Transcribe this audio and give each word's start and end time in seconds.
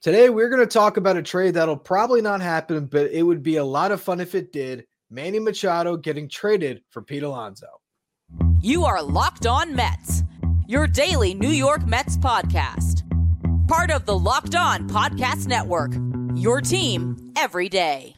Today, 0.00 0.30
we're 0.30 0.48
going 0.48 0.60
to 0.60 0.66
talk 0.66 0.96
about 0.96 1.16
a 1.16 1.22
trade 1.22 1.54
that'll 1.54 1.76
probably 1.76 2.22
not 2.22 2.40
happen, 2.40 2.86
but 2.86 3.10
it 3.10 3.24
would 3.24 3.42
be 3.42 3.56
a 3.56 3.64
lot 3.64 3.90
of 3.90 4.00
fun 4.00 4.20
if 4.20 4.36
it 4.36 4.52
did. 4.52 4.86
Manny 5.10 5.40
Machado 5.40 5.96
getting 5.96 6.28
traded 6.28 6.82
for 6.90 7.02
Pete 7.02 7.24
Alonso. 7.24 7.66
You 8.60 8.84
are 8.84 9.02
Locked 9.02 9.46
On 9.46 9.74
Mets, 9.74 10.22
your 10.68 10.86
daily 10.86 11.34
New 11.34 11.48
York 11.48 11.84
Mets 11.84 12.16
podcast. 12.16 13.02
Part 13.66 13.90
of 13.90 14.06
the 14.06 14.16
Locked 14.16 14.54
On 14.54 14.88
Podcast 14.88 15.48
Network, 15.48 15.90
your 16.36 16.60
team 16.60 17.32
every 17.36 17.68
day. 17.68 18.17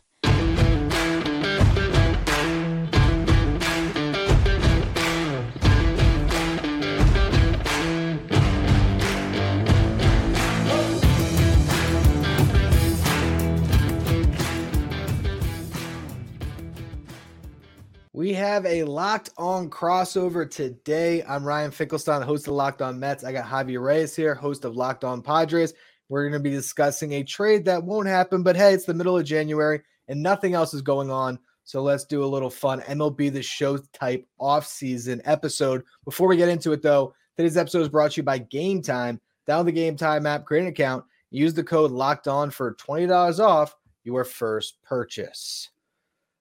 We 18.20 18.34
have 18.34 18.66
a 18.66 18.84
locked 18.84 19.30
on 19.38 19.70
crossover 19.70 20.48
today. 20.48 21.22
I'm 21.22 21.42
Ryan 21.42 21.70
Finkelstein, 21.70 22.20
host 22.20 22.48
of 22.48 22.52
Locked 22.52 22.82
On 22.82 23.00
Mets. 23.00 23.24
I 23.24 23.32
got 23.32 23.46
Javier 23.46 23.82
Reyes 23.82 24.14
here, 24.14 24.34
host 24.34 24.66
of 24.66 24.76
Locked 24.76 25.04
On 25.04 25.22
Padres. 25.22 25.72
We're 26.10 26.24
going 26.24 26.34
to 26.34 26.38
be 26.38 26.54
discussing 26.54 27.14
a 27.14 27.22
trade 27.22 27.64
that 27.64 27.82
won't 27.82 28.08
happen, 28.08 28.42
but 28.42 28.56
hey, 28.56 28.74
it's 28.74 28.84
the 28.84 28.92
middle 28.92 29.16
of 29.16 29.24
January 29.24 29.80
and 30.08 30.22
nothing 30.22 30.52
else 30.52 30.74
is 30.74 30.82
going 30.82 31.10
on. 31.10 31.38
So 31.64 31.82
let's 31.82 32.04
do 32.04 32.22
a 32.22 32.26
little 32.26 32.50
fun 32.50 32.82
MLB 32.82 33.32
the 33.32 33.42
show 33.42 33.78
type 33.94 34.28
off-season 34.38 35.22
episode. 35.24 35.82
Before 36.04 36.28
we 36.28 36.36
get 36.36 36.50
into 36.50 36.72
it, 36.72 36.82
though, 36.82 37.14
today's 37.38 37.56
episode 37.56 37.80
is 37.80 37.88
brought 37.88 38.10
to 38.10 38.16
you 38.18 38.22
by 38.22 38.40
Gametime. 38.40 39.18
Download 39.48 39.64
the 39.64 39.72
Gametime 39.72 40.28
app, 40.28 40.44
create 40.44 40.64
an 40.64 40.68
account, 40.68 41.06
use 41.30 41.54
the 41.54 41.64
code 41.64 41.90
locked 41.90 42.28
on 42.28 42.50
for 42.50 42.74
$20 42.74 43.40
off 43.40 43.74
your 44.04 44.24
first 44.24 44.76
purchase. 44.82 45.70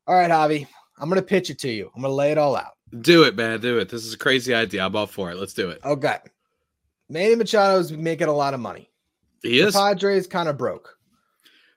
All 0.08 0.16
right, 0.16 0.30
Javi, 0.30 0.68
I'm 1.00 1.10
going 1.10 1.22
to 1.22 1.26
pitch 1.26 1.50
it 1.50 1.60
to 1.60 1.70
you. 1.70 1.92
I'm 1.96 2.02
going 2.02 2.12
to 2.12 2.16
lay 2.16 2.32
it 2.32 2.38
all 2.38 2.56
out. 2.56 2.74
Do 3.02 3.24
it, 3.24 3.36
man. 3.36 3.60
Do 3.62 3.78
it. 3.78 3.90
This 3.90 4.06
is 4.06 4.14
a 4.14 4.18
crazy 4.18 4.54
idea. 4.54 4.86
I'm 4.86 4.96
all 4.96 5.06
for 5.06 5.32
it. 5.32 5.38
Let's 5.38 5.54
do 5.54 5.70
it. 5.70 5.80
Okay. 5.86 6.18
Manny 7.10 7.36
Machado's 7.36 7.92
making 7.92 8.28
a 8.28 8.34
lot 8.34 8.54
of 8.54 8.60
money. 8.60 8.90
He 9.42 9.60
is. 9.60 9.74
The 9.74 9.80
Padres 9.80 10.28
kind 10.28 10.50
of 10.50 10.58
broke. 10.58 10.98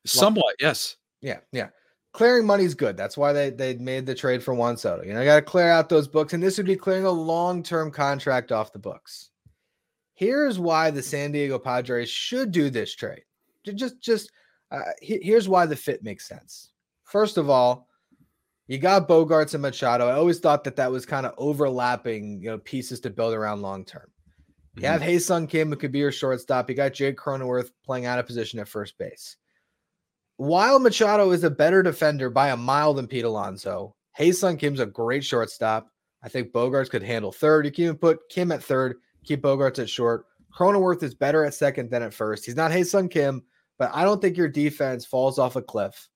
Somewhat, 0.05 0.57
yes. 0.61 0.97
Yeah, 1.21 1.39
yeah. 1.53 1.69
Clearing 2.13 2.45
money's 2.45 2.75
good. 2.75 2.97
That's 2.97 3.17
why 3.17 3.33
they 3.33 3.51
they 3.51 3.75
made 3.77 4.05
the 4.05 4.15
trade 4.15 4.43
for 4.43 4.53
Juan 4.53 4.77
Soto. 4.77 5.03
You 5.03 5.15
know, 5.15 5.23
I 5.23 5.25
got 5.25 5.37
to 5.37 5.43
clear 5.43 5.71
out 5.71 5.89
those 5.89 6.09
books, 6.09 6.35
and 6.35 6.43
this 6.43 6.59
would 6.59 6.67
be 6.67 6.77
clearing 6.77 7.07
a 7.07 7.11
long 7.11 7.63
term 7.63 7.91
contract 7.91 8.53
off 8.53 8.73
the 8.73 8.79
books. 8.79 9.31
Here's 10.15 10.59
why 10.59 10.91
the 10.91 11.03
San 11.03 11.33
Diego 11.33 11.59
Padres 11.59 12.11
should 12.11 12.53
do 12.53 12.69
this 12.69 12.95
trade. 12.95 13.23
Just, 13.65 14.01
just 14.01 14.31
uh, 14.71 14.81
here's 15.01 15.49
why 15.49 15.65
the 15.65 15.77
fit 15.77 16.03
makes 16.03 16.29
sense. 16.29 16.71
First 17.05 17.39
of 17.39 17.49
all, 17.49 17.89
you 18.73 18.79
got 18.79 19.07
Bogaerts 19.07 19.53
and 19.53 19.61
Machado. 19.61 20.09
I 20.09 20.15
always 20.15 20.39
thought 20.39 20.65
that 20.65 20.77
that 20.77 20.91
was 20.91 21.05
kind 21.05 21.27
of 21.27 21.35
overlapping, 21.37 22.41
you 22.41 22.49
know, 22.49 22.57
pieces 22.57 23.01
to 23.01 23.11
build 23.11 23.35
around 23.35 23.61
long 23.61 23.85
term. 23.85 24.07
You 24.77 24.85
mm-hmm. 24.85 24.93
have 24.93 25.03
Ha-Seong 25.03 25.51
Kim, 25.51 25.69
who 25.69 25.77
could 25.77 25.93
be 25.93 25.99
your 25.99 26.11
shortstop. 26.11 26.71
You 26.71 26.75
got 26.75 26.95
Jake 26.95 27.19
Cronenworth 27.19 27.69
playing 27.85 28.07
out 28.07 28.19
of 28.19 28.25
position 28.25 28.59
at 28.61 28.69
first 28.69 28.97
base. 28.97 29.37
While 30.39 30.79
Machado 30.79 31.33
is 31.33 31.45
a 31.45 31.51
better 31.51 31.83
defender 31.83 32.31
by 32.31 32.49
a 32.49 32.57
mile 32.57 32.95
than 32.95 33.07
Pete 33.07 33.27
Alonso, 33.27 33.95
Ha-Seong 34.17 34.59
Kim's 34.59 34.81
a 34.81 34.87
great 34.87 35.23
shortstop. 35.23 35.91
I 36.23 36.31
think 36.31 36.51
Bogaerts 36.53 36.89
could 36.89 37.03
handle 37.03 37.31
third. 37.31 37.67
You 37.67 37.73
can 37.73 37.85
even 37.85 37.97
put 37.99 38.27
Kim 38.31 38.51
at 38.53 38.65
third, 38.65 38.97
keep 39.23 39.43
Bogaerts 39.43 39.81
at 39.81 39.91
short. 39.91 40.25
Cronenworth 40.59 41.03
is 41.03 41.15
better 41.15 41.45
at 41.45 41.53
second 41.53 41.91
than 41.91 42.03
at 42.03 42.15
first. 42.15 42.47
He's 42.47 42.57
not 42.57 42.73
Ha-Seong 42.73 43.11
Kim, 43.11 43.43
but 43.79 43.91
I 43.93 44.05
don't 44.05 44.23
think 44.23 44.39
your 44.39 44.49
defense 44.49 45.05
falls 45.05 45.39
off 45.39 45.57
a 45.57 45.63
cliff 45.63 46.09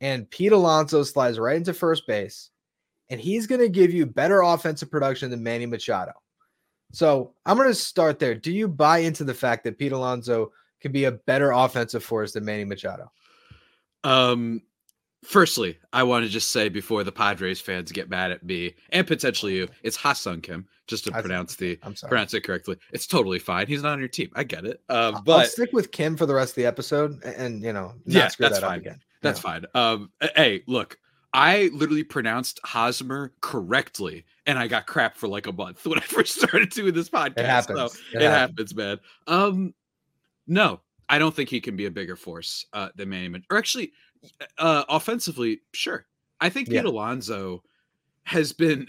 and 0.00 0.28
Pete 0.30 0.52
Alonso 0.52 1.02
slides 1.02 1.38
right 1.38 1.56
into 1.56 1.74
first 1.74 2.06
base, 2.06 2.50
and 3.10 3.20
he's 3.20 3.46
going 3.46 3.60
to 3.60 3.68
give 3.68 3.92
you 3.92 4.06
better 4.06 4.42
offensive 4.42 4.90
production 4.90 5.30
than 5.30 5.42
Manny 5.42 5.66
Machado. 5.66 6.12
So 6.92 7.34
I'm 7.44 7.56
going 7.56 7.68
to 7.68 7.74
start 7.74 8.18
there. 8.18 8.34
Do 8.34 8.52
you 8.52 8.68
buy 8.68 8.98
into 8.98 9.24
the 9.24 9.34
fact 9.34 9.64
that 9.64 9.78
Pete 9.78 9.92
Alonso 9.92 10.52
can 10.80 10.92
be 10.92 11.04
a 11.04 11.12
better 11.12 11.50
offensive 11.50 12.04
force 12.04 12.32
than 12.32 12.44
Manny 12.44 12.64
Machado? 12.64 13.10
Um, 14.04 14.62
firstly, 15.24 15.78
I 15.92 16.04
want 16.04 16.24
to 16.24 16.30
just 16.30 16.50
say 16.50 16.68
before 16.68 17.04
the 17.04 17.12
Padres 17.12 17.60
fans 17.60 17.92
get 17.92 18.08
mad 18.08 18.30
at 18.30 18.44
me 18.44 18.74
and 18.90 19.06
potentially 19.06 19.56
you, 19.56 19.68
it's 19.82 19.96
Ha-Seong 19.96 20.42
Kim, 20.42 20.66
just 20.86 21.04
to 21.04 21.14
I 21.14 21.20
pronounce 21.20 21.56
the 21.56 21.78
I'm 21.82 21.96
sorry. 21.96 22.08
pronounce 22.08 22.32
it 22.32 22.44
correctly. 22.44 22.76
It's 22.92 23.06
totally 23.06 23.38
fine. 23.38 23.66
He's 23.66 23.82
not 23.82 23.92
on 23.92 23.98
your 23.98 24.08
team. 24.08 24.30
I 24.34 24.44
get 24.44 24.64
it. 24.64 24.80
Um, 24.88 25.22
but 25.24 25.40
I'll 25.40 25.46
stick 25.46 25.70
with 25.72 25.90
Kim 25.90 26.16
for 26.16 26.24
the 26.24 26.34
rest 26.34 26.52
of 26.52 26.56
the 26.56 26.66
episode, 26.66 27.22
and, 27.24 27.34
and 27.34 27.62
you 27.62 27.72
know, 27.72 27.94
yeah, 28.06 28.30
that's 28.38 28.60
that 28.60 28.62
fine. 28.62 28.78
again. 28.78 29.00
That's 29.22 29.38
yeah. 29.38 29.42
fine. 29.42 29.64
Um, 29.74 30.10
hey, 30.36 30.62
look, 30.66 30.98
I 31.32 31.70
literally 31.72 32.04
pronounced 32.04 32.60
Hosmer 32.64 33.32
correctly, 33.40 34.24
and 34.46 34.58
I 34.58 34.66
got 34.66 34.86
crap 34.86 35.16
for 35.16 35.28
like 35.28 35.46
a 35.46 35.52
month 35.52 35.86
when 35.86 35.98
I 35.98 36.02
first 36.02 36.40
started 36.40 36.70
doing 36.70 36.94
this 36.94 37.10
podcast. 37.10 37.38
It 37.38 37.46
happens. 37.46 37.78
So 37.78 37.98
it, 38.14 38.22
it 38.22 38.30
happens. 38.30 38.72
happens. 38.72 38.74
man. 38.74 38.98
Um, 39.26 39.74
no, 40.46 40.80
I 41.08 41.18
don't 41.18 41.34
think 41.34 41.48
he 41.48 41.60
can 41.60 41.76
be 41.76 41.86
a 41.86 41.90
bigger 41.90 42.16
force 42.16 42.66
uh, 42.72 42.88
than 42.96 43.10
Manny. 43.10 43.42
Or 43.50 43.58
actually, 43.58 43.92
uh, 44.58 44.84
offensively, 44.88 45.60
sure. 45.72 46.06
I 46.40 46.48
think 46.48 46.68
yeah. 46.68 46.80
Pete 46.80 46.90
Alonso 46.90 47.62
has 48.24 48.52
been. 48.52 48.86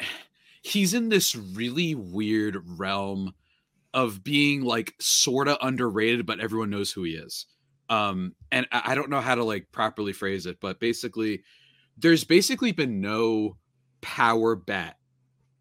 He's 0.61 0.93
in 0.93 1.09
this 1.09 1.35
really 1.35 1.95
weird 1.95 2.61
realm 2.77 3.33
of 3.93 4.23
being 4.23 4.61
like 4.61 4.93
sort 4.99 5.47
of 5.47 5.57
underrated, 5.61 6.25
but 6.25 6.39
everyone 6.39 6.69
knows 6.69 6.91
who 6.91 7.03
he 7.03 7.13
is 7.13 7.45
um 7.89 8.33
and 8.51 8.67
i 8.71 8.95
don't 8.95 9.09
know 9.09 9.21
how 9.21 9.35
to 9.35 9.43
like 9.43 9.67
properly 9.71 10.13
phrase 10.13 10.45
it 10.45 10.57
but 10.61 10.79
basically 10.79 11.43
there's 11.97 12.23
basically 12.23 12.71
been 12.71 13.01
no 13.01 13.57
power 14.01 14.55
bat 14.55 14.97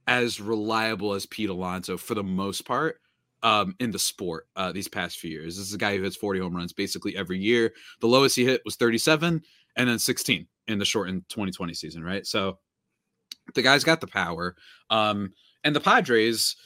as 0.06 0.40
reliable 0.40 1.12
as 1.12 1.26
pete 1.26 1.50
alonso 1.50 1.96
for 1.96 2.14
the 2.14 2.22
most 2.22 2.64
part 2.64 3.00
um 3.42 3.74
in 3.80 3.90
the 3.90 3.98
sport 3.98 4.48
uh 4.56 4.72
these 4.72 4.88
past 4.88 5.18
few 5.18 5.30
years. 5.30 5.56
This 5.56 5.66
is 5.66 5.74
a 5.74 5.78
guy 5.78 5.96
who 5.96 6.02
hits 6.02 6.16
40 6.16 6.40
home 6.40 6.56
runs 6.56 6.72
basically 6.72 7.16
every 7.16 7.38
year. 7.38 7.72
The 8.00 8.08
lowest 8.08 8.36
he 8.36 8.44
hit 8.44 8.62
was 8.64 8.76
37 8.76 9.42
and 9.76 9.88
then 9.88 9.98
16 9.98 10.46
in 10.66 10.78
the 10.78 10.84
shortened 10.84 11.28
2020 11.28 11.74
season 11.74 12.02
right? 12.02 12.26
So 12.26 12.58
the 13.54 13.62
guy's 13.62 13.84
got 13.84 14.00
the 14.00 14.06
power 14.06 14.56
um 14.90 15.32
and 15.64 15.74
the 15.74 15.80
padres 15.80 16.56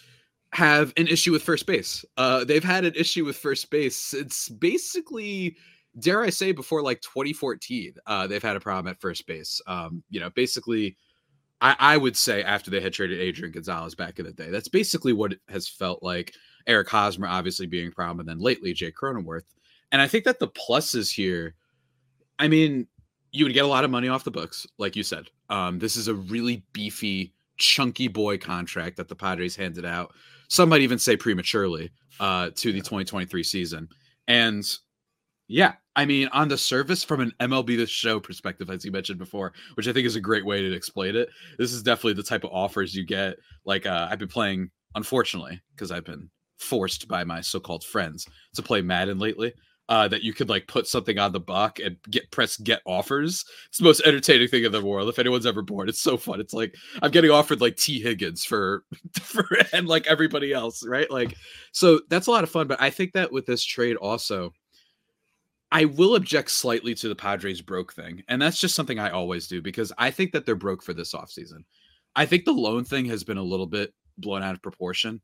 have 0.52 0.92
an 0.96 1.08
issue 1.08 1.32
with 1.32 1.42
first 1.42 1.66
base. 1.66 2.04
Uh, 2.16 2.44
they've 2.44 2.64
had 2.64 2.84
an 2.84 2.94
issue 2.94 3.24
with 3.24 3.36
first 3.36 3.70
base 3.70 4.12
It's 4.12 4.48
basically, 4.48 5.56
dare 5.98 6.22
I 6.22 6.30
say, 6.30 6.52
before 6.52 6.82
like 6.82 7.00
2014. 7.00 7.94
Uh, 8.06 8.26
they've 8.26 8.42
had 8.42 8.56
a 8.56 8.60
problem 8.60 8.90
at 8.90 9.00
first 9.00 9.26
base. 9.26 9.60
Um, 9.66 10.02
you 10.10 10.20
know, 10.20 10.30
basically, 10.30 10.96
I, 11.62 11.76
I, 11.78 11.96
would 11.96 12.16
say 12.16 12.42
after 12.42 12.70
they 12.70 12.80
had 12.80 12.92
traded 12.92 13.20
Adrian 13.20 13.52
Gonzalez 13.52 13.94
back 13.94 14.18
in 14.18 14.26
the 14.26 14.32
day, 14.32 14.50
that's 14.50 14.68
basically 14.68 15.12
what 15.12 15.32
it 15.32 15.40
has 15.48 15.68
felt 15.68 16.02
like. 16.02 16.34
Eric 16.66 16.88
Hosmer 16.90 17.26
obviously 17.26 17.66
being 17.66 17.88
a 17.88 17.92
problem, 17.92 18.20
and 18.20 18.28
then 18.28 18.38
lately 18.38 18.72
Jake 18.72 18.94
Cronenworth. 19.00 19.44
And 19.90 20.02
I 20.02 20.06
think 20.06 20.24
that 20.24 20.38
the 20.38 20.48
pluses 20.48 21.12
here, 21.12 21.54
I 22.38 22.48
mean, 22.48 22.86
you 23.30 23.44
would 23.44 23.54
get 23.54 23.64
a 23.64 23.68
lot 23.68 23.84
of 23.84 23.90
money 23.90 24.08
off 24.08 24.24
the 24.24 24.30
books, 24.30 24.66
like 24.78 24.96
you 24.96 25.02
said. 25.02 25.28
Um, 25.48 25.78
this 25.78 25.96
is 25.96 26.08
a 26.08 26.14
really 26.14 26.64
beefy, 26.72 27.32
chunky 27.56 28.08
boy 28.08 28.38
contract 28.38 28.96
that 28.98 29.08
the 29.08 29.16
Padres 29.16 29.56
handed 29.56 29.84
out 29.84 30.12
some 30.52 30.68
might 30.68 30.82
even 30.82 30.98
say 30.98 31.16
prematurely 31.16 31.90
uh, 32.20 32.50
to 32.54 32.72
the 32.72 32.80
2023 32.80 33.42
season. 33.42 33.88
And 34.28 34.62
yeah, 35.48 35.72
I 35.96 36.04
mean, 36.04 36.28
on 36.28 36.48
the 36.48 36.58
surface, 36.58 37.02
from 37.02 37.22
an 37.22 37.32
MLB 37.40 37.78
the 37.78 37.86
show 37.86 38.20
perspective, 38.20 38.68
as 38.68 38.84
you 38.84 38.92
mentioned 38.92 39.18
before, 39.18 39.54
which 39.76 39.88
I 39.88 39.94
think 39.94 40.06
is 40.06 40.14
a 40.14 40.20
great 40.20 40.44
way 40.44 40.60
to 40.60 40.70
explain 40.74 41.16
it, 41.16 41.30
this 41.56 41.72
is 41.72 41.82
definitely 41.82 42.12
the 42.12 42.22
type 42.22 42.44
of 42.44 42.50
offers 42.52 42.94
you 42.94 43.02
get. 43.02 43.38
Like, 43.64 43.86
uh, 43.86 44.08
I've 44.10 44.18
been 44.18 44.28
playing, 44.28 44.70
unfortunately, 44.94 45.58
because 45.74 45.90
I've 45.90 46.04
been 46.04 46.28
forced 46.58 47.08
by 47.08 47.24
my 47.24 47.40
so 47.40 47.58
called 47.58 47.82
friends 47.82 48.28
to 48.54 48.60
play 48.60 48.82
Madden 48.82 49.18
lately 49.18 49.54
uh, 49.92 50.08
that 50.08 50.22
you 50.22 50.32
could 50.32 50.48
like 50.48 50.66
put 50.68 50.86
something 50.86 51.18
on 51.18 51.32
the 51.32 51.38
buck 51.38 51.78
and 51.78 51.98
get 52.10 52.30
press 52.30 52.56
get 52.56 52.80
offers. 52.86 53.44
It's 53.68 53.76
the 53.76 53.84
most 53.84 54.00
entertaining 54.06 54.48
thing 54.48 54.64
in 54.64 54.72
the 54.72 54.82
world. 54.82 55.10
If 55.10 55.18
anyone's 55.18 55.44
ever 55.44 55.60
bored, 55.60 55.90
it's 55.90 56.00
so 56.00 56.16
fun. 56.16 56.40
It's 56.40 56.54
like 56.54 56.74
I'm 57.02 57.10
getting 57.10 57.30
offered 57.30 57.60
like 57.60 57.76
Tee 57.76 58.00
Higgins 58.00 58.42
for 58.42 58.84
for 59.20 59.46
and 59.70 59.86
like 59.86 60.06
everybody 60.06 60.54
else, 60.54 60.82
right? 60.86 61.10
Like 61.10 61.36
so 61.72 62.00
that's 62.08 62.26
a 62.26 62.30
lot 62.30 62.42
of 62.42 62.48
fun. 62.48 62.68
But 62.68 62.80
I 62.80 62.88
think 62.88 63.12
that 63.12 63.32
with 63.32 63.44
this 63.44 63.62
trade 63.62 63.96
also, 63.96 64.54
I 65.70 65.84
will 65.84 66.14
object 66.14 66.50
slightly 66.52 66.94
to 66.94 67.08
the 67.10 67.14
Padres 67.14 67.60
broke 67.60 67.92
thing. 67.92 68.22
And 68.28 68.40
that's 68.40 68.58
just 68.58 68.74
something 68.74 68.98
I 68.98 69.10
always 69.10 69.46
do 69.46 69.60
because 69.60 69.92
I 69.98 70.10
think 70.10 70.32
that 70.32 70.46
they're 70.46 70.54
broke 70.54 70.82
for 70.82 70.94
this 70.94 71.12
offseason. 71.12 71.64
I 72.16 72.24
think 72.24 72.46
the 72.46 72.52
loan 72.52 72.84
thing 72.84 73.04
has 73.06 73.24
been 73.24 73.36
a 73.36 73.42
little 73.42 73.66
bit 73.66 73.92
blown 74.16 74.42
out 74.42 74.54
of 74.54 74.62
proportion. 74.62 75.20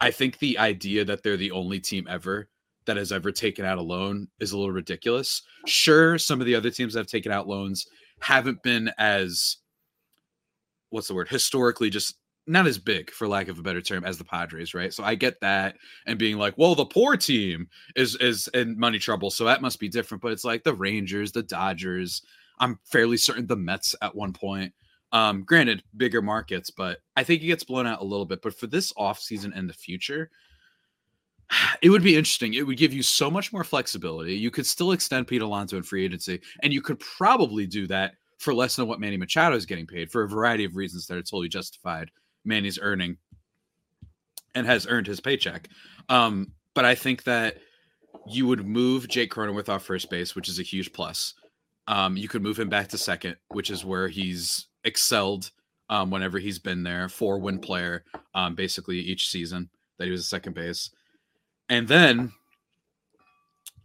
I 0.00 0.10
think 0.10 0.38
the 0.38 0.56
idea 0.56 1.04
that 1.04 1.22
they're 1.22 1.36
the 1.36 1.50
only 1.50 1.80
team 1.80 2.06
ever 2.08 2.48
that 2.86 2.96
has 2.96 3.12
ever 3.12 3.32
taken 3.32 3.64
out 3.64 3.78
a 3.78 3.82
loan 3.82 4.28
is 4.40 4.52
a 4.52 4.58
little 4.58 4.72
ridiculous. 4.72 5.42
Sure, 5.66 6.18
some 6.18 6.40
of 6.40 6.46
the 6.46 6.54
other 6.54 6.70
teams 6.70 6.94
that 6.94 7.00
have 7.00 7.06
taken 7.06 7.32
out 7.32 7.48
loans 7.48 7.86
haven't 8.20 8.62
been 8.62 8.90
as 8.98 9.58
what's 10.90 11.08
the 11.08 11.14
word 11.14 11.28
historically 11.28 11.90
just 11.90 12.14
not 12.46 12.66
as 12.66 12.78
big 12.78 13.10
for 13.10 13.26
lack 13.26 13.48
of 13.48 13.58
a 13.58 13.62
better 13.62 13.80
term 13.80 14.04
as 14.04 14.18
the 14.18 14.24
Padres, 14.24 14.72
right? 14.72 14.94
So 14.94 15.02
I 15.02 15.16
get 15.16 15.40
that 15.40 15.76
and 16.06 16.18
being 16.18 16.38
like, 16.38 16.56
well, 16.56 16.74
the 16.74 16.86
poor 16.86 17.16
team 17.16 17.68
is 17.96 18.14
is 18.16 18.48
in 18.54 18.78
money 18.78 18.98
trouble, 18.98 19.30
so 19.30 19.44
that 19.44 19.62
must 19.62 19.80
be 19.80 19.88
different. 19.88 20.22
But 20.22 20.32
it's 20.32 20.44
like 20.44 20.62
the 20.62 20.74
Rangers, 20.74 21.32
the 21.32 21.42
Dodgers. 21.42 22.22
I'm 22.58 22.78
fairly 22.84 23.16
certain 23.16 23.46
the 23.46 23.56
Mets 23.56 23.94
at 24.00 24.14
one 24.14 24.32
point. 24.32 24.72
Um, 25.12 25.42
granted, 25.44 25.82
bigger 25.96 26.22
markets, 26.22 26.70
but 26.70 26.98
I 27.16 27.24
think 27.24 27.42
it 27.42 27.46
gets 27.46 27.64
blown 27.64 27.86
out 27.86 28.00
a 28.00 28.04
little 28.04 28.26
bit. 28.26 28.42
But 28.42 28.54
for 28.54 28.66
this 28.66 28.92
offseason 28.94 29.52
and 29.56 29.68
the 29.68 29.74
future, 29.74 30.30
it 31.82 31.90
would 31.90 32.02
be 32.02 32.16
interesting. 32.16 32.54
It 32.54 32.66
would 32.66 32.78
give 32.78 32.92
you 32.92 33.02
so 33.02 33.30
much 33.30 33.52
more 33.52 33.64
flexibility. 33.64 34.34
You 34.34 34.50
could 34.50 34.66
still 34.66 34.92
extend 34.92 35.26
Pete 35.26 35.42
Alonso 35.42 35.76
in 35.76 35.82
free 35.82 36.04
agency, 36.04 36.40
and 36.62 36.72
you 36.72 36.82
could 36.82 37.00
probably 37.00 37.66
do 37.66 37.86
that 37.88 38.14
for 38.38 38.54
less 38.54 38.76
than 38.76 38.86
what 38.86 39.00
Manny 39.00 39.16
Machado 39.16 39.56
is 39.56 39.66
getting 39.66 39.86
paid 39.86 40.10
for 40.10 40.22
a 40.22 40.28
variety 40.28 40.64
of 40.64 40.76
reasons 40.76 41.06
that 41.06 41.16
are 41.16 41.22
totally 41.22 41.48
justified. 41.48 42.10
Manny's 42.44 42.78
earning 42.80 43.16
and 44.54 44.66
has 44.66 44.86
earned 44.88 45.06
his 45.06 45.20
paycheck. 45.20 45.68
Um, 46.08 46.52
but 46.74 46.84
I 46.84 46.94
think 46.94 47.24
that 47.24 47.58
you 48.26 48.46
would 48.46 48.66
move 48.66 49.08
Jake 49.08 49.32
Cronenworth 49.32 49.68
off 49.68 49.84
first 49.84 50.10
base, 50.10 50.34
which 50.34 50.48
is 50.48 50.58
a 50.58 50.62
huge 50.62 50.92
plus. 50.92 51.34
Um, 51.88 52.16
you 52.16 52.28
could 52.28 52.42
move 52.42 52.58
him 52.58 52.68
back 52.68 52.88
to 52.88 52.98
second, 52.98 53.36
which 53.48 53.70
is 53.70 53.84
where 53.84 54.08
he's 54.08 54.66
excelled 54.84 55.50
um, 55.88 56.10
whenever 56.10 56.38
he's 56.38 56.58
been 56.58 56.82
there. 56.82 57.08
Four 57.08 57.38
win 57.38 57.58
player, 57.58 58.04
um, 58.34 58.54
basically 58.54 58.98
each 58.98 59.28
season 59.28 59.68
that 59.98 60.06
he 60.06 60.10
was 60.10 60.20
a 60.20 60.24
second 60.24 60.54
base, 60.54 60.90
and 61.68 61.88
then 61.88 62.32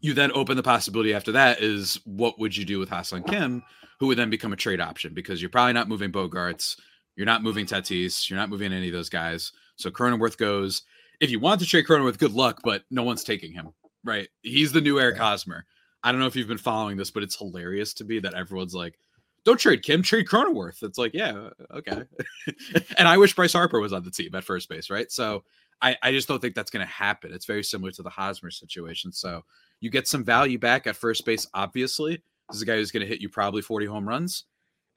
you 0.02 0.14
then 0.14 0.32
open 0.34 0.58
the 0.58 0.64
possibility 0.64 1.14
after 1.14 1.32
that 1.32 1.62
is 1.62 2.00
what 2.06 2.40
would 2.40 2.58
you 2.58 2.66
do 2.66 2.80
with 2.80 2.90
Ha-Seong 2.90 3.28
Kim, 3.28 3.64
who 4.00 4.08
would 4.08 4.18
then 4.18 4.32
become 4.32 4.52
a 4.52 4.58
trade 4.58 4.82
option 4.82 5.14
because 5.14 5.42
you're 5.42 5.50
probably 5.50 5.74
not 5.74 5.88
moving 5.88 6.12
Bogaerts, 6.12 6.80
you're 7.16 7.26
not 7.26 7.44
moving 7.44 7.66
Tatis, 7.66 8.30
you're 8.30 8.40
not 8.40 8.50
moving 8.50 8.74
any 8.74 8.88
of 8.88 8.94
those 8.94 9.10
guys. 9.10 9.52
So 9.76 9.90
Cronenworth 9.90 10.38
goes. 10.38 10.84
If 11.20 11.30
you 11.30 11.40
want 11.40 11.62
to 11.62 11.68
trade 11.68 11.86
Cronenworth, 11.86 12.18
good 12.18 12.34
luck, 12.34 12.62
but 12.64 12.84
no 12.90 13.04
one's 13.04 13.24
taking 13.24 13.54
him. 13.54 13.74
Right? 14.04 14.28
He's 14.42 14.72
the 14.72 14.82
new 14.82 15.00
Eric 15.00 15.18
Hosmer. 15.18 15.66
I 16.04 16.12
don't 16.12 16.20
know 16.20 16.26
if 16.26 16.36
you've 16.36 16.48
been 16.48 16.58
following 16.58 16.98
this, 16.98 17.12
but 17.12 17.22
it's 17.22 17.38
hilarious 17.38 17.94
to 17.96 18.04
me 18.04 18.18
that 18.20 18.34
everyone's 18.34 18.74
like, 18.74 18.98
"Don't 19.46 19.60
trade 19.60 19.84
Kim, 19.84 20.02
trade 20.02 20.26
Cronenworth." 20.28 20.82
It's 20.82 20.98
like, 20.98 21.14
yeah, 21.14 21.50
okay. 21.72 22.02
and 22.98 23.08
I 23.08 23.18
wish 23.18 23.36
Bryce 23.36 23.54
Harper 23.54 23.80
was 23.80 23.94
on 23.94 24.04
the 24.04 24.10
team 24.10 24.34
at 24.34 24.44
first 24.44 24.68
base, 24.68 24.90
right? 24.90 25.12
So 25.12 25.44
I, 25.82 25.98
I 26.04 26.12
just 26.12 26.28
don't 26.28 26.40
think 26.40 26.56
that's 26.56 26.72
going 26.72 26.86
to 26.86 26.92
happen. 26.92 27.34
It's 27.34 27.46
very 27.46 27.64
similar 27.64 27.92
to 27.92 28.04
the 28.04 28.10
Hosmer 28.10 28.52
situation. 28.52 29.12
So 29.12 29.44
you 29.80 29.90
get 29.90 30.08
some 30.08 30.24
value 30.24 30.60
back 30.60 30.88
at 30.88 30.96
first 30.96 31.26
base, 31.26 31.48
obviously, 31.54 32.22
this 32.50 32.58
is 32.58 32.62
a 32.62 32.66
guy 32.66 32.76
who's 32.76 32.92
going 32.92 33.02
to 33.02 33.08
hit 33.08 33.22
you 33.22 33.30
probably 33.30 33.62
40 33.62 33.86
home 33.86 34.08
runs 34.08 34.46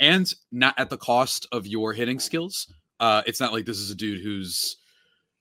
and 0.01 0.33
not 0.51 0.75
at 0.79 0.91
the 0.91 0.97
cost 0.97 1.47
of 1.53 1.67
your 1.67 1.93
hitting 1.93 2.19
skills. 2.19 2.73
Uh, 3.01 3.23
it's 3.27 3.41
not 3.41 3.53
like 3.53 3.65
this 3.65 3.79
is 3.79 3.91
a 3.91 3.95
dude 3.95 4.23
who's, 4.23 4.77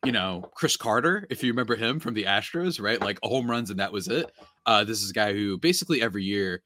you 0.05 0.11
know, 0.11 0.49
Chris 0.53 0.77
Carter, 0.77 1.25
if 1.29 1.43
you 1.43 1.51
remember 1.51 1.75
him 1.75 1.99
from 1.99 2.13
the 2.13 2.25
Astros, 2.25 2.81
right? 2.81 3.01
Like 3.01 3.19
home 3.23 3.49
runs 3.49 3.69
and 3.69 3.79
that 3.79 3.91
was 3.91 4.07
it. 4.07 4.31
Uh, 4.65 4.83
this 4.83 5.01
is 5.01 5.09
a 5.09 5.13
guy 5.13 5.33
who 5.33 5.57
basically 5.57 6.01
every 6.01 6.23
year, 6.23 6.61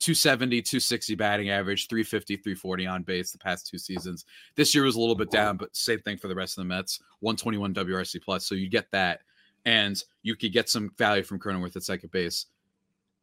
270, 0.00 0.62
260 0.62 1.14
batting 1.14 1.50
average, 1.50 1.88
350, 1.88 2.36
340 2.36 2.86
on 2.86 3.02
base 3.02 3.32
the 3.32 3.38
past 3.38 3.66
two 3.66 3.78
seasons. 3.78 4.24
This 4.56 4.74
year 4.74 4.84
was 4.84 4.96
a 4.96 5.00
little 5.00 5.14
bit 5.14 5.30
down, 5.30 5.56
but 5.56 5.76
same 5.76 6.00
thing 6.00 6.16
for 6.16 6.28
the 6.28 6.34
rest 6.34 6.58
of 6.58 6.62
the 6.62 6.68
Mets, 6.68 7.00
121 7.20 7.74
WRC 7.74 8.22
plus. 8.22 8.46
So 8.46 8.54
you 8.54 8.68
get 8.68 8.90
that. 8.92 9.20
And 9.66 10.02
you 10.22 10.36
could 10.36 10.54
get 10.54 10.70
some 10.70 10.90
value 10.96 11.22
from 11.22 11.38
Cronenworth 11.38 11.76
at 11.76 11.82
second 11.82 12.10
base. 12.10 12.46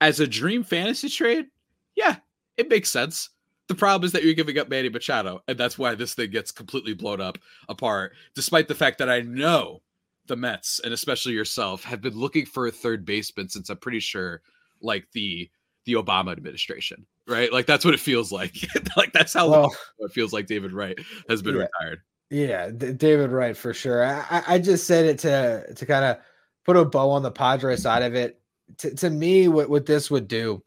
As 0.01 0.19
a 0.19 0.27
dream 0.27 0.63
fantasy 0.63 1.09
trade, 1.09 1.47
yeah, 1.95 2.18
it 2.57 2.69
makes 2.69 2.91
sense. 2.91 3.31
The 3.68 3.75
problem 3.75 4.06
is 4.06 4.12
that 4.12 4.24
you're 4.24 4.35
giving 4.35 4.59
up 4.59 4.69
Manny 4.69 4.88
Machado, 4.88 5.41
and 5.47 5.57
that's 5.57 5.79
why 5.79 5.95
this 5.95 6.13
thing 6.13 6.29
gets 6.29 6.51
completely 6.51 6.94
blown 6.94 7.19
up 7.19 7.39
apart. 7.68 8.13
Despite 8.35 8.68
the 8.68 8.75
fact 8.75 9.00
that 9.00 9.09
I 9.09 9.21
know 9.21 9.81
the 10.27 10.35
Mets 10.35 10.79
and 10.83 10.94
especially 10.94 11.33
yourself 11.33 11.83
have 11.83 12.01
been 12.01 12.15
looking 12.15 12.45
for 12.45 12.68
a 12.68 12.71
third 12.71 13.03
baseman 13.03 13.50
since 13.50 13.69
I'm 13.69 13.77
pretty 13.77 14.00
sure 14.00 14.41
like 14.81 15.07
the 15.13 15.50
the 15.88 15.94
Obama 15.94 16.31
administration, 16.31 17.06
right? 17.28 17.51
Like 17.51 17.66
that's 17.66 17.84
what 17.84 17.95
it 17.95 18.00
feels 18.00 18.31
like. 18.31 18.56
like 18.98 19.12
that's 19.13 19.34
how 19.34 19.50
well, 19.50 19.62
long 19.63 19.75
it 20.00 20.12
feels 20.12 20.31
like 20.34 20.45
David 20.45 20.72
Wright 20.72 20.98
has 21.28 21.42
been 21.42 21.56
yeah, 21.56 21.66
retired. 21.81 22.01
Yeah, 22.30 22.69
D- 22.69 22.94
David 22.94 23.31
Wright 23.31 23.57
for 23.57 23.74
sure. 23.74 24.06
I, 24.06 24.44
I 24.48 24.60
just 24.60 24.86
said 24.86 25.06
it 25.06 25.18
to 25.19 25.74
to 25.74 25.86
kind 25.86 26.06
of 26.06 26.18
put 26.63 26.78
a 26.78 26.86
bow 26.86 27.10
on 27.10 27.24
the 27.24 27.31
Padre 27.31 27.75
side 27.75 28.04
of 28.04 28.13
it. 28.13 28.39
to, 28.78 28.94
to 28.94 29.10
me, 29.10 29.48
what 29.48 29.69
what 29.69 29.88
this 29.88 30.12
would 30.12 30.28
do 30.28 30.62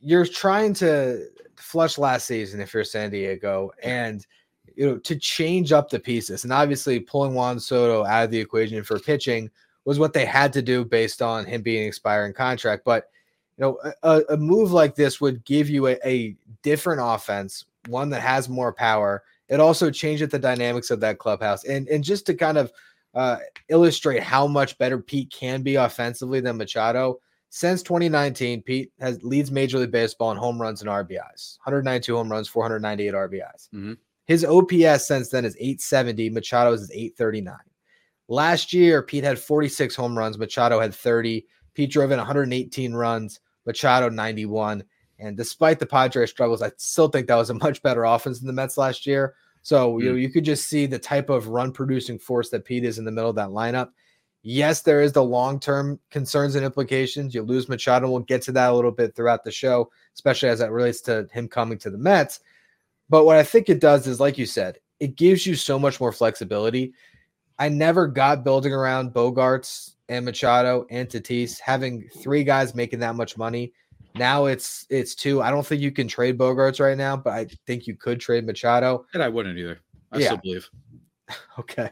you're 0.00 0.26
trying 0.26 0.72
to 0.74 1.26
flush 1.56 1.98
last 1.98 2.26
season 2.26 2.60
if 2.60 2.72
you're 2.72 2.84
San 2.84 3.10
Diego 3.10 3.70
and 3.82 4.26
you 4.74 4.86
know 4.86 4.98
to 4.98 5.16
change 5.16 5.72
up 5.72 5.90
the 5.90 6.00
pieces. 6.00 6.44
And 6.44 6.52
obviously 6.52 6.98
pulling 6.98 7.34
Juan 7.34 7.60
Soto 7.60 8.04
out 8.04 8.24
of 8.24 8.30
the 8.30 8.40
equation 8.40 8.82
for 8.82 8.98
pitching 8.98 9.50
was 9.84 9.98
what 9.98 10.12
they 10.12 10.24
had 10.24 10.52
to 10.54 10.62
do 10.62 10.84
based 10.84 11.22
on 11.22 11.44
him 11.44 11.62
being 11.62 11.86
expiring 11.86 12.32
contract. 12.32 12.82
But 12.84 13.04
you 13.60 13.66
know, 13.66 13.92
a, 14.02 14.22
a 14.30 14.36
move 14.38 14.72
like 14.72 14.94
this 14.94 15.20
would 15.20 15.44
give 15.44 15.68
you 15.68 15.88
a, 15.88 15.98
a 16.02 16.34
different 16.62 17.02
offense, 17.04 17.66
one 17.88 18.08
that 18.10 18.22
has 18.22 18.48
more 18.48 18.72
power. 18.72 19.22
It 19.48 19.60
also 19.60 19.90
changes 19.90 20.30
the 20.30 20.38
dynamics 20.38 20.90
of 20.90 21.00
that 21.00 21.18
clubhouse. 21.18 21.64
And 21.64 21.86
and 21.88 22.02
just 22.02 22.24
to 22.26 22.34
kind 22.34 22.56
of 22.56 22.72
uh, 23.14 23.36
illustrate 23.68 24.22
how 24.22 24.46
much 24.46 24.78
better 24.78 24.98
Pete 24.98 25.30
can 25.30 25.60
be 25.62 25.74
offensively 25.74 26.40
than 26.40 26.56
Machado 26.56 27.20
since 27.50 27.82
2019, 27.82 28.62
Pete 28.62 28.92
has 29.00 29.22
leads 29.22 29.50
Major 29.50 29.78
League 29.78 29.90
Baseball 29.90 30.30
in 30.30 30.38
home 30.38 30.60
runs 30.60 30.80
and 30.80 30.88
RBIs. 30.88 31.58
192 31.64 32.16
home 32.16 32.30
runs, 32.30 32.48
498 32.48 33.12
RBIs. 33.12 33.68
Mm-hmm. 33.74 33.92
His 34.26 34.44
OPS 34.44 35.06
since 35.06 35.28
then 35.28 35.44
is 35.44 35.56
870. 35.56 36.30
Machado's 36.30 36.82
is 36.82 36.90
839. 36.92 37.56
Last 38.28 38.72
year, 38.72 39.02
Pete 39.02 39.24
had 39.24 39.38
46 39.38 39.96
home 39.96 40.16
runs. 40.16 40.38
Machado 40.38 40.78
had 40.78 40.94
30. 40.94 41.44
Pete 41.74 41.90
drove 41.90 42.12
in 42.12 42.18
118 42.18 42.94
runs. 42.94 43.40
Machado 43.66 44.08
91. 44.08 44.84
And 45.18 45.36
despite 45.36 45.78
the 45.78 45.86
Padres 45.86 46.30
struggles, 46.30 46.62
I 46.62 46.72
still 46.76 47.08
think 47.08 47.26
that 47.26 47.36
was 47.36 47.50
a 47.50 47.54
much 47.54 47.82
better 47.82 48.04
offense 48.04 48.38
than 48.38 48.46
the 48.46 48.52
Mets 48.52 48.78
last 48.78 49.06
year. 49.06 49.34
So 49.62 49.92
mm-hmm. 49.92 50.00
you 50.02 50.10
know, 50.10 50.16
mm. 50.16 50.22
you 50.22 50.30
could 50.30 50.44
just 50.44 50.68
see 50.68 50.86
the 50.86 50.98
type 50.98 51.30
of 51.30 51.48
run 51.48 51.72
producing 51.72 52.18
force 52.18 52.50
that 52.50 52.64
Pete 52.64 52.84
is 52.84 52.98
in 52.98 53.04
the 53.04 53.12
middle 53.12 53.30
of 53.30 53.36
that 53.36 53.48
lineup. 53.48 53.90
Yes, 54.42 54.80
there 54.80 55.02
is 55.02 55.12
the 55.12 55.22
long 55.22 55.60
term 55.60 56.00
concerns 56.10 56.54
and 56.54 56.64
implications. 56.64 57.34
You 57.34 57.42
lose 57.42 57.68
Machado. 57.68 58.10
We'll 58.10 58.20
get 58.20 58.40
to 58.42 58.52
that 58.52 58.70
a 58.70 58.74
little 58.74 58.90
bit 58.90 59.14
throughout 59.14 59.44
the 59.44 59.50
show, 59.50 59.90
especially 60.14 60.48
as 60.48 60.62
it 60.62 60.70
relates 60.70 61.02
to 61.02 61.28
him 61.30 61.46
coming 61.46 61.76
to 61.78 61.90
the 61.90 61.98
Mets. 61.98 62.40
But 63.10 63.24
what 63.24 63.36
I 63.36 63.42
think 63.42 63.68
it 63.68 63.80
does 63.80 64.06
is, 64.06 64.18
like 64.18 64.38
you 64.38 64.46
said, 64.46 64.78
it 64.98 65.16
gives 65.16 65.46
you 65.46 65.56
so 65.56 65.78
much 65.78 66.00
more 66.00 66.12
flexibility. 66.12 66.94
I 67.58 67.68
never 67.68 68.06
got 68.06 68.44
building 68.44 68.72
around 68.72 69.12
Bogaerts 69.12 69.92
and 70.10 70.24
Machado 70.24 70.84
and 70.90 71.08
Tatis 71.08 71.58
having 71.60 72.06
three 72.18 72.44
guys 72.44 72.74
making 72.74 72.98
that 72.98 73.14
much 73.14 73.38
money. 73.38 73.72
Now 74.16 74.46
it's 74.46 74.84
it's 74.90 75.14
two. 75.14 75.40
I 75.40 75.50
don't 75.50 75.64
think 75.64 75.80
you 75.80 75.92
can 75.92 76.08
trade 76.08 76.36
Bogaerts 76.36 76.80
right 76.80 76.98
now, 76.98 77.16
but 77.16 77.32
I 77.32 77.46
think 77.66 77.86
you 77.86 77.94
could 77.94 78.20
trade 78.20 78.44
Machado. 78.44 79.06
And 79.14 79.22
I 79.22 79.28
wouldn't 79.28 79.56
either. 79.56 79.78
I 80.12 80.18
yeah. 80.18 80.26
still 80.26 80.36
believe. 80.38 80.68
Okay. 81.58 81.90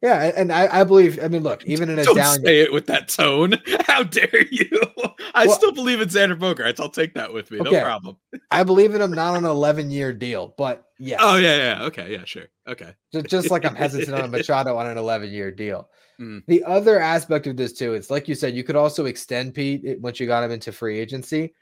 Yeah, 0.00 0.32
and 0.36 0.52
I, 0.52 0.80
I 0.80 0.84
believe. 0.84 1.22
I 1.22 1.28
mean, 1.28 1.42
look, 1.42 1.66
even 1.66 1.90
in 1.90 1.98
a 1.98 2.04
Don't 2.04 2.16
down, 2.16 2.40
say 2.42 2.60
it 2.60 2.72
with 2.72 2.86
that 2.86 3.08
tone. 3.08 3.54
How 3.86 4.04
dare 4.04 4.46
you? 4.50 4.70
I 5.34 5.46
well, 5.46 5.56
still 5.56 5.72
believe 5.72 6.00
in 6.00 6.08
Xander 6.08 6.38
Bogaerts. 6.38 6.78
I'll 6.78 6.88
take 6.88 7.14
that 7.14 7.32
with 7.32 7.50
me. 7.50 7.58
Okay. 7.60 7.70
No 7.72 7.82
problem. 7.82 8.16
I 8.50 8.62
believe 8.62 8.94
in 8.94 9.02
him 9.02 9.10
not 9.10 9.34
on 9.36 9.44
an 9.44 9.50
11 9.50 9.90
year 9.90 10.12
deal, 10.12 10.54
but 10.56 10.84
oh, 10.86 10.94
yeah. 10.98 11.16
Oh 11.20 11.36
yeah, 11.36 11.56
yeah. 11.56 11.84
Okay, 11.86 12.12
yeah, 12.12 12.24
sure. 12.24 12.44
Okay. 12.68 12.94
Just, 13.12 13.26
just 13.26 13.50
like 13.50 13.64
I'm 13.64 13.74
hesitant 13.74 14.16
on 14.16 14.24
a 14.24 14.28
Machado 14.28 14.76
on 14.76 14.86
an 14.86 14.96
11 14.96 15.30
year 15.30 15.50
deal. 15.50 15.88
Mm. 16.20 16.42
The 16.46 16.64
other 16.64 16.98
aspect 16.98 17.46
of 17.46 17.56
this 17.56 17.72
too, 17.72 17.94
it's 17.94 18.10
like 18.10 18.28
you 18.28 18.34
said, 18.34 18.54
you 18.54 18.64
could 18.64 18.76
also 18.76 19.06
extend 19.06 19.54
Pete 19.54 20.00
once 20.00 20.18
you 20.18 20.26
got 20.26 20.44
him 20.44 20.50
into 20.50 20.72
free 20.72 20.98
agency, 20.98 21.54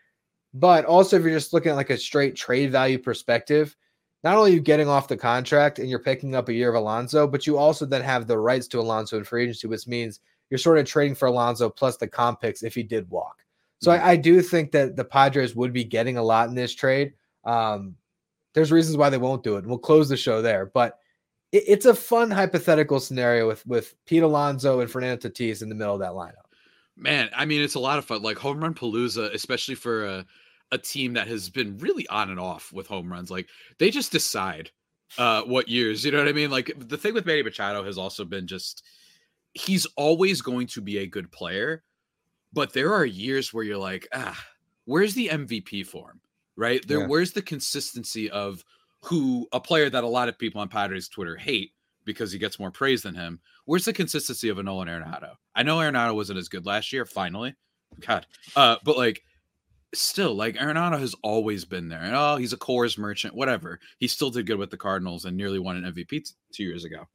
but 0.54 0.84
also 0.84 1.16
if 1.16 1.22
you're 1.22 1.32
just 1.32 1.52
looking 1.52 1.72
at 1.72 1.76
like 1.76 1.90
a 1.90 1.98
straight 1.98 2.36
trade 2.36 2.70
value 2.70 2.98
perspective 2.98 3.76
not 4.26 4.36
only 4.36 4.52
you 4.52 4.60
getting 4.60 4.88
off 4.88 5.06
the 5.06 5.16
contract 5.16 5.78
and 5.78 5.88
you're 5.88 6.00
picking 6.00 6.34
up 6.34 6.48
a 6.48 6.52
year 6.52 6.68
of 6.68 6.74
Alonso, 6.74 7.28
but 7.28 7.46
you 7.46 7.56
also 7.56 7.86
then 7.86 8.02
have 8.02 8.26
the 8.26 8.36
rights 8.36 8.66
to 8.68 8.80
Alonso 8.80 9.18
in 9.18 9.22
free 9.22 9.44
agency, 9.44 9.68
which 9.68 9.86
means 9.86 10.18
you're 10.50 10.58
sort 10.58 10.78
of 10.78 10.84
trading 10.84 11.14
for 11.14 11.26
Alonso 11.26 11.70
plus 11.70 11.96
the 11.96 12.08
comp 12.08 12.40
picks 12.40 12.64
if 12.64 12.74
he 12.74 12.82
did 12.82 13.08
walk. 13.08 13.44
So 13.80 13.92
mm-hmm. 13.92 14.04
I, 14.04 14.10
I, 14.10 14.16
do 14.16 14.42
think 14.42 14.72
that 14.72 14.96
the 14.96 15.04
Padres 15.04 15.54
would 15.54 15.72
be 15.72 15.84
getting 15.84 16.16
a 16.16 16.22
lot 16.24 16.48
in 16.48 16.56
this 16.56 16.74
trade. 16.74 17.12
Um, 17.44 17.94
there's 18.52 18.72
reasons 18.72 18.96
why 18.96 19.10
they 19.10 19.18
won't 19.18 19.44
do 19.44 19.54
it. 19.54 19.58
And 19.58 19.68
we'll 19.68 19.78
close 19.78 20.08
the 20.08 20.16
show 20.16 20.42
there. 20.42 20.66
But 20.66 20.98
it, 21.52 21.64
it's 21.66 21.86
a 21.86 21.94
fun 21.94 22.30
hypothetical 22.30 23.00
scenario 23.00 23.46
with 23.46 23.66
with 23.66 23.94
Pete 24.06 24.22
Alonso 24.22 24.80
and 24.80 24.90
Fernando 24.90 25.28
Tatis 25.28 25.62
in 25.62 25.68
the 25.68 25.74
middle 25.74 25.94
of 25.94 26.00
that 26.00 26.12
lineup. 26.12 26.46
Man, 26.96 27.28
I 27.34 27.44
mean, 27.44 27.60
it's 27.60 27.74
a 27.74 27.80
lot 27.80 27.98
of 27.98 28.04
fun. 28.04 28.22
Like 28.22 28.38
home 28.38 28.62
run 28.62 28.74
palooza, 28.74 29.32
especially 29.34 29.74
for 29.74 30.06
a 30.06 30.26
a 30.72 30.78
team 30.78 31.12
that 31.14 31.28
has 31.28 31.48
been 31.48 31.78
really 31.78 32.06
on 32.08 32.30
and 32.30 32.40
off 32.40 32.72
with 32.72 32.86
home 32.86 33.10
runs. 33.10 33.30
Like 33.30 33.48
they 33.78 33.90
just 33.90 34.12
decide 34.12 34.70
uh 35.18 35.42
what 35.42 35.68
years, 35.68 36.04
you 36.04 36.10
know 36.10 36.18
what 36.18 36.28
I 36.28 36.32
mean? 36.32 36.50
Like 36.50 36.72
the 36.76 36.96
thing 36.96 37.14
with 37.14 37.26
Manny 37.26 37.42
Machado 37.42 37.84
has 37.84 37.98
also 37.98 38.24
been 38.24 38.46
just 38.46 38.82
he's 39.54 39.86
always 39.96 40.42
going 40.42 40.66
to 40.68 40.80
be 40.80 40.98
a 40.98 41.06
good 41.06 41.30
player, 41.30 41.82
but 42.52 42.72
there 42.72 42.92
are 42.92 43.06
years 43.06 43.54
where 43.54 43.64
you're 43.64 43.78
like, 43.78 44.06
ah, 44.12 44.38
where's 44.84 45.14
the 45.14 45.28
MVP 45.28 45.86
form? 45.86 46.20
Right? 46.56 46.86
There 46.86 47.00
yeah. 47.00 47.06
where's 47.06 47.32
the 47.32 47.42
consistency 47.42 48.30
of 48.30 48.64
who 49.06 49.46
a 49.52 49.60
player 49.60 49.88
that 49.88 50.04
a 50.04 50.08
lot 50.08 50.28
of 50.28 50.38
people 50.38 50.60
on 50.60 50.68
Padres 50.68 51.08
Twitter 51.08 51.36
hate 51.36 51.72
because 52.04 52.32
he 52.32 52.38
gets 52.38 52.58
more 52.58 52.70
praise 52.70 53.02
than 53.02 53.14
him. 53.14 53.40
Where's 53.64 53.84
the 53.84 53.92
consistency 53.92 54.48
of 54.48 54.58
a 54.58 54.62
Nolan 54.62 54.88
Arenado? 54.88 55.34
I 55.54 55.62
know 55.62 55.78
Arenado 55.78 56.14
wasn't 56.14 56.38
as 56.38 56.48
good 56.48 56.66
last 56.66 56.92
year, 56.92 57.04
finally. 57.04 57.54
God. 58.00 58.26
Uh, 58.54 58.76
but 58.84 58.96
like 58.96 59.22
still, 59.94 60.34
like 60.34 60.56
Arenado 60.56 60.98
has 60.98 61.14
always 61.22 61.64
been 61.64 61.88
there. 61.88 62.00
And 62.00 62.14
oh, 62.14 62.36
he's 62.36 62.52
a 62.52 62.58
Coors 62.58 62.98
merchant, 62.98 63.34
whatever. 63.34 63.80
He 63.98 64.08
still 64.08 64.30
did 64.30 64.46
good 64.46 64.58
with 64.58 64.70
the 64.70 64.76
Cardinals 64.76 65.24
and 65.24 65.36
nearly 65.36 65.58
won 65.58 65.76
an 65.76 65.92
MVP 65.92 66.08
t- 66.08 66.24
two 66.52 66.64
years 66.64 66.84
ago. 66.84 67.06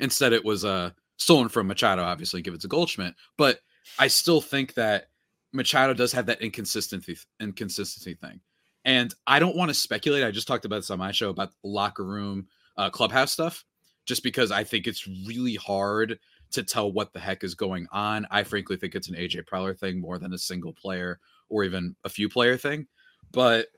Instead, 0.00 0.32
it 0.32 0.44
was 0.44 0.64
uh 0.64 0.90
stolen 1.16 1.48
from 1.48 1.66
Machado, 1.66 2.02
obviously, 2.02 2.42
give 2.42 2.54
it 2.54 2.60
to 2.62 2.68
Goldschmidt. 2.68 3.14
But 3.36 3.60
I 3.98 4.08
still 4.08 4.40
think 4.40 4.74
that 4.74 5.08
Machado 5.52 5.94
does 5.94 6.12
have 6.12 6.26
that 6.26 6.42
inconsistency 6.42 7.16
inconsistency 7.40 8.14
thing. 8.14 8.40
And 8.84 9.14
I 9.26 9.38
don't 9.38 9.56
want 9.56 9.70
to 9.70 9.74
speculate. 9.74 10.24
I 10.24 10.30
just 10.30 10.48
talked 10.48 10.64
about 10.64 10.76
this 10.76 10.90
on 10.90 10.98
my 10.98 11.12
show 11.12 11.30
about 11.30 11.52
locker 11.62 12.04
room, 12.04 12.46
uh, 12.76 12.90
clubhouse 12.90 13.32
stuff, 13.32 13.64
just 14.06 14.22
because 14.22 14.50
I 14.50 14.64
think 14.64 14.86
it's 14.86 15.06
really 15.26 15.54
hard 15.54 16.18
to 16.52 16.62
tell 16.62 16.92
what 16.92 17.12
the 17.12 17.20
heck 17.20 17.44
is 17.44 17.54
going 17.54 17.86
on. 17.92 18.26
I 18.30 18.44
frankly 18.44 18.76
think 18.76 18.94
it's 18.94 19.08
an 19.08 19.16
AJ 19.16 19.44
Preller 19.46 19.78
thing 19.78 20.00
more 20.00 20.18
than 20.18 20.34
a 20.34 20.38
single 20.38 20.72
player 20.72 21.18
or 21.48 21.64
even 21.64 21.96
a 22.04 22.08
few 22.08 22.28
player 22.28 22.56
thing. 22.56 22.86
But 23.32 23.68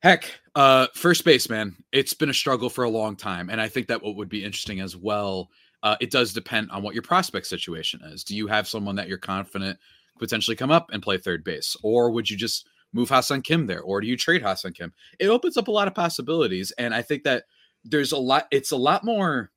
heck, 0.00 0.40
uh, 0.54 0.88
first 0.94 1.24
base, 1.24 1.48
man, 1.48 1.76
it's 1.92 2.14
been 2.14 2.30
a 2.30 2.34
struggle 2.34 2.70
for 2.70 2.84
a 2.84 2.90
long 2.90 3.16
time. 3.16 3.50
And 3.50 3.60
I 3.60 3.68
think 3.68 3.88
that 3.88 4.02
what 4.02 4.16
would 4.16 4.28
be 4.28 4.44
interesting 4.44 4.80
as 4.80 4.96
well, 4.96 5.50
uh, 5.82 5.96
it 6.00 6.10
does 6.10 6.32
depend 6.32 6.70
on 6.70 6.82
what 6.82 6.94
your 6.94 7.02
prospect 7.02 7.46
situation 7.46 8.00
is. 8.04 8.24
Do 8.24 8.34
you 8.34 8.46
have 8.46 8.66
someone 8.66 8.96
that 8.96 9.08
you're 9.08 9.18
confident 9.18 9.78
potentially 10.18 10.56
come 10.56 10.70
up 10.70 10.90
and 10.92 11.02
play 11.02 11.18
third 11.18 11.44
base? 11.44 11.76
Or 11.82 12.10
would 12.10 12.28
you 12.28 12.36
just 12.36 12.68
move 12.92 13.08
Ha-Seong 13.08 13.44
Kim 13.44 13.66
there? 13.66 13.82
Or 13.82 14.00
do 14.00 14.06
you 14.06 14.16
trade 14.16 14.42
Ha-Seong 14.42 14.74
Kim? 14.74 14.92
It 15.18 15.28
opens 15.28 15.56
up 15.56 15.68
a 15.68 15.72
lot 15.72 15.88
of 15.88 15.94
possibilities. 15.94 16.72
And 16.78 16.94
I 16.94 17.02
think 17.02 17.24
that 17.24 17.44
there's 17.84 18.12
a 18.12 18.18
lot, 18.18 18.46
it's 18.50 18.72
a 18.72 18.76
lot 18.76 19.04
more, 19.04 19.50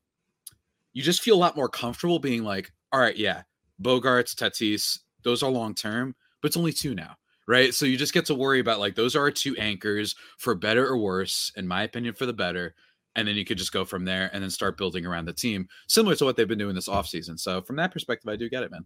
you 0.94 1.02
just 1.02 1.22
feel 1.22 1.36
a 1.36 1.38
lot 1.38 1.56
more 1.56 1.70
comfortable 1.70 2.20
being 2.20 2.44
like, 2.44 2.72
all 2.92 3.00
right, 3.00 3.18
yeah, 3.18 3.44
Bogaerts, 3.82 4.36
Tatis, 4.36 5.00
those 5.24 5.44
are 5.44 5.50
long 5.50 5.74
term, 5.74 6.16
but 6.42 6.48
it's 6.48 6.58
only 6.58 6.74
two 6.74 6.94
now. 6.94 7.16
Right. 7.48 7.74
So 7.74 7.86
you 7.86 7.98
just 7.98 8.14
get 8.14 8.26
to 8.28 8.36
worry 8.36 8.60
about 8.60 8.80
like 8.80 8.96
those 8.96 9.16
are 9.16 9.22
our 9.22 9.32
two 9.32 9.58
anchors 9.58 10.16
for 10.38 10.56
better 10.56 10.88
or 10.88 10.98
worse, 10.98 11.52
in 11.58 11.68
my 11.68 11.84
opinion, 11.84 12.14
for 12.14 12.26
the 12.26 12.34
better. 12.34 12.76
And 13.16 13.28
then 13.28 13.36
you 13.36 13.44
could 13.44 13.58
just 13.58 13.74
go 13.74 13.84
from 13.84 14.06
there 14.06 14.30
and 14.32 14.42
then 14.42 14.50
start 14.50 14.78
building 14.78 15.06
around 15.06 15.26
the 15.26 15.34
team, 15.34 15.68
similar 15.88 16.16
to 16.16 16.24
what 16.24 16.38
they've 16.38 16.48
been 16.48 16.58
doing 16.58 16.76
this 16.76 16.88
offseason. 16.88 17.38
So 17.38 17.62
from 17.62 17.76
that 17.76 17.92
perspective, 17.92 18.30
I 18.30 18.38
do 18.38 18.48
get 18.48 18.64
it, 18.64 18.72
man. 18.72 18.86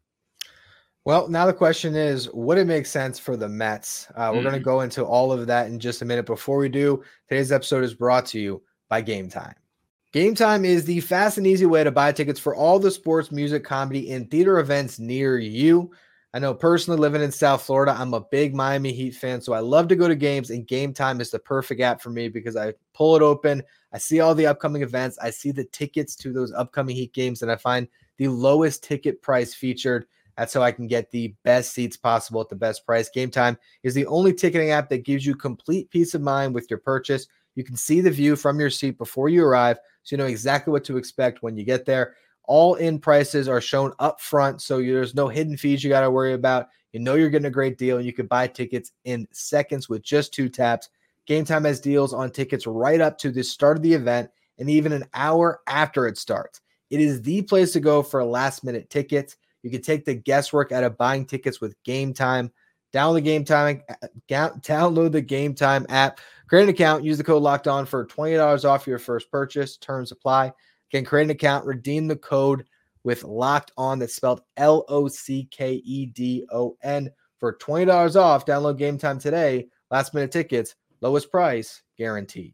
Well, 1.05 1.27
now 1.27 1.45
the 1.45 1.53
question 1.53 1.95
is, 1.95 2.31
would 2.33 2.57
it 2.57 2.65
make 2.65 2.87
sense 2.87 3.19
for 3.19 3.37
the 3.37 3.47
Mets? 3.47 4.07
Uh, 4.15 4.31
we're 4.33 4.39
mm. 4.39 4.45
going 4.45 4.55
to 4.55 4.59
go 4.59 4.81
into 4.81 5.03
all 5.03 5.31
of 5.31 5.45
that 5.45 5.67
in 5.67 5.79
just 5.79 6.01
a 6.01 6.05
minute. 6.05 6.25
Before 6.25 6.57
we 6.57 6.67
do, 6.67 7.03
today's 7.29 7.51
episode 7.51 7.83
is 7.83 7.93
brought 7.93 8.25
to 8.27 8.39
you 8.39 8.63
by 8.89 9.03
Gametime. 9.03 9.53
Game 10.13 10.33
Time 10.33 10.65
is 10.65 10.83
the 10.83 10.99
fast 11.01 11.37
and 11.37 11.45
easy 11.45 11.67
way 11.67 11.83
to 11.83 11.91
buy 11.91 12.11
tickets 12.11 12.39
for 12.39 12.55
all 12.55 12.79
the 12.79 12.89
sports, 12.89 13.31
music, 13.31 13.63
comedy, 13.63 14.13
and 14.13 14.31
theater 14.31 14.57
events 14.57 14.97
near 14.97 15.37
you. 15.37 15.91
I 16.33 16.39
know 16.39 16.55
personally 16.55 16.99
living 16.99 17.21
in 17.21 17.31
South 17.31 17.61
Florida, 17.61 17.95
I'm 17.95 18.15
a 18.15 18.21
big 18.21 18.55
Miami 18.55 18.91
Heat 18.91 19.13
fan, 19.13 19.41
so 19.41 19.53
I 19.53 19.59
love 19.59 19.87
to 19.89 19.95
go 19.95 20.07
to 20.07 20.15
games, 20.15 20.49
and 20.49 20.67
Gametime 20.67 21.21
is 21.21 21.29
the 21.29 21.39
perfect 21.39 21.81
app 21.81 22.01
for 22.01 22.09
me 22.09 22.29
because 22.29 22.55
I 22.55 22.73
pull 22.93 23.15
it 23.15 23.21
open, 23.21 23.61
I 23.93 23.99
see 23.99 24.21
all 24.21 24.33
the 24.33 24.47
upcoming 24.47 24.81
events, 24.81 25.19
I 25.21 25.29
see 25.29 25.51
the 25.51 25.65
tickets 25.65 26.15
to 26.17 26.33
those 26.33 26.51
upcoming 26.51 26.95
Heat 26.95 27.13
games, 27.13 27.43
and 27.43 27.51
I 27.51 27.57
find 27.57 27.87
the 28.17 28.27
lowest 28.29 28.83
ticket 28.83 29.21
price 29.21 29.53
featured 29.53 30.07
that's 30.37 30.53
how 30.53 30.61
I 30.61 30.71
can 30.71 30.87
get 30.87 31.11
the 31.11 31.33
best 31.43 31.73
seats 31.73 31.97
possible 31.97 32.41
at 32.41 32.49
the 32.49 32.55
best 32.55 32.85
price. 32.85 33.09
Gametime 33.15 33.57
is 33.83 33.93
the 33.93 34.05
only 34.07 34.33
ticketing 34.33 34.71
app 34.71 34.89
that 34.89 35.05
gives 35.05 35.25
you 35.25 35.35
complete 35.35 35.89
peace 35.89 36.13
of 36.13 36.21
mind 36.21 36.53
with 36.53 36.69
your 36.69 36.79
purchase. 36.79 37.27
You 37.55 37.63
can 37.63 37.75
see 37.77 38.01
the 38.01 38.11
view 38.11 38.35
from 38.35 38.59
your 38.59 38.69
seat 38.69 38.97
before 38.97 39.29
you 39.29 39.43
arrive, 39.43 39.77
so 40.03 40.15
you 40.15 40.17
know 40.17 40.25
exactly 40.25 40.71
what 40.71 40.83
to 40.85 40.97
expect 40.97 41.41
when 41.41 41.55
you 41.55 41.63
get 41.63 41.85
there. 41.85 42.15
All 42.43 42.75
in 42.75 42.99
prices 42.99 43.47
are 43.47 43.61
shown 43.61 43.93
up 43.99 44.21
front, 44.21 44.61
so 44.61 44.79
there's 44.79 45.15
no 45.15 45.27
hidden 45.27 45.57
fees 45.57 45.83
you 45.83 45.89
got 45.89 46.01
to 46.01 46.11
worry 46.11 46.33
about. 46.33 46.67
You 46.91 46.99
know 46.99 47.15
you're 47.15 47.29
getting 47.29 47.47
a 47.47 47.51
great 47.51 47.77
deal, 47.77 47.97
and 47.97 48.05
you 48.05 48.13
can 48.13 48.27
buy 48.27 48.47
tickets 48.47 48.91
in 49.05 49.27
seconds 49.31 49.89
with 49.89 50.03
just 50.03 50.33
two 50.33 50.49
taps. 50.49 50.89
Gametime 51.27 51.65
has 51.65 51.79
deals 51.79 52.13
on 52.13 52.29
tickets 52.29 52.67
right 52.67 53.01
up 53.01 53.17
to 53.19 53.31
the 53.31 53.43
start 53.43 53.77
of 53.77 53.83
the 53.83 53.93
event 53.93 54.29
and 54.59 54.69
even 54.69 54.91
an 54.91 55.05
hour 55.13 55.61
after 55.67 56.07
it 56.07 56.17
starts. 56.17 56.61
It 56.89 57.01
is 57.01 57.21
the 57.21 57.41
place 57.41 57.73
to 57.73 57.79
go 57.79 58.03
for 58.03 58.23
last 58.23 58.63
minute 58.63 58.89
tickets. 58.89 59.37
You 59.65 59.71
can 59.71 59.81
take 59.81 60.05
the 60.05 60.13
guesswork 60.13 60.71
out 60.71 60.83
of 60.83 60.95
buying 60.95 61.25
tickets 61.25 61.59
with 61.59 61.75
Gametime. 61.83 62.51
Download 62.93 63.23
the 63.23 63.29
Gametime, 63.31 63.81
uh, 63.89 64.49
download 64.61 65.11
the 65.11 65.23
Gametime 65.23 65.87
app. 65.89 66.19
Create 66.47 66.63
an 66.65 66.69
account. 66.69 67.03
Use 67.03 67.17
the 67.17 67.23
code 67.23 67.41
Locked 67.41 67.67
On 67.67 67.83
for 67.83 68.05
twenty 68.05 68.35
dollars 68.35 68.63
off 68.63 68.85
your 68.85 68.99
first 68.99 69.31
purchase. 69.31 69.77
Terms 69.77 70.11
apply. 70.11 70.53
Again, 70.91 71.03
create 71.03 71.23
an 71.23 71.31
account. 71.31 71.65
Redeem 71.65 72.07
the 72.07 72.15
code 72.15 72.63
with 73.03 73.23
Locked 73.23 73.71
On. 73.75 73.97
That's 73.97 74.15
spelled 74.15 74.41
L 74.55 74.85
O 74.87 75.07
C 75.07 75.47
K 75.49 75.81
E 75.83 76.05
D 76.05 76.45
O 76.51 76.77
N 76.83 77.09
for 77.39 77.53
twenty 77.53 77.85
dollars 77.85 78.15
off. 78.15 78.45
Download 78.45 78.79
Gametime 78.79 79.19
today. 79.19 79.67
Last 79.89 80.13
minute 80.13 80.31
tickets, 80.31 80.75
lowest 81.01 81.31
price 81.31 81.81
guaranteed. 81.97 82.53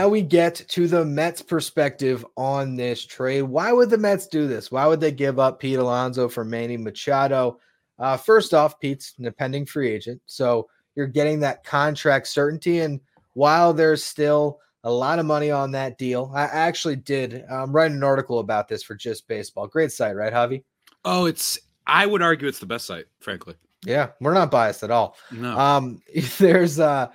Now 0.00 0.08
we 0.08 0.22
get 0.22 0.54
to 0.54 0.88
the 0.88 1.04
Mets 1.04 1.42
perspective 1.42 2.24
on 2.34 2.74
this 2.74 3.04
trade. 3.04 3.42
Why 3.42 3.70
would 3.70 3.90
the 3.90 3.98
Mets 3.98 4.26
do 4.26 4.48
this? 4.48 4.72
Why 4.72 4.86
would 4.86 4.98
they 4.98 5.12
give 5.12 5.38
up 5.38 5.60
Pete 5.60 5.78
Alonso 5.78 6.26
for 6.26 6.42
Manny 6.42 6.78
Machado? 6.78 7.60
Uh, 7.98 8.16
first 8.16 8.54
off, 8.54 8.80
Pete's 8.80 9.12
an 9.18 9.26
impending 9.26 9.66
free 9.66 9.90
agent, 9.90 10.22
so 10.24 10.70
you're 10.94 11.06
getting 11.06 11.38
that 11.40 11.64
contract 11.64 12.28
certainty. 12.28 12.78
And 12.78 12.98
while 13.34 13.74
there's 13.74 14.02
still 14.02 14.60
a 14.84 14.90
lot 14.90 15.18
of 15.18 15.26
money 15.26 15.50
on 15.50 15.70
that 15.72 15.98
deal, 15.98 16.32
I 16.34 16.44
actually 16.44 16.96
did 16.96 17.44
um, 17.50 17.70
write 17.70 17.90
an 17.90 18.02
article 18.02 18.38
about 18.38 18.68
this 18.68 18.82
for 18.82 18.94
Just 18.94 19.28
Baseball. 19.28 19.66
Great 19.66 19.92
site, 19.92 20.16
right, 20.16 20.32
Javi? 20.32 20.64
Oh, 21.04 21.26
it's. 21.26 21.58
I 21.86 22.06
would 22.06 22.22
argue 22.22 22.48
it's 22.48 22.58
the 22.58 22.64
best 22.64 22.86
site, 22.86 23.04
frankly. 23.18 23.54
Yeah, 23.84 24.12
we're 24.18 24.32
not 24.32 24.50
biased 24.50 24.82
at 24.82 24.90
all. 24.90 25.18
No. 25.30 25.58
Um, 25.58 26.00
there's 26.38 26.80
uh 26.80 27.08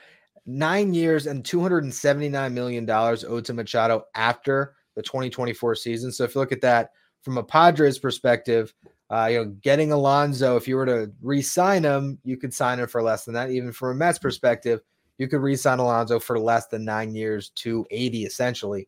nine 0.46 0.94
years 0.94 1.28
and 1.28 1.44
$279 1.44 2.54
million 2.54 2.90
owed 2.90 3.46
to 3.46 3.54
Machado 3.54 4.04
after 4.16 4.76
the 4.96 5.02
2024 5.02 5.76
season. 5.76 6.12
So 6.12 6.24
if 6.24 6.36
you 6.36 6.42
look 6.42 6.52
at 6.52 6.62
that 6.62 6.92
from 7.22 7.38
a 7.38 7.44
Padres 7.44 8.00
perspective, 8.00 8.74
uh, 9.10 9.28
you 9.32 9.38
know, 9.38 9.46
getting 9.62 9.92
Alonso, 9.92 10.56
if 10.56 10.68
you 10.68 10.76
were 10.76 10.86
to 10.86 11.12
re-sign 11.22 11.84
him, 11.84 12.20
you 12.24 12.38
could 12.38 12.54
sign 12.54 12.80
him 12.80 12.88
for 12.88 13.02
less 13.02 13.26
than 13.26 13.34
that. 13.34 13.52
Even 13.52 13.72
from 13.72 13.90
a 13.90 13.96
Mets 13.96 14.20
perspective, 14.20 14.82
you 15.18 15.28
could 15.28 15.42
re-sign 15.42 15.80
Alonso 15.80 16.20
for 16.20 16.40
less 16.40 16.68
than 16.68 16.86
nine 16.86 17.14
years 17.14 17.50
to 17.52 17.86
80 17.92 18.26
essentially. 18.26 18.88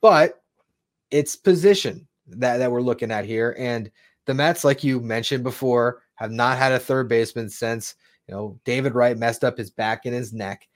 But 0.00 0.40
it's 1.10 1.36
position 1.36 2.06
that, 2.28 2.58
that 2.58 2.70
we're 2.70 2.80
looking 2.80 3.10
at 3.10 3.24
here. 3.24 3.56
And 3.58 3.90
the 4.26 4.34
Mets, 4.34 4.64
like 4.64 4.84
you 4.84 5.00
mentioned 5.00 5.44
before, 5.44 6.02
have 6.16 6.32
not 6.32 6.58
had 6.58 6.72
a 6.72 6.78
third 6.78 7.08
baseman 7.08 7.48
since 7.48 7.94
you 8.28 8.34
know 8.34 8.58
David 8.64 8.94
Wright 8.94 9.16
messed 9.16 9.44
up 9.44 9.56
his 9.56 9.70
back 9.70 10.04
and 10.04 10.14
his 10.14 10.32
neck. 10.32 10.66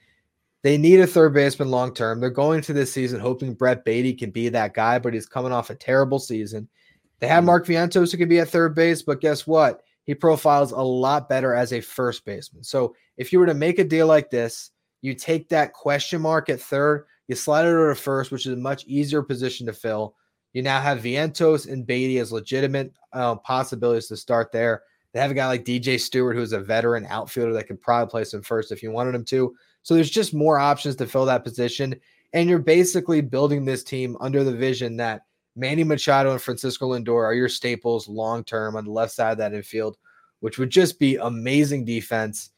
They 0.63 0.77
need 0.77 1.01
a 1.01 1.07
third 1.07 1.33
baseman 1.33 1.71
long 1.71 1.95
term. 1.95 2.21
They're 2.21 2.31
going 2.31 2.61
to 2.63 2.73
this 2.73 2.93
season 2.93 3.21
hoping 3.21 3.55
Brett 3.55 3.85
Baty 3.85 4.13
can 4.13 4.31
be 4.31 4.49
that 4.51 4.75
guy, 4.75 4.99
but 4.99 5.15
he's 5.15 5.27
coming 5.27 5.53
off 5.53 5.71
a 5.71 5.75
terrible 5.75 6.19
season. 6.19 6.69
They 7.21 7.29
have 7.29 7.45
Mark 7.45 7.67
Vientos 7.67 8.13
who 8.13 8.19
can 8.19 8.29
be 8.29 8.41
at 8.41 8.49
third 8.49 8.75
base, 8.75 9.03
but 9.03 9.21
guess 9.21 9.47
what? 9.47 9.83
He 10.05 10.15
profiles 10.15 10.73
a 10.73 10.81
lot 10.81 11.29
better 11.29 11.55
as 11.55 11.73
a 11.73 11.81
first 11.81 12.25
baseman. 12.25 12.65
So 12.65 12.95
if 13.17 13.33
you 13.33 13.39
were 13.39 13.47
to 13.47 13.55
make 13.55 13.79
a 13.79 13.85
deal 13.85 14.07
like 14.07 14.31
this, 14.31 14.71
you 15.03 15.15
take 15.15 15.49
that 15.49 15.73
question 15.73 16.21
mark 16.21 16.49
at 16.49 16.61
third, 16.61 17.07
you 17.29 17.35
slide 17.37 17.65
it 17.65 17.69
over 17.69 17.95
to 17.95 18.01
first, 18.01 18.31
which 18.31 18.47
is 18.47 18.55
a 18.55 18.57
much 18.57 18.85
easier 18.87 19.23
position 19.23 19.67
to 19.67 19.73
fill. 19.73 20.15
You 20.53 20.63
now 20.63 20.81
have 20.81 21.03
Vientos 21.03 21.71
and 21.71 21.87
Baty 21.87 22.19
as 22.19 22.33
legitimate 22.33 22.93
uh, 23.13 23.37
possibilities 23.37 24.09
to 24.09 24.17
start 24.17 24.51
there. 24.53 24.83
They 25.13 25.21
have 25.21 25.31
a 25.31 25.35
guy 25.35 25.47
like 25.47 25.65
DJ 25.65 25.99
Stewart, 26.01 26.37
who's 26.37 26.53
a 26.53 26.61
veteran 26.61 27.07
outfielder 27.07 27.53
that 27.55 27.67
could 27.67 27.81
probably 27.81 28.11
play 28.11 28.25
some 28.25 28.43
first 28.43 28.73
if 28.73 28.83
you 28.83 28.91
wanted 28.91 29.15
him 29.15 29.25
to. 29.27 29.55
So 29.83 29.95
there's 29.95 30.11
just 30.11 30.35
more 30.35 30.59
options 30.59 30.97
to 30.97 31.07
fill 31.07 31.25
that 31.27 31.45
position. 31.45 31.95
And 32.33 32.49
you're 32.49 32.59
basically 32.59 33.21
building 33.21 33.65
this 33.65 33.83
team 33.83 34.17
under 34.21 34.45
the 34.45 34.53
vision 34.53 34.97
that 34.99 35.23
Manny 35.57 35.85
Machado 35.85 36.33
and 36.33 36.41
Francisco 36.41 36.91
Lindor 36.91 37.25
are 37.25 37.35
your 37.35 37.49
staples 37.49 38.09
long 38.09 38.45
term 38.45 38.77
on 38.77 38.85
the 38.85 38.93
left 38.93 39.13
side 39.13 39.33
of 39.33 39.39
that 39.39 39.55
infield, 39.55 39.97
which 40.41 40.59
would 40.59 40.71
just 40.71 40.99
be 40.99 41.17
amazing 41.17 41.85
defense. 41.85 42.51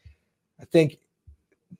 I 0.61 0.65
think 0.67 0.99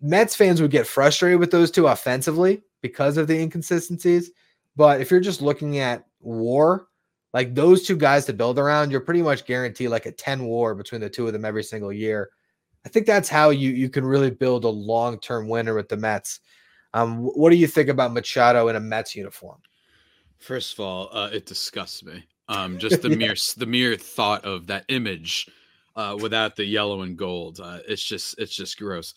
Mets 0.01 0.35
fans 0.35 0.61
would 0.61 0.71
get 0.71 0.87
frustrated 0.87 1.39
with 1.39 1.51
those 1.51 1.71
two 1.71 1.87
offensively 1.87 2.63
because 2.81 3.17
of 3.17 3.27
the 3.27 3.39
inconsistencies. 3.39 4.31
But 4.75 5.01
if 5.01 5.11
you're 5.11 5.21
just 5.21 5.43
looking 5.43 5.79
at 5.79 6.07
war, 6.21 6.89
like 7.35 7.55
those 7.55 7.83
two 7.83 7.97
guys 7.97 8.25
to 8.27 8.33
build 8.33 8.59
around, 8.59 8.91
you're 8.91 9.01
pretty 9.01 9.23
much 9.23 9.45
guaranteed 9.45 9.91
like 9.91 10.07
a 10.07 10.13
10 10.13 10.45
war 10.45 10.75
between 10.75 11.01
the 11.01 11.11
two 11.11 11.27
of 11.27 11.33
them 11.33 11.45
every 11.45 11.63
single 11.63 11.93
year. 11.93 12.31
I 12.85 12.89
think 12.89 13.07
that's 13.07 13.29
how 13.29 13.51
you 13.51 13.71
you 13.71 13.89
can 13.89 14.05
really 14.05 14.31
build 14.31 14.65
a 14.65 14.69
long 14.69 15.19
term 15.19 15.49
winner 15.49 15.75
with 15.75 15.89
the 15.89 15.97
Mets. 15.97 16.41
Um, 16.95 17.19
what 17.19 17.51
do 17.51 17.57
you 17.57 17.67
think 17.67 17.89
about 17.89 18.13
Machado 18.13 18.69
in 18.69 18.77
a 18.77 18.81
Mets 18.81 19.17
uniform? 19.17 19.61
First 20.39 20.75
of 20.75 20.81
all, 20.81 21.09
uh, 21.13 21.31
it 21.33 21.47
disgusts 21.47 22.05
me. 22.05 22.25
Um, 22.49 22.79
just 22.81 23.03
the 23.03 23.11
yeah. 23.11 23.17
mere 23.17 23.35
the 23.57 23.67
mere 23.67 23.97
thought 23.97 24.45
of 24.45 24.67
that 24.67 24.85
image 24.89 25.49
uh, 25.97 26.17
without 26.21 26.57
the 26.57 26.65
yellow 26.65 27.03
and 27.03 27.17
gold. 27.17 27.61
Uh, 27.61 27.79
it's 27.87 28.03
just 28.03 28.39
it's 28.39 28.55
just 28.55 28.79
gross. 28.79 29.15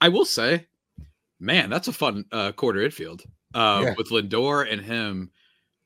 I 0.00 0.08
will 0.08 0.26
say, 0.26 0.66
man, 1.40 1.70
that's 1.70 1.88
a 1.88 1.92
fun 1.92 2.24
uh, 2.32 2.52
quarter 2.52 2.82
infield 2.82 3.22
uh, 3.54 3.80
yeah. 3.84 3.94
with 3.96 4.10
Lindor 4.10 4.70
and 4.70 4.80
him. 4.80 5.30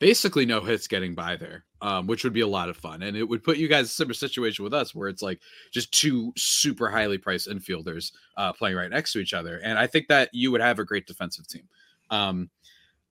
Basically, 0.01 0.47
no 0.47 0.61
hits 0.61 0.89
getting 0.89 1.15
by 1.15 1.37
there, 1.37 1.65
um, 1.83 2.07
which 2.07 2.25
would 2.25 2.33
be 2.33 2.41
a 2.41 2.47
lot 2.47 2.69
of 2.69 2.77
fun, 2.77 3.03
and 3.03 3.17
it 3.17 3.25
would 3.25 3.43
put 3.43 3.57
you 3.57 3.69
guys 3.69 3.81
in 3.81 3.85
a 3.87 3.89
similar 3.89 4.15
situation 4.15 4.63
with 4.65 4.75
us, 4.75 4.95
where 4.95 5.09
it's 5.09 5.23
like 5.23 5.41
just 5.71 5.93
two 5.93 6.33
super 6.37 6.91
highly 6.91 7.19
priced 7.19 7.49
infielders 7.49 8.13
uh, 8.37 8.53
playing 8.53 8.77
right 8.77 8.91
next 8.91 9.13
to 9.13 9.19
each 9.19 9.35
other, 9.35 9.59
and 9.59 9.79
I 9.79 9.87
think 9.87 10.09
that 10.09 10.31
you 10.33 10.51
would 10.53 10.61
have 10.61 10.79
a 10.79 10.85
great 10.85 11.07
defensive 11.07 11.49
team. 11.49 11.69
Um, 12.11 12.51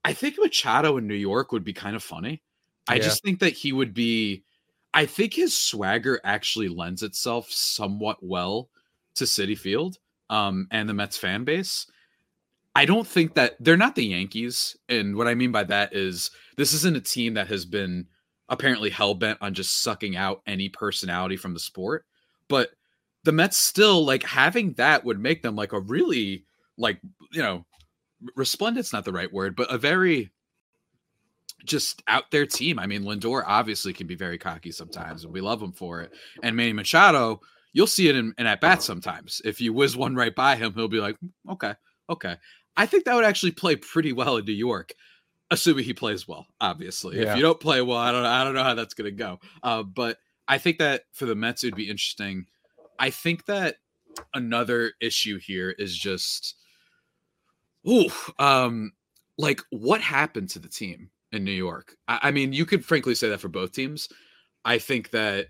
I 0.03 0.13
think 0.13 0.35
Machado 0.38 0.97
in 0.97 1.07
New 1.07 1.15
York 1.15 1.51
would 1.51 1.63
be 1.63 1.73
kind 1.73 1.95
of 1.95 2.03
funny. 2.03 2.41
I 2.88 2.95
yeah. 2.95 3.03
just 3.03 3.23
think 3.23 3.39
that 3.39 3.53
he 3.53 3.71
would 3.73 3.93
be. 3.93 4.43
I 4.93 5.05
think 5.05 5.35
his 5.35 5.55
swagger 5.55 6.19
actually 6.23 6.67
lends 6.67 7.03
itself 7.03 7.51
somewhat 7.51 8.17
well 8.21 8.69
to 9.15 9.25
Citi 9.25 9.57
Field 9.57 9.97
um, 10.29 10.67
and 10.71 10.89
the 10.89 10.93
Mets 10.93 11.17
fan 11.17 11.43
base. 11.43 11.85
I 12.75 12.85
don't 12.85 13.07
think 13.07 13.35
that 13.35 13.55
they're 13.59 13.77
not 13.77 13.95
the 13.95 14.05
Yankees. 14.05 14.77
And 14.88 15.15
what 15.15 15.27
I 15.27 15.35
mean 15.35 15.51
by 15.51 15.63
that 15.65 15.93
is 15.93 16.31
this 16.55 16.73
isn't 16.73 16.97
a 16.97 17.01
team 17.01 17.33
that 17.35 17.47
has 17.47 17.65
been 17.65 18.07
apparently 18.50 18.89
hell 18.89 19.13
bent 19.13 19.38
on 19.41 19.53
just 19.53 19.82
sucking 19.82 20.15
out 20.15 20.41
any 20.46 20.70
personality 20.70 21.38
from 21.38 21.53
the 21.53 21.60
sport. 21.60 22.06
But 22.48 22.72
the 23.24 23.32
Mets 23.32 23.58
still 23.58 24.06
like 24.06 24.24
having 24.24 24.74
that 24.74 25.06
would 25.06 25.20
make 25.20 25.41
them 25.41 25.56
like 25.56 25.74
a 25.74 25.79
really 25.79 26.46
like, 26.77 27.00
you 27.32 27.41
know, 27.41 27.65
resplendent's 28.36 28.94
not 28.94 29.06
the 29.06 29.12
right 29.12 29.32
word, 29.32 29.56
but 29.56 29.74
a 29.74 29.77
very 29.77 30.32
just 31.65 32.01
out 32.08 32.32
there 32.32 32.46
team. 32.46 32.79
I 32.79 32.88
mean, 32.88 33.03
Lindor 33.03 33.44
obviously 33.46 33.94
can 33.94 34.08
be 34.08 34.15
very 34.15 34.38
cocky 34.38 34.72
sometimes, 34.72 35.24
and 35.24 35.34
we 35.34 35.41
love 35.41 35.62
him 35.62 35.74
for 35.74 36.01
it. 36.01 36.12
And 36.41 36.56
Manny 36.56 36.74
Machado, 36.74 37.41
you'll 37.74 37.88
see 37.88 38.08
it 38.08 38.15
in, 38.15 38.34
in 38.38 38.48
at 38.48 38.62
bats 38.62 38.86
sometimes. 38.86 39.41
If 39.46 39.62
you 39.62 39.74
whiz 39.74 39.96
one 39.96 40.15
right 40.15 40.34
by 40.34 40.56
him, 40.56 40.74
he'll 40.74 40.88
be 40.88 41.01
like, 41.01 41.18
hmm, 41.20 41.51
okay, 41.51 41.74
okay. 42.10 42.38
I 42.77 42.86
think 42.86 43.03
that 43.06 43.15
would 43.15 43.25
actually 43.25 43.51
play 43.51 43.75
pretty 43.75 44.13
well 44.13 44.38
in 44.38 44.46
New 44.46 44.53
York, 44.53 44.94
assuming 45.51 45.84
he 45.84 45.94
plays 45.94 46.27
well. 46.27 46.48
Obviously, 46.62 47.18
yeah. 47.18 47.32
if 47.32 47.38
you 47.38 47.41
don't 47.41 47.60
play 47.60 47.82
well, 47.82 47.98
I 47.98 48.12
don't, 48.12 48.25
I 48.25 48.44
don't 48.44 48.53
know 48.53 48.63
how 48.63 48.75
that's 48.75 48.94
going 48.94 49.10
to 49.10 49.15
go. 49.15 49.39
Uh, 49.63 49.84
but 49.84 50.18
I 50.48 50.58
think 50.58 50.77
that 50.79 51.03
for 51.13 51.25
the 51.25 51.36
Mets, 51.36 51.63
it'd 51.63 51.75
be 51.75 51.89
interesting. 51.89 52.46
I 52.98 53.10
think 53.10 53.46
that 53.46 53.77
another 54.34 54.94
issue 55.01 55.39
here 55.39 55.72
is 55.72 55.98
just, 55.98 56.56
ooh, 57.88 58.10
um, 58.38 58.94
like 59.38 59.62
what 59.70 60.01
happened 60.01 60.50
to 60.50 60.60
the 60.60 60.70
team 60.70 61.10
in 61.32 61.44
New 61.44 61.51
York? 61.51 61.96
I, 62.08 62.20
I 62.24 62.32
mean, 62.32 62.53
you 62.53 62.65
could 62.65 62.84
frankly 62.84 63.15
say 63.15 63.29
that 63.29 63.39
for 63.39 63.48
both 63.48 63.72
teams. 63.72 64.10
I 64.65 64.77
think 64.77 65.12
that 65.12 65.48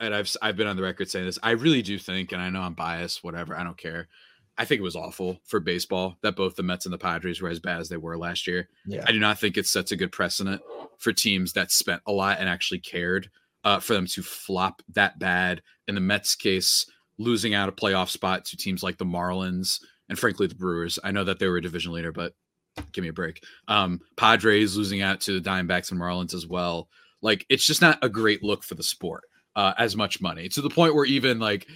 and 0.00 0.14
I've 0.14 0.34
I've 0.42 0.56
been 0.56 0.66
on 0.66 0.76
the 0.76 0.82
record 0.82 1.08
saying 1.08 1.26
this. 1.26 1.38
I 1.42 1.52
really 1.52 1.82
do 1.82 1.98
think, 1.98 2.32
and 2.32 2.42
I 2.42 2.50
know 2.50 2.60
I'm 2.60 2.74
biased, 2.74 3.24
whatever. 3.24 3.56
I 3.56 3.64
don't 3.64 3.76
care. 3.76 4.08
I 4.56 4.64
think 4.64 4.80
it 4.80 4.84
was 4.84 4.96
awful 4.96 5.40
for 5.44 5.58
baseball 5.58 6.16
that 6.22 6.36
both 6.36 6.56
the 6.56 6.62
Mets 6.62 6.86
and 6.86 6.92
the 6.92 6.98
Padres 6.98 7.40
were 7.40 7.48
as 7.48 7.60
bad 7.60 7.80
as 7.80 7.88
they 7.88 7.96
were 7.96 8.16
last 8.16 8.46
year. 8.46 8.68
Yeah. 8.86 9.04
I 9.06 9.12
do 9.12 9.18
not 9.18 9.40
think 9.40 9.56
it 9.56 9.66
sets 9.66 9.90
a 9.90 9.96
good 9.96 10.12
precedent 10.12 10.62
for 10.98 11.12
teams 11.12 11.52
that 11.54 11.72
spent 11.72 12.02
a 12.06 12.12
lot 12.12 12.38
and 12.38 12.48
actually 12.48 12.78
cared 12.78 13.30
uh, 13.64 13.80
for 13.80 13.94
them 13.94 14.06
to 14.06 14.22
flop 14.22 14.82
that 14.92 15.18
bad. 15.18 15.62
In 15.88 15.94
the 15.94 16.00
Mets 16.00 16.34
case, 16.36 16.86
losing 17.18 17.54
out 17.54 17.68
a 17.68 17.72
playoff 17.72 18.08
spot 18.08 18.44
to 18.46 18.56
teams 18.56 18.82
like 18.82 18.98
the 18.98 19.04
Marlins 19.04 19.80
and 20.08 20.18
frankly 20.18 20.46
the 20.46 20.54
Brewers. 20.54 20.98
I 21.02 21.10
know 21.10 21.24
that 21.24 21.38
they 21.38 21.48
were 21.48 21.56
a 21.56 21.62
division 21.62 21.92
leader, 21.92 22.12
but 22.12 22.34
give 22.92 23.02
me 23.02 23.08
a 23.08 23.12
break. 23.12 23.42
Um, 23.68 24.00
Padres 24.16 24.76
losing 24.76 25.02
out 25.02 25.20
to 25.22 25.38
the 25.38 25.48
Diamondbacks 25.48 25.90
and 25.90 26.00
Marlins 26.00 26.34
as 26.34 26.46
well. 26.46 26.88
Like 27.22 27.46
it's 27.48 27.66
just 27.66 27.82
not 27.82 27.98
a 28.02 28.08
great 28.08 28.42
look 28.42 28.62
for 28.62 28.74
the 28.74 28.82
sport 28.82 29.24
uh, 29.56 29.72
as 29.78 29.96
much 29.96 30.20
money 30.20 30.48
to 30.50 30.60
the 30.60 30.70
point 30.70 30.94
where 30.94 31.04
even 31.04 31.38
like 31.38 31.66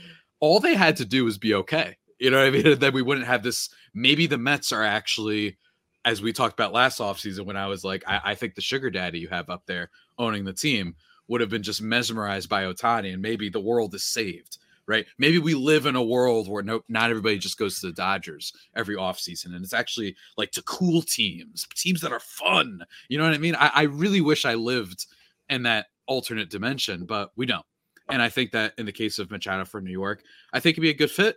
all 0.41 0.61
they 0.61 0.75
had 0.75 0.97
to 0.97 1.05
do 1.05 1.25
was 1.25 1.39
be 1.39 1.55
okay. 1.55 1.97
You 2.19 2.31
know 2.31 2.39
what 2.39 2.47
I 2.47 2.51
mean? 2.51 2.79
That 2.81 2.93
we 2.93 3.03
wouldn't 3.03 3.27
have 3.27 3.43
this. 3.43 3.71
Maybe 3.95 4.27
the 4.27 4.39
Mets 4.39 4.73
are 4.73 4.85
actually, 4.85 5.57
as 6.05 6.23
we 6.23 6.33
talked 6.33 6.55
about 6.55 6.73
last 6.73 6.99
offseason 6.99 7.47
when 7.47 7.57
I 7.57 7.67
was 7.67 7.85
like, 7.85 8.05
I, 8.07 8.21
I 8.25 8.35
think 8.35 8.55
the 8.55 8.61
sugar 8.61 8.91
daddy 8.91 9.19
you 9.19 9.29
have 9.29 9.51
up 9.51 9.65
there 9.67 9.91
owning 10.19 10.45
the 10.45 10.53
team 10.53 10.95
would 11.29 11.41
have 11.41 11.51
been 11.51 11.63
just 11.63 11.83
mesmerized 11.83 12.49
by 12.49 12.65
Ohtani, 12.65 13.13
and 13.13 13.21
maybe 13.21 13.51
the 13.51 13.61
world 13.61 13.95
is 13.95 14.05
saved 14.05 14.59
right? 14.89 15.07
Maybe 15.19 15.39
we 15.39 15.55
live 15.55 15.87
in 15.87 15.95
a 15.95 16.03
world 16.03 16.49
where 16.49 16.63
no, 16.63 16.81
not 16.89 17.11
everybody 17.11 17.39
just 17.39 17.59
goes 17.59 17.79
to 17.79 17.87
the 17.87 17.93
Dodgers 17.93 18.53
every 18.75 18.97
offseason. 18.97 19.55
And 19.55 19.63
it's 19.63 19.75
actually 19.75 20.17
like 20.37 20.51
to 20.53 20.63
cool 20.63 21.03
teams, 21.03 21.69
teams 21.77 22.01
that 22.01 22.11
are 22.11 22.21
fun. 22.21 22.83
You 23.09 23.19
know 23.19 23.25
what 23.25 23.35
I 23.35 23.39
mean? 23.39 23.55
I, 23.55 23.71
I 23.73 23.83
really 23.83 24.23
wish 24.23 24.47
I 24.47 24.55
lived 24.55 25.07
in 25.51 25.63
that 25.65 25.87
alternate 26.07 26.51
dimension, 26.51 27.05
but 27.05 27.31
we 27.37 27.45
don't. 27.45 27.67
And 28.09 28.23
I 28.23 28.31
think 28.31 28.53
that 28.53 28.73
in 28.79 28.87
the 28.87 28.93
case 28.93 29.19
of 29.19 29.31
Machado 29.31 29.67
for 29.67 29.83
New 29.83 29.93
York, 29.93 30.23
I 30.55 30.61
think 30.61 30.75
it'd 30.75 30.83
be 30.83 30.91
a 30.91 30.95
good 30.95 31.11
fit. 31.11 31.37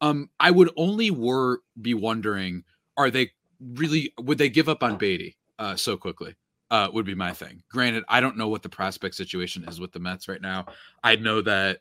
Um, 0.00 0.30
I 0.38 0.50
would 0.50 0.70
only 0.76 1.10
were 1.10 1.60
be 1.80 1.94
wondering, 1.94 2.64
are 2.96 3.10
they 3.10 3.32
really 3.60 4.12
would 4.18 4.38
they 4.38 4.48
give 4.48 4.68
up 4.68 4.82
on 4.82 4.96
Baty 4.96 5.36
uh, 5.58 5.76
so 5.76 5.96
quickly? 5.96 6.34
Uh, 6.70 6.88
would 6.92 7.06
be 7.06 7.14
my 7.14 7.32
thing. 7.32 7.62
Granted, 7.70 8.04
I 8.08 8.20
don't 8.20 8.36
know 8.36 8.48
what 8.48 8.62
the 8.62 8.68
prospect 8.68 9.14
situation 9.14 9.64
is 9.66 9.80
with 9.80 9.90
the 9.90 9.98
Mets 9.98 10.28
right 10.28 10.42
now. 10.42 10.66
I 11.02 11.16
know 11.16 11.40
that 11.40 11.78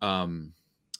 um, 0.00 0.54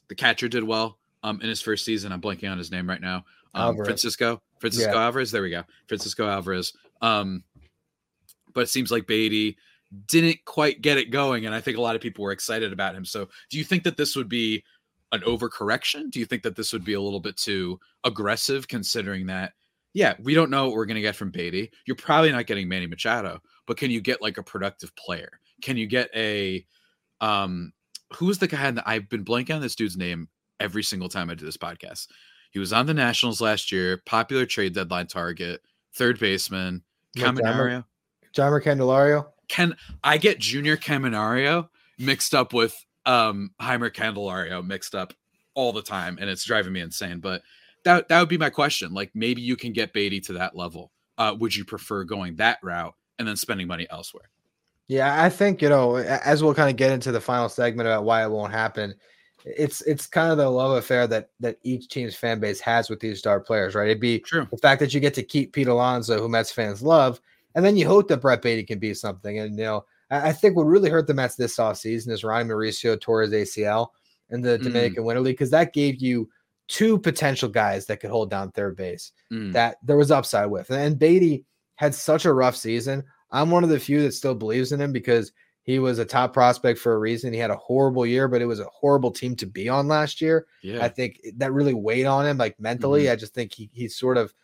the 0.09 0.14
catcher 0.14 0.48
did 0.48 0.62
well 0.62 0.98
um, 1.22 1.40
in 1.40 1.48
his 1.48 1.62
first 1.62 1.87
season. 1.87 2.12
I'm 2.12 2.20
blanking 2.20 2.53
on 2.53 2.59
his 2.59 2.70
name 2.70 2.87
right 2.87 3.01
now. 3.01 3.25
Um, 3.55 3.77
Francisco 3.77 4.42
Francisco 4.59 4.92
yeah. 4.92 5.05
Alvarez. 5.05 5.31
There 5.31 5.42
we 5.42 5.51
go. 5.51 5.64
Francisco 5.88 6.29
Alvarez. 6.29 6.75
Um, 7.01 7.42
but 8.55 8.62
it 8.62 8.68
seems 8.68 8.90
like 8.90 9.07
Baty 9.07 9.57
didn't 10.07 10.44
quite 10.44 10.81
get 10.81 10.98
it 10.98 11.11
going. 11.11 11.46
And 11.46 11.55
I 11.55 11.61
think 11.61 11.77
a 11.77 11.81
lot 11.81 11.96
of 11.96 12.03
people 12.03 12.25
were 12.25 12.33
excited 12.33 12.72
about 12.72 12.94
him. 12.94 13.05
So 13.05 13.29
do 13.51 13.59
you 13.59 13.64
think 13.64 13.83
that 13.85 13.96
this 13.96 14.16
would 14.16 14.29
be 14.29 14.64
an 15.12 15.20
overcorrection? 15.20 16.11
Do 16.11 16.18
you 16.18 16.27
think 16.27 16.42
that 16.42 16.57
this 16.57 16.72
would 16.72 16.85
be 16.85 16.94
a 16.94 17.01
little 17.01 17.20
bit 17.20 17.37
too 17.37 17.79
aggressive 18.05 18.68
considering 18.68 19.27
that, 19.27 19.53
yeah, 19.92 20.14
we 20.22 20.35
don't 20.35 20.51
know 20.51 20.66
what 20.66 20.75
we're 20.75 20.87
going 20.87 20.96
to 20.96 21.03
get 21.03 21.16
from 21.16 21.31
Baty. 21.31 21.70
You're 21.87 21.96
probably 21.96 22.33
not 22.33 22.46
getting 22.46 22.68
Manny 22.68 22.87
Machado, 22.87 23.40
but 23.66 23.77
can 23.77 23.90
you 23.90 24.01
get 24.01 24.22
like 24.22 24.38
a 24.38 24.42
productive 24.42 24.94
player? 24.96 25.40
Can 25.61 25.77
you 25.77 25.87
get 25.87 26.11
a, 26.14 26.64
um, 27.20 27.72
who's 28.16 28.38
the 28.38 28.48
guy 28.48 28.72
I've 28.87 29.09
been 29.09 29.25
blanking 29.25 29.55
on 29.55 29.61
this 29.61 29.77
dude's 29.77 29.96
name 29.96 30.29
every 30.61 30.83
single 30.83 31.09
time 31.09 31.31
I 31.31 31.35
do 31.35 31.44
this 31.44 31.57
podcast? 31.57 32.09
He 32.51 32.59
was 32.59 32.72
on 32.72 32.87
the 32.87 32.94
Nationals 32.94 33.40
last 33.40 33.70
year, 33.72 34.03
popular 34.05 34.46
trade 34.46 34.75
deadline 34.75 35.07
target, 35.07 35.61
third 35.94 36.18
baseman, 36.18 36.83
Caminero. 37.16 37.85
Jeimer 38.35 38.62
Candelario 38.62 39.27
can 39.53 39.77
I 40.03 40.16
get 40.16 40.38
Junior 40.38 40.79
Caminero 40.79 41.68
mixed 41.98 42.35
up 42.35 42.55
with 42.55 42.87
um 43.06 43.50
Jeimer 43.60 43.90
Candelario 43.90 44.64
mixed 44.64 44.94
up 44.94 45.12
all 45.54 45.72
the 45.72 45.82
time, 45.82 46.18
and 46.20 46.30
it's 46.30 46.44
driving 46.44 46.72
me 46.72 46.80
insane. 46.80 47.20
But 47.20 47.42
that 47.84 48.08
that 48.08 48.20
would 48.20 48.28
be 48.28 48.38
my 48.38 48.50
question. 48.50 48.92
Like 48.92 49.10
maybe 49.14 49.42
you 49.42 49.56
can 49.56 49.72
get 49.72 49.92
Baty 49.92 50.20
to 50.22 50.34
that 50.34 50.56
level. 50.56 50.92
Uh, 51.18 51.34
would 51.38 51.54
you 51.54 51.64
prefer 51.64 52.04
going 52.04 52.36
that 52.36 52.58
route 52.62 52.94
and 53.18 53.28
then 53.28 53.36
spending 53.36 53.66
money 53.66 53.86
elsewhere? 53.90 54.30
Yeah, 54.88 55.22
I 55.22 55.28
think 55.28 55.62
you 55.62 55.68
know, 55.68 55.96
as 55.96 56.42
we'll 56.42 56.54
kind 56.54 56.70
of 56.70 56.76
get 56.76 56.92
into 56.92 57.12
the 57.12 57.20
final 57.20 57.48
segment 57.48 57.88
about 57.88 58.04
why 58.04 58.22
it 58.22 58.30
won't 58.30 58.52
happen. 58.52 58.94
It's 59.44 59.80
it's 59.82 60.06
kind 60.06 60.30
of 60.30 60.38
the 60.38 60.48
love 60.48 60.76
affair 60.76 61.06
that 61.08 61.30
that 61.40 61.58
each 61.62 61.88
team's 61.88 62.14
fan 62.14 62.38
base 62.38 62.60
has 62.60 62.88
with 62.88 63.00
these 63.00 63.18
star 63.18 63.40
players, 63.40 63.74
right? 63.74 63.88
It'd 63.88 64.00
be 64.00 64.20
True. 64.20 64.46
the 64.50 64.58
fact 64.58 64.80
that 64.80 64.94
you 64.94 65.00
get 65.00 65.14
to 65.14 65.22
keep 65.22 65.52
Pete 65.52 65.66
Alonso, 65.66 66.20
who 66.20 66.28
Mets 66.28 66.52
fans 66.52 66.82
love, 66.82 67.20
and 67.54 67.64
then 67.64 67.76
you 67.76 67.86
hope 67.86 68.08
that 68.08 68.20
Brett 68.20 68.42
Baty 68.42 68.62
can 68.62 68.78
be 68.78 68.94
something. 68.94 69.38
And, 69.38 69.58
you 69.58 69.64
know, 69.64 69.84
I, 70.12 70.33
think 70.33 70.57
what 70.57 70.64
really 70.64 70.90
hurt 70.90 71.07
the 71.07 71.14
Mets 71.14 71.37
this 71.37 71.57
offseason 71.57 72.11
is 72.11 72.25
Ronny 72.25 72.48
Mauricio 72.48 73.01
tore 73.01 73.22
his 73.22 73.33
ACL 73.33 73.88
in 74.31 74.42
the 74.42 74.59
mm. 74.59 74.62
Dominican 74.62 75.05
Winter 75.05 75.20
League 75.20 75.35
because 75.35 75.51
that 75.51 75.72
gave 75.72 76.01
you 76.01 76.29
two 76.68 76.98
potential 76.98 77.48
guys 77.48 77.87
that 77.87 78.01
could 78.01 78.11
hold 78.11 78.31
down 78.31 78.51
third 78.51 78.77
base 78.77 79.12
mm. 79.33 79.53
that 79.53 79.77
there 79.83 79.96
was 79.96 80.11
upside 80.11 80.51
with. 80.51 80.70
And 80.70 80.98
Baty 80.98 81.44
had 81.77 81.94
such 81.94 82.25
a 82.25 82.33
rough 82.33 82.57
season. 82.57 83.05
I'm 83.31 83.51
one 83.51 83.64
of 83.64 83.70
the 83.70 83.81
few 83.81 84.03
that 84.03 84.12
still 84.12 84.35
believes 84.35 84.72
in 84.72 84.81
him 84.81 84.92
because 84.92 85.33
he 85.64 85.79
was 85.79 85.98
a 85.98 86.05
top 86.05 86.33
prospect 86.33 86.79
for 86.79 86.94
a 86.94 86.98
reason. 86.98 87.33
He 87.33 87.38
had 87.38 87.51
a 87.51 87.57
horrible 87.57 88.05
year, 88.05 88.29
but 88.29 88.42
it 88.42 88.46
was 88.46 88.61
a 88.61 88.68
horrible 88.72 89.12
team 89.12 89.37
to 89.37 89.46
be 89.46 89.68
on 89.68 89.88
last 89.88 90.20
year. 90.20 90.46
Yeah. 90.62 90.85
I 90.85 90.88
think 90.88 91.20
that 91.37 91.53
really 91.53 91.75
weighed 91.75 92.07
on 92.07 92.27
him, 92.27 92.37
like 92.37 92.59
mentally. 92.59 93.05
Mm-hmm. 93.05 93.12
I 93.12 93.16
just 93.16 93.35
think 93.35 93.55
he 93.55 93.70
he 93.72 93.88
sort 93.88 94.18
of 94.18 94.35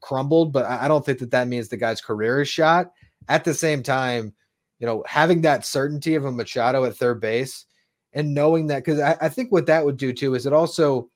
crumbled, 0.00 0.52
but 0.52 0.66
I 0.66 0.88
don't 0.88 1.04
think 1.04 1.20
that 1.20 1.30
that 1.30 1.48
means 1.48 1.68
the 1.68 1.76
guy's 1.76 2.00
career 2.00 2.40
is 2.40 2.48
shot. 2.48 2.92
At 3.28 3.44
the 3.44 3.54
same 3.54 3.82
time, 3.82 4.34
you 4.84 4.90
know, 4.90 5.02
having 5.06 5.40
that 5.40 5.64
certainty 5.64 6.14
of 6.14 6.26
a 6.26 6.30
Machado 6.30 6.84
at 6.84 6.94
third 6.94 7.18
base 7.18 7.64
and 8.12 8.34
knowing 8.34 8.66
that, 8.66 8.84
because 8.84 9.00
I, 9.00 9.16
I, 9.18 9.28
think 9.30 9.50
what 9.50 9.64
that 9.64 9.82
would 9.82 9.96
do 9.96 10.12
too 10.12 10.34
is 10.34 10.44
it 10.44 10.52
also, 10.52 11.08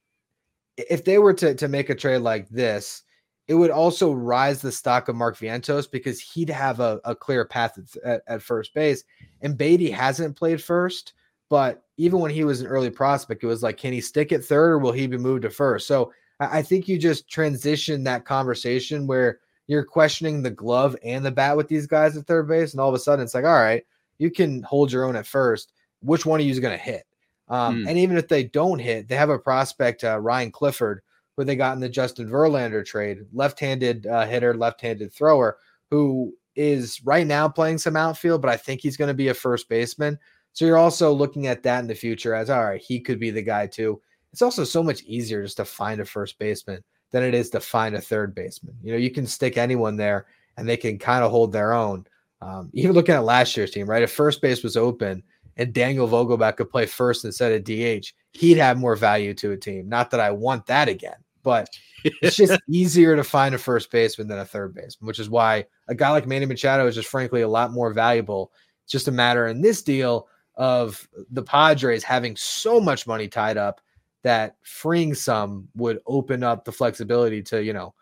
if 0.78 1.04
they 1.04 1.18
were 1.18 1.34
to, 1.34 1.54
to 1.54 1.68
make 1.68 1.90
a 1.90 1.94
trade 1.94 2.22
like 2.22 2.48
this, 2.48 3.02
it 3.46 3.52
would 3.52 3.70
also 3.70 4.10
rise 4.10 4.62
the 4.62 4.72
stock 4.72 5.10
of 5.10 5.16
Mark 5.16 5.36
Vientos 5.36 5.90
because 5.90 6.18
he'd 6.18 6.48
have 6.48 6.80
a, 6.80 6.98
a 7.04 7.14
clear 7.14 7.44
path 7.44 7.78
at, 8.06 8.22
at, 8.26 8.42
first 8.42 8.72
base. 8.72 9.04
And 9.42 9.58
Baty 9.58 9.90
hasn't 9.90 10.34
played 10.34 10.62
first, 10.62 11.12
but 11.50 11.82
even 11.98 12.20
when 12.20 12.30
he 12.30 12.44
was 12.44 12.62
an 12.62 12.68
early 12.68 12.88
prospect, 12.88 13.44
it 13.44 13.48
was 13.48 13.62
like, 13.62 13.76
can 13.76 13.92
he 13.92 14.00
stick 14.00 14.32
at 14.32 14.42
third 14.42 14.70
or 14.70 14.78
will 14.78 14.92
he 14.92 15.06
be 15.06 15.18
moved 15.18 15.42
to 15.42 15.50
first? 15.50 15.86
So 15.86 16.10
I 16.40 16.62
think 16.62 16.88
you 16.88 16.96
just 16.96 17.28
transition 17.28 18.02
that 18.04 18.24
conversation 18.24 19.06
where 19.06 19.40
you're 19.68 19.84
questioning 19.84 20.42
the 20.42 20.50
glove 20.50 20.96
and 21.04 21.24
the 21.24 21.30
bat 21.30 21.56
with 21.56 21.68
these 21.68 21.86
guys 21.86 22.16
at 22.16 22.26
third 22.26 22.48
base, 22.48 22.72
and 22.72 22.80
all 22.80 22.88
of 22.88 22.94
a 22.94 22.98
sudden 22.98 23.22
it's 23.22 23.34
like, 23.34 23.44
all 23.44 23.52
right, 23.52 23.84
you 24.18 24.30
can 24.30 24.62
hold 24.62 24.90
your 24.90 25.04
own 25.04 25.14
at 25.14 25.26
first. 25.26 25.72
Which 26.00 26.26
one 26.26 26.40
of 26.40 26.46
you 26.46 26.50
is 26.50 26.58
going 26.58 26.76
to 26.76 26.82
hit? 26.82 27.04
Um, 27.48 27.84
mm. 27.84 27.88
And 27.88 27.98
even 27.98 28.16
if 28.16 28.28
they 28.28 28.44
don't 28.44 28.78
hit, 28.78 29.08
they 29.08 29.16
have 29.16 29.30
a 29.30 29.38
prospect, 29.38 30.04
uh, 30.04 30.18
Ryan 30.18 30.50
Clifford, 30.50 31.02
who 31.36 31.44
they 31.44 31.54
got 31.54 31.74
in 31.74 31.80
the 31.80 31.88
Justin 31.88 32.28
Verlander 32.28 32.84
trade, 32.84 33.18
left-handed 33.32 34.06
uh, 34.06 34.26
hitter, 34.26 34.54
left-handed 34.54 35.12
thrower, 35.12 35.58
who 35.90 36.34
is 36.56 37.00
right 37.04 37.26
now 37.26 37.48
playing 37.48 37.78
some 37.78 37.96
outfield, 37.96 38.42
but 38.42 38.50
I 38.50 38.56
think 38.56 38.80
he's 38.80 38.96
going 38.96 39.08
to 39.08 39.14
be 39.14 39.28
a 39.28 39.34
first 39.34 39.68
baseman. 39.68 40.18
So 40.52 40.64
you're 40.64 40.78
also 40.78 41.12
looking 41.12 41.46
at 41.46 41.62
that 41.62 41.80
in 41.80 41.86
the 41.86 41.94
future 41.94 42.34
as 42.34 42.50
all 42.50 42.64
right, 42.64 42.80
he 42.80 43.00
could 43.00 43.20
be 43.20 43.30
the 43.30 43.42
guy 43.42 43.66
too. 43.66 44.00
It's 44.32 44.42
also 44.42 44.64
so 44.64 44.82
much 44.82 45.02
easier 45.02 45.42
just 45.42 45.58
to 45.58 45.64
find 45.64 46.00
a 46.00 46.04
first 46.04 46.38
baseman 46.38 46.82
than 47.10 47.22
it 47.22 47.34
is 47.34 47.50
to 47.50 47.60
find 47.60 47.94
a 47.94 48.00
third 48.00 48.34
baseman. 48.34 48.76
You 48.82 48.92
know, 48.92 48.98
you 48.98 49.10
can 49.10 49.26
stick 49.26 49.56
anyone 49.56 49.96
there 49.96 50.26
and 50.56 50.68
they 50.68 50.76
can 50.76 50.98
kind 50.98 51.24
of 51.24 51.30
hold 51.30 51.52
their 51.52 51.72
own. 51.72 52.06
Um, 52.40 52.70
even 52.72 52.92
looking 52.92 53.14
at 53.14 53.24
last 53.24 53.56
year's 53.56 53.70
team, 53.70 53.86
right? 53.86 54.02
If 54.02 54.12
first 54.12 54.40
base 54.40 54.62
was 54.62 54.76
open 54.76 55.22
and 55.56 55.72
Daniel 55.72 56.08
Vogelbach 56.08 56.56
could 56.56 56.70
play 56.70 56.86
first 56.86 57.24
instead 57.24 57.52
of 57.52 57.64
DH, 57.64 58.12
he'd 58.32 58.58
have 58.58 58.78
more 58.78 58.94
value 58.94 59.34
to 59.34 59.52
a 59.52 59.56
team. 59.56 59.88
Not 59.88 60.10
that 60.10 60.20
I 60.20 60.30
want 60.30 60.66
that 60.66 60.88
again, 60.88 61.16
but 61.42 61.68
it's 62.04 62.36
just 62.36 62.60
easier 62.68 63.16
to 63.16 63.24
find 63.24 63.54
a 63.54 63.58
first 63.58 63.90
baseman 63.90 64.28
than 64.28 64.38
a 64.38 64.44
third 64.44 64.74
baseman, 64.74 65.06
which 65.06 65.18
is 65.18 65.30
why 65.30 65.64
a 65.88 65.94
guy 65.94 66.10
like 66.10 66.26
Manny 66.26 66.46
Machado 66.46 66.86
is 66.86 66.94
just 66.94 67.08
frankly 67.08 67.42
a 67.42 67.48
lot 67.48 67.72
more 67.72 67.92
valuable. 67.92 68.52
It's 68.84 68.92
just 68.92 69.08
a 69.08 69.12
matter 69.12 69.46
in 69.48 69.60
this 69.60 69.82
deal 69.82 70.28
of 70.56 71.08
the 71.30 71.42
Padres 71.42 72.02
having 72.04 72.36
so 72.36 72.80
much 72.80 73.06
money 73.06 73.28
tied 73.28 73.56
up 73.56 73.80
that 74.22 74.56
freeing 74.62 75.14
some 75.14 75.68
would 75.74 76.00
open 76.06 76.42
up 76.42 76.64
the 76.64 76.72
flexibility 76.72 77.42
to, 77.42 77.62
you 77.62 77.72
know, 77.72 77.94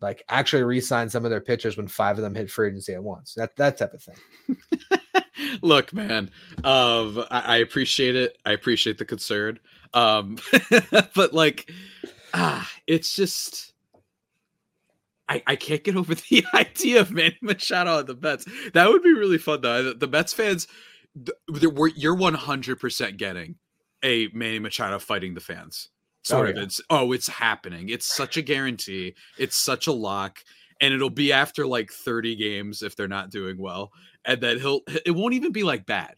like 0.00 0.22
actually 0.28 0.62
re-sign 0.62 1.08
some 1.08 1.24
of 1.24 1.30
their 1.30 1.40
pitchers 1.40 1.76
when 1.76 1.88
five 1.88 2.18
of 2.18 2.22
them 2.22 2.34
hit 2.34 2.50
free 2.50 2.68
agency 2.68 2.94
at 2.94 3.02
once. 3.02 3.34
That 3.34 3.56
that 3.56 3.78
type 3.78 3.94
of 3.94 4.02
thing. 4.02 5.20
Look, 5.62 5.92
man, 5.92 6.30
um, 6.62 7.24
I, 7.30 7.40
I, 7.40 7.56
appreciate 7.56 8.14
it. 8.14 8.38
I 8.44 8.52
appreciate 8.52 8.98
the 8.98 9.04
concern. 9.04 9.58
Um, 9.92 10.38
but 11.14 11.32
like, 11.32 11.70
ah, 12.32 12.70
it's 12.86 13.16
just. 13.16 13.72
I, 15.26 15.42
I 15.46 15.56
can't 15.56 15.82
get 15.82 15.96
over 15.96 16.14
the 16.30 16.44
idea 16.52 17.00
of 17.00 17.10
Manny 17.10 17.38
Machado 17.40 17.98
on 17.98 18.06
the 18.06 18.14
Mets. 18.14 18.46
That 18.74 18.88
would 18.90 19.02
be 19.02 19.14
really 19.14 19.38
fun, 19.38 19.62
though. 19.62 19.82
The, 19.82 19.94
the 19.94 20.06
Mets 20.06 20.34
fans, 20.34 20.68
the 21.14 21.92
you're 21.96 22.14
100% 22.14 23.16
getting 23.16 23.54
a 24.04 24.28
Manny 24.32 24.60
Machado 24.60 24.98
fighting 24.98 25.34
the 25.34 25.40
fans. 25.40 25.88
Sort 26.22 26.46
oh, 26.46 26.50
of. 26.50 26.56
Yeah. 26.56 26.62
It's 26.62 26.80
oh, 26.90 27.12
it's 27.12 27.28
happening. 27.28 27.88
It's 27.88 28.14
such 28.14 28.36
a 28.36 28.42
guarantee. 28.42 29.14
It's 29.38 29.56
such 29.56 29.86
a 29.86 29.92
lock. 29.92 30.38
And 30.80 30.92
it'll 30.92 31.10
be 31.10 31.32
after 31.32 31.66
like 31.66 31.90
30 31.90 32.36
games 32.36 32.82
if 32.82 32.96
they're 32.96 33.08
not 33.08 33.30
doing 33.30 33.58
well. 33.58 33.92
And 34.24 34.40
then 34.40 34.58
he'll 34.58 34.80
it 35.04 35.10
won't 35.10 35.34
even 35.34 35.52
be 35.52 35.62
like 35.62 35.86
bad. 35.86 36.14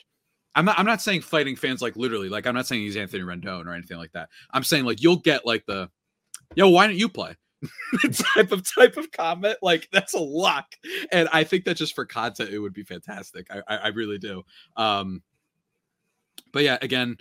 I'm 0.55 0.65
not 0.65 0.79
I'm 0.79 0.87
not 0.87 1.03
saying 1.03 1.23
fighting 1.23 1.57
fans 1.57 1.83
like 1.83 1.97
literally, 1.97 2.29
like 2.29 2.47
I'm 2.47 2.55
not 2.55 2.67
saying 2.67 2.83
he's 2.83 2.97
Anthony 2.97 3.23
Rendon 3.23 3.67
or 3.67 3.75
anything 3.75 3.99
like 3.99 4.13
that. 4.13 4.29
I'm 4.51 4.65
saying 4.65 4.85
like 4.85 5.03
you'll 5.03 5.17
get 5.17 5.45
like 5.45 5.67
the 5.67 5.91
yo, 6.55 6.69
why 6.69 6.87
don't 6.87 6.97
you 6.97 7.09
play? 7.09 7.35
type 8.35 8.53
of 8.53 8.63
type 8.75 8.97
of 8.97 9.11
comment 9.13 9.57
like 9.63 9.89
that's 9.91 10.13
a 10.13 10.19
lock 10.19 10.75
and 11.11 11.27
i 11.33 11.43
think 11.43 11.65
that 11.65 11.75
just 11.75 11.95
for 11.95 12.05
content 12.05 12.51
it 12.51 12.59
would 12.59 12.75
be 12.75 12.83
fantastic 12.83 13.47
i 13.51 13.63
i, 13.67 13.77
I 13.77 13.87
really 13.89 14.19
do 14.19 14.43
um 14.77 15.23
but 16.53 16.63
yeah 16.63 16.77
again 16.83 17.17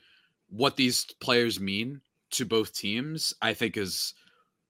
what 0.50 0.76
these 0.76 1.06
players 1.20 1.60
mean 1.60 2.02
to 2.32 2.46
both 2.46 2.74
teams, 2.74 3.34
I 3.42 3.54
think 3.54 3.78
is 3.78 4.14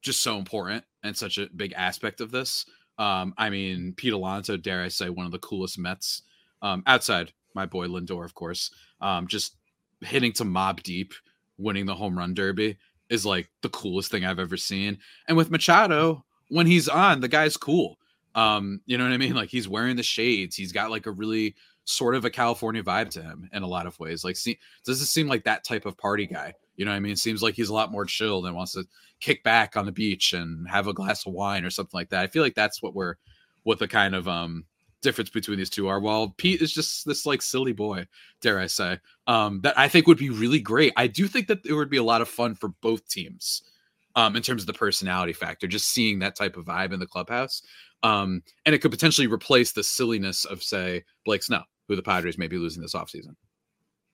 just 0.01 0.21
so 0.21 0.37
important 0.37 0.83
and 1.03 1.15
such 1.15 1.37
a 1.37 1.49
big 1.55 1.73
aspect 1.73 2.21
of 2.21 2.31
this. 2.31 2.65
Um, 2.97 3.33
I 3.37 3.49
mean, 3.49 3.93
Pete 3.95 4.13
Alonso, 4.13 4.55
dare 4.57 4.83
I 4.83 4.87
say, 4.87 5.09
one 5.09 5.25
of 5.25 5.31
the 5.31 5.39
coolest 5.39 5.77
Mets 5.77 6.21
um, 6.61 6.83
outside 6.87 7.33
my 7.53 7.65
boy 7.65 7.87
Lindor, 7.87 8.23
of 8.23 8.35
course. 8.35 8.71
Um, 9.01 9.27
just 9.27 9.55
hitting 10.01 10.33
to 10.33 10.43
Mobb 10.43 10.83
Deep, 10.83 11.13
winning 11.57 11.85
the 11.85 11.95
home 11.95 12.17
run 12.17 12.33
derby 12.33 12.77
is 13.09 13.25
like 13.25 13.49
the 13.61 13.69
coolest 13.69 14.11
thing 14.11 14.25
I've 14.25 14.39
ever 14.39 14.57
seen. 14.57 14.97
And 15.27 15.37
with 15.37 15.51
Machado, 15.51 16.25
when 16.49 16.67
he's 16.67 16.87
on, 16.87 17.21
the 17.21 17.27
guy's 17.27 17.57
cool. 17.57 17.97
Um, 18.33 18.81
you 18.85 18.97
know 18.97 19.05
what 19.05 19.13
I 19.13 19.17
mean? 19.17 19.33
Like 19.33 19.49
he's 19.49 19.67
wearing 19.67 19.95
the 19.95 20.03
shades. 20.03 20.55
He's 20.55 20.71
got 20.71 20.91
like 20.91 21.05
a 21.05 21.11
really 21.11 21.55
sort 21.85 22.15
of 22.15 22.25
a 22.25 22.29
California 22.29 22.83
vibe 22.83 23.09
to 23.11 23.21
him 23.21 23.49
in 23.53 23.63
a 23.63 23.67
lot 23.67 23.85
of 23.85 23.97
ways. 23.99 24.23
Like, 24.23 24.35
see, 24.35 24.59
does 24.85 25.01
it 25.01 25.05
seem 25.05 25.27
like 25.27 25.43
that 25.45 25.63
type 25.63 25.85
of 25.85 25.97
party 25.97 26.25
guy? 26.25 26.53
You 26.75 26.83
know 26.83 26.91
what 26.91 26.97
I 26.97 26.99
mean? 26.99 27.13
It 27.13 27.19
seems 27.19 27.41
like 27.41 27.55
he's 27.55 27.69
a 27.69 27.73
lot 27.73 27.91
more 27.91 28.05
chilled 28.05 28.45
and 28.45 28.55
wants 28.55 28.73
to 28.73 28.85
kick 29.21 29.43
back 29.43 29.77
on 29.77 29.85
the 29.85 29.91
beach 29.91 30.33
and 30.33 30.67
have 30.67 30.87
a 30.87 30.93
glass 30.93 31.25
of 31.25 31.33
wine 31.33 31.63
or 31.63 31.69
something 31.69 31.97
like 31.97 32.09
that. 32.09 32.23
I 32.23 32.27
feel 32.27 32.43
like 32.43 32.55
that's 32.55 32.81
what 32.81 32.93
we're, 32.93 33.15
what 33.63 33.79
the 33.79 33.87
kind 33.87 34.13
of 34.13 34.27
um 34.27 34.65
difference 35.01 35.29
between 35.29 35.57
these 35.57 35.69
two 35.69 35.87
are. 35.87 35.99
While 35.99 36.33
Pete 36.37 36.61
is 36.61 36.73
just 36.73 37.05
this 37.05 37.25
like 37.25 37.41
silly 37.41 37.73
boy, 37.73 38.07
dare 38.41 38.59
I 38.59 38.65
say, 38.65 38.99
um, 39.27 39.61
that 39.61 39.77
I 39.77 39.87
think 39.87 40.07
would 40.07 40.17
be 40.17 40.31
really 40.31 40.59
great. 40.59 40.91
I 40.97 41.07
do 41.07 41.27
think 41.27 41.47
that 41.47 41.65
it 41.65 41.73
would 41.73 41.89
be 41.89 41.97
a 41.97 42.03
lot 42.03 42.21
of 42.21 42.27
fun 42.27 42.55
for 42.55 42.69
both 42.81 43.07
teams. 43.07 43.61
Um, 44.17 44.37
in 44.37 44.41
terms 44.41 44.63
of 44.63 44.67
the 44.67 44.73
personality 44.73 45.33
factor, 45.33 45.67
just 45.67 45.89
seeing 45.89 46.19
that 46.19 46.37
type 46.37 46.55
of 46.55 46.63
vibe 46.63 46.93
in 46.93 47.01
the 47.01 47.05
clubhouse. 47.05 47.61
Um, 48.01 48.43
and 48.65 48.73
it 48.73 48.79
could 48.79 48.91
potentially 48.91 49.27
replace 49.27 49.73
the 49.73 49.83
silliness 49.83 50.45
of, 50.45 50.63
say, 50.63 51.03
Blake 51.25 51.43
Snell 51.43 51.65
who 51.87 51.95
the 51.95 52.03
Padres 52.03 52.37
may 52.37 52.47
be 52.47 52.57
losing 52.57 52.81
this 52.81 52.95
offseason. 52.95 53.35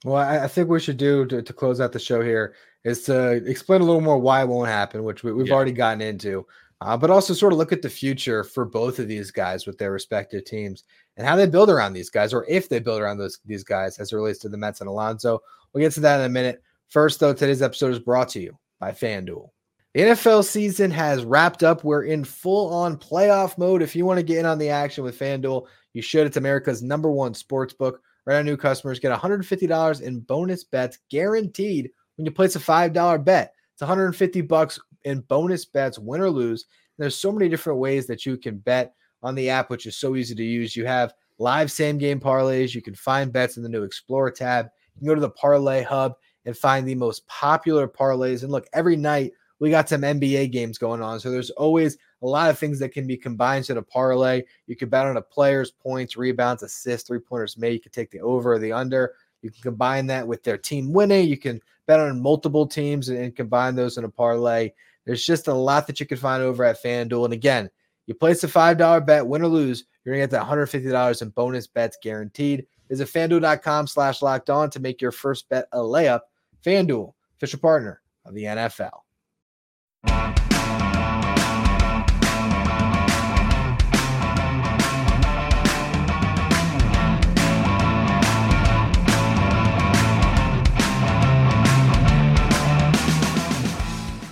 Well, 0.03 0.15
I, 0.15 0.47
think 0.47 0.67
we 0.67 0.79
should 0.79 0.97
do 0.97 1.25
to, 1.27 1.43
to, 1.43 1.53
close 1.53 1.79
out 1.79 1.91
the 1.91 1.99
show 1.99 2.23
here 2.23 2.55
is 2.83 3.03
to 3.03 3.33
explain 3.45 3.81
a 3.81 3.83
little 3.83 4.01
more 4.01 4.17
why 4.17 4.41
it 4.41 4.47
won't 4.47 4.67
happen, 4.67 5.03
which 5.03 5.23
we, 5.23 5.29
have 5.29 5.47
yeah. 5.47 5.53
already 5.53 5.71
gotten 5.71 6.01
into, 6.01 6.47
uh, 6.81 6.97
but 6.97 7.11
also 7.11 7.35
sort 7.35 7.53
of 7.53 7.59
look 7.59 7.71
at 7.71 7.83
the 7.83 7.89
future 7.89 8.43
for 8.43 8.65
both 8.65 8.97
of 8.97 9.07
these 9.07 9.29
guys 9.29 9.67
with 9.67 9.77
their 9.77 9.91
respective 9.91 10.43
teams 10.43 10.85
and 11.17 11.27
how 11.27 11.35
they 11.35 11.45
build 11.45 11.69
around 11.69 11.93
these 11.93 12.09
guys, 12.09 12.33
or 12.33 12.47
if 12.49 12.67
they 12.67 12.79
build 12.79 12.99
around 12.99 13.19
those 13.19 13.39
these 13.45 13.63
guys 13.63 13.99
as 13.99 14.11
it 14.11 14.15
relates 14.15 14.39
to 14.39 14.49
the 14.49 14.57
Mets 14.57 14.81
and 14.81 14.89
Alonso. 14.89 15.39
We'll 15.71 15.83
get 15.83 15.93
to 15.93 15.99
that 15.99 16.19
in 16.19 16.25
a 16.25 16.29
minute. 16.29 16.63
First, 16.89 17.19
though, 17.19 17.33
today's 17.33 17.61
episode 17.61 17.91
is 17.91 17.99
brought 17.99 18.29
to 18.29 18.39
you 18.39 18.57
by 18.79 18.91
FanDuel. 18.91 19.49
The 19.93 20.01
NFL 20.01 20.45
season 20.45 20.89
has 20.91 21.25
wrapped 21.25 21.63
up. 21.63 21.83
We're 21.83 22.03
in 22.03 22.23
full 22.23 22.73
on 22.73 22.97
playoff 22.97 23.57
mode. 23.57 23.81
If 23.81 23.95
you 23.95 24.05
want 24.05 24.17
to 24.17 24.25
get 24.25 24.39
in 24.39 24.45
on 24.45 24.57
the 24.57 24.69
action 24.69 25.03
with 25.03 25.19
FanDuel, 25.19 25.67
you 25.93 26.01
should. 26.01 26.27
It's 26.27 26.37
America's 26.37 26.81
number 26.81 27.11
one 27.11 27.33
sports 27.33 27.73
book. 27.73 28.01
Right 28.25 28.35
now, 28.35 28.41
new 28.43 28.57
customers 28.57 28.99
get 28.99 29.17
$150 29.17 30.01
in 30.01 30.19
bonus 30.21 30.63
bets 30.63 30.99
guaranteed 31.09 31.89
when 32.15 32.25
you 32.25 32.31
place 32.31 32.55
a 32.55 32.59
$5 32.59 33.23
bet. 33.23 33.53
It's 33.73 33.81
150 33.81 34.41
bucks 34.41 34.79
in 35.03 35.21
bonus 35.21 35.65
bets, 35.65 35.97
win 35.97 36.21
or 36.21 36.29
lose. 36.29 36.65
There's 36.97 37.15
so 37.15 37.31
many 37.31 37.49
different 37.49 37.79
ways 37.79 38.05
that 38.07 38.25
you 38.25 38.37
can 38.37 38.57
bet 38.59 38.93
on 39.23 39.33
the 39.33 39.49
app, 39.49 39.69
which 39.69 39.87
is 39.87 39.97
so 39.97 40.15
easy 40.15 40.35
to 40.35 40.43
use. 40.43 40.75
You 40.75 40.85
have 40.85 41.13
live 41.39 41.71
same 41.71 41.97
game 41.97 42.19
parlays. 42.19 42.75
You 42.75 42.81
can 42.81 42.93
find 42.93 43.33
bets 43.33 43.57
in 43.57 43.63
the 43.63 43.69
new 43.69 43.83
Explorer 43.83 44.31
tab. 44.31 44.67
You 44.95 44.99
can 44.99 45.07
go 45.07 45.15
to 45.15 45.21
the 45.21 45.31
Parlay 45.31 45.81
Hub 45.81 46.13
and 46.45 46.55
find 46.55 46.87
the 46.87 46.95
most 46.95 47.25
popular 47.27 47.87
parlays. 47.87 48.43
And 48.43 48.51
look, 48.51 48.67
every 48.73 48.95
night 48.95 49.31
we 49.59 49.69
got 49.69 49.89
some 49.89 50.01
NBA 50.01 50.51
games 50.51 50.77
going 50.77 51.01
on. 51.01 51.19
So 51.19 51.31
there's 51.31 51.49
always 51.51 51.97
a 52.21 52.27
lot 52.27 52.49
of 52.49 52.59
things 52.59 52.79
that 52.79 52.89
can 52.89 53.07
be 53.07 53.17
combined 53.17 53.65
to 53.65 53.73
the 53.73 53.81
parlay. 53.81 54.43
You 54.67 54.75
can 54.75 54.89
bet 54.89 55.07
on 55.07 55.17
a 55.17 55.21
player's 55.21 55.71
points, 55.71 56.17
rebounds, 56.17 56.63
assists, 56.63 57.07
three 57.07 57.19
pointers 57.19 57.57
made. 57.57 57.73
You 57.73 57.79
can 57.79 57.91
take 57.91 58.11
the 58.11 58.19
over 58.19 58.53
or 58.53 58.59
the 58.59 58.71
under. 58.71 59.13
You 59.41 59.49
can 59.49 59.61
combine 59.61 60.07
that 60.07 60.27
with 60.27 60.43
their 60.43 60.57
team 60.57 60.93
winning. 60.93 61.27
You 61.27 61.37
can 61.37 61.61
bet 61.87 61.99
on 61.99 62.21
multiple 62.21 62.67
teams 62.67 63.09
and, 63.09 63.17
and 63.17 63.35
combine 63.35 63.75
those 63.75 63.97
in 63.97 64.03
a 64.03 64.09
parlay. 64.09 64.71
There's 65.05 65.25
just 65.25 65.47
a 65.47 65.53
lot 65.53 65.87
that 65.87 65.99
you 65.99 66.05
can 66.05 66.17
find 66.17 66.43
over 66.43 66.63
at 66.63 66.81
FanDuel. 66.81 67.25
And 67.25 67.33
again, 67.33 67.69
you 68.05 68.13
place 68.13 68.43
a 68.43 68.47
$5 68.47 69.05
bet, 69.05 69.25
win 69.25 69.41
or 69.41 69.47
lose, 69.47 69.85
you're 70.03 70.15
going 70.15 70.27
to 70.27 70.31
get 70.31 70.39
that 70.39 70.47
$150 70.47 71.21
in 71.21 71.29
bonus 71.29 71.67
bets 71.67 71.97
guaranteed. 72.01 72.65
Visit 72.89 73.07
fanduel.com 73.07 73.87
slash 73.87 74.21
locked 74.21 74.49
on 74.49 74.69
to 74.71 74.79
make 74.79 75.01
your 75.01 75.11
first 75.11 75.47
bet 75.49 75.67
a 75.71 75.79
layup. 75.79 76.21
FanDuel, 76.65 77.13
official 77.37 77.59
partner 77.59 78.01
of 78.25 78.33
the 78.33 78.43
NFL. 78.43 79.01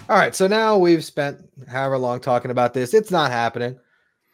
All 0.09 0.17
right, 0.17 0.35
so 0.35 0.47
now 0.47 0.77
we've 0.77 1.05
spent 1.05 1.39
however 1.67 1.97
long 1.97 2.19
talking 2.19 2.51
about 2.51 2.73
this. 2.73 2.93
It's 2.93 3.11
not 3.11 3.31
happening. 3.31 3.79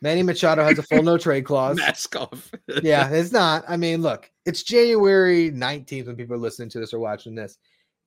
Manny 0.01 0.23
Machado 0.23 0.63
has 0.63 0.79
a 0.79 0.83
full 0.83 1.03
no 1.03 1.17
trade 1.17 1.45
clause. 1.45 1.77
Mask 1.77 2.15
off. 2.15 2.51
yeah, 2.81 3.09
it's 3.09 3.31
not. 3.31 3.65
I 3.67 3.77
mean, 3.77 4.01
look, 4.01 4.31
it's 4.45 4.63
January 4.63 5.51
19th 5.51 6.07
when 6.07 6.15
people 6.15 6.35
are 6.35 6.39
listening 6.39 6.69
to 6.69 6.79
this 6.79 6.93
or 6.93 6.99
watching 6.99 7.35
this 7.35 7.57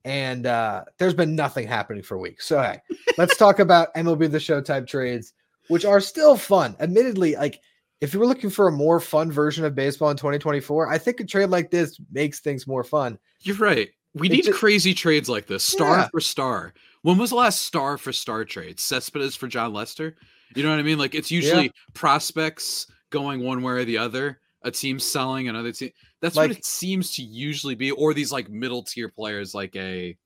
and 0.04 0.46
uh, 0.46 0.84
there's 0.98 1.14
been 1.14 1.36
nothing 1.36 1.66
happening 1.66 2.02
for 2.02 2.18
weeks. 2.18 2.46
So 2.46 2.60
hey, 2.60 2.80
let's 3.16 3.36
talk 3.36 3.58
about 3.58 3.94
MLB 3.94 4.30
the 4.30 4.40
Show 4.40 4.60
type 4.60 4.86
trades, 4.86 5.34
which 5.68 5.84
are 5.84 6.00
still 6.00 6.36
fun. 6.36 6.76
Admittedly, 6.80 7.36
like 7.36 7.60
if 8.00 8.14
you 8.14 8.20
were 8.20 8.26
looking 8.26 8.50
for 8.50 8.68
a 8.68 8.72
more 8.72 9.00
fun 9.00 9.30
version 9.30 9.64
of 9.64 9.74
baseball 9.74 10.10
in 10.10 10.16
2024, 10.16 10.90
I 10.90 10.98
think 10.98 11.20
a 11.20 11.24
trade 11.24 11.50
like 11.50 11.70
this 11.70 11.98
makes 12.10 12.40
things 12.40 12.66
more 12.66 12.84
fun. 12.84 13.18
You're 13.42 13.56
right. 13.56 13.90
We 14.14 14.28
need 14.28 14.44
just, 14.44 14.58
crazy 14.58 14.94
trades 14.94 15.28
like 15.28 15.46
this, 15.46 15.62
star 15.62 15.98
yeah. 15.98 16.08
for 16.08 16.20
star. 16.20 16.72
When 17.08 17.16
was 17.16 17.30
the 17.30 17.36
last 17.36 17.62
star 17.62 17.96
for 17.96 18.12
star 18.12 18.44
trade? 18.44 18.78
Cespedes 18.78 19.34
for 19.34 19.48
Jon 19.48 19.72
Lester? 19.72 20.14
You 20.54 20.62
know 20.62 20.68
what 20.68 20.78
I 20.78 20.82
mean? 20.82 20.98
Like 20.98 21.14
it's 21.14 21.30
usually 21.30 21.62
yeah. 21.62 21.70
prospects 21.94 22.86
going 23.08 23.42
one 23.42 23.62
way 23.62 23.72
or 23.72 23.84
the 23.86 23.96
other. 23.96 24.40
A 24.60 24.70
team 24.70 24.98
selling 24.98 25.48
another 25.48 25.72
team. 25.72 25.90
That's 26.20 26.36
like, 26.36 26.50
what 26.50 26.58
it 26.58 26.66
seems 26.66 27.14
to 27.16 27.22
usually 27.22 27.74
be, 27.74 27.92
or 27.92 28.12
these 28.12 28.30
like 28.30 28.50
middle 28.50 28.82
tier 28.82 29.08
players, 29.08 29.54
like 29.54 29.74
a 29.74 30.18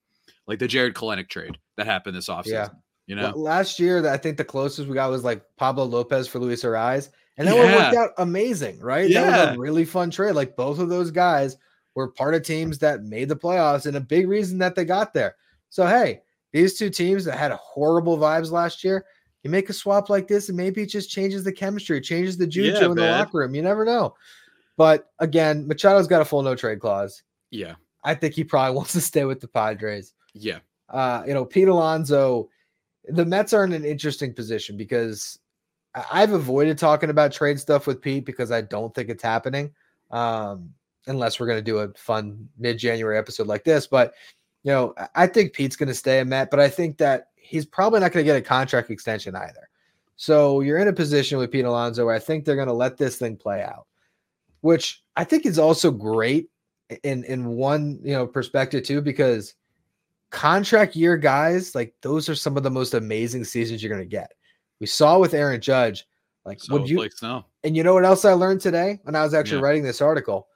like 0.45 0.59
the 0.59 0.67
Jarred 0.67 0.93
Kelenic 0.93 1.29
trade 1.29 1.57
that 1.77 1.85
happened 1.85 2.17
this 2.17 2.27
offseason. 2.27 2.47
Yeah. 2.47 2.67
You 3.07 3.15
know, 3.15 3.29
last 3.29 3.79
year, 3.79 4.05
I 4.05 4.17
think 4.17 4.35
the 4.35 4.43
closest 4.43 4.89
we 4.89 4.95
got 4.95 5.09
was 5.09 5.23
like 5.23 5.41
Pablo 5.55 5.85
Lopez 5.85 6.27
for 6.27 6.39
Luis 6.39 6.63
Arraez, 6.65 7.11
and 7.37 7.47
that 7.47 7.55
yeah. 7.55 7.77
worked 7.77 7.95
out 7.95 8.09
amazing, 8.17 8.81
right? 8.81 9.09
Yeah. 9.09 9.29
That 9.29 9.49
was 9.51 9.57
a 9.57 9.61
really 9.61 9.85
fun 9.85 10.11
trade. 10.11 10.33
Like 10.33 10.57
both 10.57 10.79
of 10.79 10.89
those 10.89 11.11
guys 11.11 11.55
were 11.95 12.09
part 12.09 12.35
of 12.35 12.43
teams 12.43 12.79
that 12.79 13.03
made 13.03 13.29
the 13.29 13.37
playoffs, 13.37 13.85
and 13.85 13.95
a 13.95 14.01
big 14.01 14.27
reason 14.27 14.57
that 14.57 14.75
they 14.75 14.83
got 14.83 15.13
there. 15.13 15.37
So 15.69 15.87
hey, 15.87 16.19
these 16.53 16.77
two 16.77 16.89
teams 16.89 17.25
that 17.25 17.37
had 17.37 17.51
horrible 17.51 18.17
vibes 18.17 18.51
last 18.51 18.83
year, 18.83 19.05
you 19.43 19.49
make 19.49 19.69
a 19.69 19.73
swap 19.73 20.09
like 20.09 20.27
this, 20.27 20.47
and 20.47 20.57
maybe 20.57 20.83
it 20.83 20.89
just 20.89 21.09
changes 21.09 21.43
the 21.43 21.51
chemistry, 21.51 21.99
changes 21.99 22.37
the 22.37 22.47
juju 22.47 22.79
yeah, 22.79 22.85
in 22.85 22.95
the 22.95 23.09
locker 23.09 23.39
room. 23.39 23.53
You 23.53 23.61
never 23.61 23.83
know. 23.83 24.15
But 24.77 25.11
again, 25.19 25.67
Machado's 25.67 26.07
got 26.07 26.21
a 26.21 26.25
full 26.25 26.41
no 26.41 26.55
trade 26.55 26.79
clause. 26.79 27.23
Yeah. 27.51 27.75
I 28.03 28.15
think 28.15 28.33
he 28.33 28.43
probably 28.43 28.75
wants 28.77 28.93
to 28.93 29.01
stay 29.01 29.25
with 29.25 29.41
the 29.41 29.47
Padres. 29.47 30.13
Yeah. 30.33 30.59
Uh, 30.89 31.23
you 31.27 31.33
know, 31.33 31.43
Pete 31.43 31.67
Alonso, 31.67 32.49
the 33.05 33.25
Mets 33.25 33.53
are 33.53 33.63
in 33.63 33.73
an 33.73 33.83
interesting 33.83 34.33
position 34.33 34.77
because 34.77 35.39
I've 36.11 36.31
avoided 36.31 36.77
talking 36.77 37.09
about 37.09 37.31
trade 37.31 37.59
stuff 37.59 37.85
with 37.85 38.01
Pete 38.01 38.25
because 38.25 38.51
I 38.51 38.61
don't 38.61 38.93
think 38.95 39.09
it's 39.09 39.23
happening. 39.23 39.71
Um, 40.11 40.73
unless 41.07 41.39
we're 41.39 41.47
going 41.47 41.59
to 41.59 41.63
do 41.63 41.79
a 41.79 41.93
fun 41.93 42.47
mid-January 42.57 43.17
episode 43.17 43.47
like 43.47 43.63
this. 43.63 43.87
But 43.87 44.13
you 44.63 44.71
know, 44.71 44.95
I 45.15 45.27
think 45.27 45.53
Pete's 45.53 45.75
going 45.75 45.89
to 45.89 45.95
stay 45.95 46.19
a 46.19 46.25
Met, 46.25 46.49
but 46.49 46.59
I 46.59 46.69
think 46.69 46.97
that 46.97 47.27
he's 47.35 47.65
probably 47.65 47.99
not 47.99 48.11
going 48.11 48.25
to 48.25 48.29
get 48.31 48.37
a 48.37 48.41
contract 48.41 48.89
extension 48.89 49.35
either. 49.35 49.69
So 50.15 50.61
you're 50.61 50.77
in 50.77 50.87
a 50.87 50.93
position 50.93 51.37
with 51.37 51.51
Pete 51.51 51.65
Alonso 51.65 52.05
where 52.05 52.15
I 52.15 52.19
think 52.19 52.45
they're 52.45 52.55
going 52.55 52.67
to 52.67 52.73
let 52.73 52.97
this 52.97 53.17
thing 53.17 53.35
play 53.35 53.61
out, 53.61 53.87
which 54.61 55.03
I 55.15 55.25
think 55.25 55.45
is 55.45 55.59
also 55.59 55.91
great 55.91 56.49
in 57.03 57.23
in 57.25 57.47
one 57.47 57.99
you 58.03 58.13
know 58.13 58.27
perspective 58.27 58.83
too 58.83 59.01
because 59.01 59.55
contract 60.29 60.95
year 60.95 61.17
guys 61.17 61.73
like 61.73 61.93
those 62.01 62.27
are 62.29 62.35
some 62.35 62.57
of 62.57 62.63
the 62.63 62.69
most 62.69 62.93
amazing 62.93 63.43
seasons 63.43 63.83
you're 63.83 63.93
going 63.93 64.01
to 64.01 64.09
get. 64.09 64.31
We 64.79 64.87
saw 64.87 65.19
with 65.19 65.33
Aaron 65.33 65.61
Judge, 65.61 66.07
like 66.45 66.61
so 66.61 66.73
would 66.73 66.89
you? 66.89 66.99
Like 66.99 67.11
and 67.63 67.75
you 67.75 67.83
know 67.83 67.93
what 67.93 68.05
else 68.05 68.25
I 68.25 68.33
learned 68.33 68.61
today 68.61 68.99
when 69.03 69.15
I 69.15 69.23
was 69.23 69.33
actually 69.33 69.57
yeah. 69.57 69.65
writing 69.65 69.83
this 69.83 70.01
article? 70.01 70.47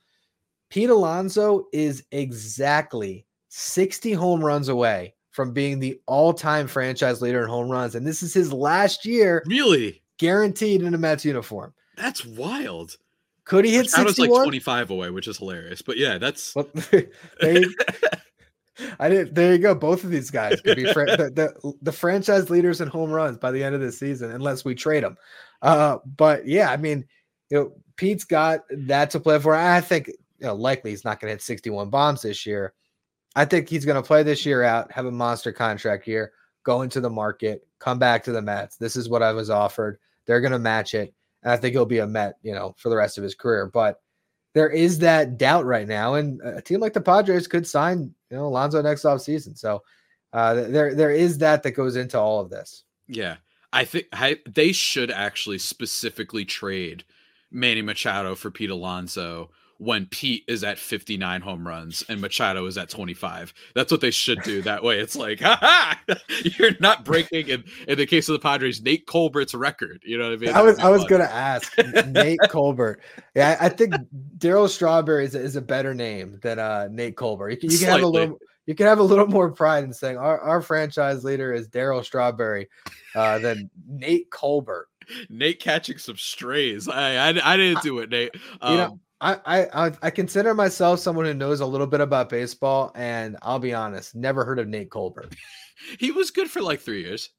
Pete 0.69 0.89
Alonso 0.89 1.67
is 1.71 2.03
exactly 2.11 3.26
60 3.49 4.13
home 4.13 4.43
runs 4.43 4.69
away 4.69 5.13
from 5.31 5.53
being 5.53 5.79
the 5.79 5.99
all-time 6.07 6.67
franchise 6.67 7.21
leader 7.21 7.43
in 7.43 7.49
home 7.49 7.69
runs, 7.69 7.95
and 7.95 8.05
this 8.05 8.23
is 8.23 8.33
his 8.33 8.51
last 8.51 9.05
year. 9.05 9.43
Really, 9.45 10.01
guaranteed 10.17 10.81
in 10.81 10.93
a 10.93 10.97
Mets 10.97 11.25
uniform. 11.25 11.73
That's 11.95 12.25
wild. 12.25 12.97
Could 13.45 13.65
he 13.65 13.73
hit 13.73 13.89
61? 13.89 14.05
was 14.05 14.19
like 14.19 14.29
25 14.29 14.91
away, 14.91 15.09
which 15.09 15.27
is 15.27 15.37
hilarious. 15.37 15.81
But 15.81 15.97
yeah, 15.97 16.17
that's. 16.17 16.53
Well, 16.53 16.67
I 18.99 19.09
didn't. 19.09 19.33
There 19.33 19.53
you 19.53 19.59
go. 19.59 19.73
Both 19.73 20.03
of 20.03 20.09
these 20.09 20.29
guys 20.29 20.61
could 20.61 20.75
be 20.75 20.91
fr- 20.91 21.05
the, 21.05 21.31
the, 21.33 21.73
the 21.81 21.91
franchise 21.91 22.49
leaders 22.49 22.81
in 22.81 22.87
home 22.87 23.09
runs 23.09 23.37
by 23.37 23.51
the 23.51 23.63
end 23.63 23.75
of 23.75 23.81
the 23.81 23.91
season, 23.91 24.31
unless 24.31 24.65
we 24.65 24.75
trade 24.75 25.03
them. 25.03 25.17
Uh, 25.61 25.97
but 26.17 26.47
yeah, 26.47 26.71
I 26.71 26.77
mean, 26.77 27.05
you 27.49 27.57
know, 27.57 27.73
Pete's 27.95 28.23
got 28.23 28.61
that 28.71 29.09
to 29.11 29.19
play 29.19 29.39
for. 29.39 29.55
I 29.55 29.81
think 29.81 30.07
you 30.07 30.47
know, 30.47 30.55
likely 30.55 30.91
he's 30.91 31.05
not 31.05 31.19
going 31.19 31.29
to 31.29 31.35
hit 31.35 31.41
61 31.41 31.89
bombs 31.89 32.21
this 32.21 32.45
year. 32.45 32.73
I 33.37 33.45
think 33.45 33.69
he's 33.69 33.85
going 33.85 34.01
to 34.01 34.07
play 34.07 34.23
this 34.23 34.47
year 34.47 34.63
out, 34.63 34.91
have 34.91 35.05
a 35.05 35.11
monster 35.11 35.51
contract 35.51 36.07
year, 36.07 36.31
go 36.63 36.81
into 36.81 36.99
the 36.99 37.09
market, 37.11 37.67
come 37.77 37.99
back 37.99 38.23
to 38.23 38.31
the 38.31 38.41
Mets. 38.41 38.77
This 38.77 38.95
is 38.95 39.09
what 39.09 39.21
I 39.21 39.31
was 39.31 39.51
offered. 39.51 39.99
They're 40.25 40.41
going 40.41 40.53
to 40.53 40.59
match 40.59 40.95
it. 40.95 41.13
And 41.43 41.51
I 41.51 41.57
think 41.57 41.73
he'll 41.73 41.85
be 41.85 41.99
a 41.99 42.07
Met, 42.07 42.39
you 42.41 42.55
know, 42.55 42.73
for 42.79 42.89
the 42.89 42.95
rest 42.95 43.19
of 43.19 43.23
his 43.23 43.35
career. 43.35 43.67
But 43.67 44.01
there 44.55 44.71
is 44.71 44.97
that 44.99 45.37
doubt 45.37 45.65
right 45.65 45.87
now. 45.87 46.15
And 46.15 46.41
a 46.41 46.63
team 46.63 46.79
like 46.79 46.93
the 46.93 46.99
Padres 46.99 47.47
could 47.47 47.67
sign, 47.67 48.11
you 48.31 48.37
know, 48.37 48.47
Alonso 48.47 48.81
next 48.81 49.05
off 49.05 49.21
season. 49.21 49.55
So 49.55 49.83
uh, 50.33 50.55
there, 50.55 50.95
there 50.95 51.11
is 51.11 51.37
that 51.37 51.61
that 51.61 51.71
goes 51.73 51.95
into 51.95 52.19
all 52.19 52.39
of 52.39 52.49
this. 52.49 52.85
Yeah. 53.07 53.35
I 53.71 53.85
think 53.85 54.07
I, 54.13 54.39
they 54.49 54.71
should 54.71 55.11
actually 55.11 55.59
specifically 55.59 56.43
trade 56.43 57.03
Manny 57.51 57.83
Machado 57.83 58.33
for 58.33 58.49
Pete 58.49 58.71
Alonso 58.71 59.51
when 59.79 60.05
Pete 60.07 60.43
is 60.47 60.63
at 60.63 60.79
59 60.79 61.41
home 61.41 61.67
runs 61.67 62.03
and 62.09 62.19
Machado 62.19 62.65
is 62.65 62.77
at 62.77 62.89
25. 62.89 63.53
That's 63.75 63.91
what 63.91 64.01
they 64.01 64.11
should 64.11 64.41
do. 64.43 64.61
That 64.61 64.83
way 64.83 64.99
it's 64.99 65.15
like, 65.15 65.39
ha 65.41 65.99
you're 66.43 66.71
not 66.79 67.05
breaking 67.05 67.49
in, 67.49 67.63
in 67.87 67.97
the 67.97 68.05
case 68.05 68.27
of 68.29 68.33
the 68.33 68.39
Padres, 68.39 68.81
Nate 68.81 69.05
Colbert's 69.05 69.53
record. 69.53 70.01
You 70.05 70.17
know 70.17 70.29
what 70.29 70.33
I 70.33 70.37
mean? 70.37 70.49
I 70.49 70.61
was 70.61 70.79
I 70.79 70.89
was 70.89 71.05
gonna 71.05 71.25
ask 71.25 71.71
Nate 72.07 72.39
Colbert. 72.49 73.01
Yeah, 73.35 73.57
I 73.59 73.69
think 73.69 73.93
Darryl 74.37 74.69
Strawberry 74.69 75.25
is, 75.25 75.35
is, 75.35 75.55
a 75.55 75.61
better 75.61 75.93
name 75.93 76.39
than 76.41 76.59
uh, 76.59 76.87
Nate 76.91 77.15
Colbert. 77.15 77.51
You 77.51 77.57
can, 77.57 77.71
you 77.71 77.77
can 77.77 77.87
have 77.87 78.01
a 78.01 78.07
little 78.07 78.39
you 78.65 78.75
can 78.75 78.85
have 78.85 78.99
a 78.99 79.03
little 79.03 79.27
more 79.27 79.49
pride 79.49 79.83
in 79.83 79.93
saying 79.93 80.17
our, 80.17 80.39
our 80.39 80.61
franchise 80.61 81.23
leader 81.23 81.53
is 81.53 81.69
Darryl 81.69 82.03
Strawberry 82.03 82.67
uh, 83.15 83.39
than 83.39 83.69
Nate 83.87 84.29
Colbert. 84.29 84.87
Nate 85.29 85.59
catching 85.59 85.97
some 85.97 86.17
strays. 86.17 86.87
I 86.87 87.29
I, 87.29 87.53
I 87.53 87.57
didn't 87.57 87.81
do 87.81 87.99
it, 87.99 88.09
Nate. 88.09 88.35
Um, 88.61 88.71
you 88.71 88.77
know, 88.77 88.85
um, 88.85 88.99
I, 89.19 89.67
I 89.73 89.91
I 90.01 90.09
consider 90.11 90.53
myself 90.53 90.99
someone 90.99 91.25
who 91.25 91.33
knows 91.33 91.59
a 91.59 91.65
little 91.65 91.87
bit 91.87 92.01
about 92.01 92.29
baseball, 92.29 92.91
and 92.95 93.35
I'll 93.41 93.59
be 93.59 93.73
honest, 93.73 94.15
never 94.15 94.45
heard 94.45 94.59
of 94.59 94.67
Nate 94.67 94.91
Colbert. 94.91 95.35
he 95.99 96.11
was 96.11 96.29
good 96.29 96.49
for 96.49 96.61
like 96.61 96.79
three 96.79 97.01
years. 97.01 97.29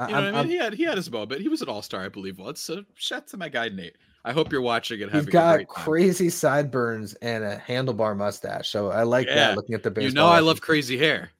You 0.00 0.08
know 0.08 0.14
I, 0.14 0.28
I 0.28 0.42
mean? 0.42 0.50
He 0.50 0.56
had 0.56 0.74
he 0.74 0.82
had 0.82 0.96
his 0.96 1.10
moment. 1.10 1.40
He 1.40 1.48
was 1.48 1.62
an 1.62 1.68
all 1.68 1.82
star, 1.82 2.04
I 2.04 2.08
believe, 2.08 2.38
once. 2.38 2.60
So 2.60 2.82
shout 2.94 3.28
to 3.28 3.36
my 3.36 3.48
guy 3.48 3.68
Nate. 3.68 3.96
I 4.24 4.32
hope 4.32 4.50
you're 4.50 4.62
watching 4.62 5.02
and 5.02 5.10
having. 5.10 5.26
He's 5.26 5.32
got 5.32 5.66
crazy 5.68 6.28
sideburns 6.28 7.14
and 7.14 7.44
a 7.44 7.56
handlebar 7.56 8.16
mustache, 8.16 8.68
so 8.68 8.90
I 8.90 9.04
like 9.04 9.28
yeah. 9.28 9.34
that. 9.34 9.56
Looking 9.56 9.74
at 9.76 9.84
the 9.84 9.90
baseball, 9.90 10.08
you 10.08 10.14
know, 10.14 10.26
I 10.26 10.40
love 10.40 10.60
crazy 10.60 10.98
hair. 10.98 11.30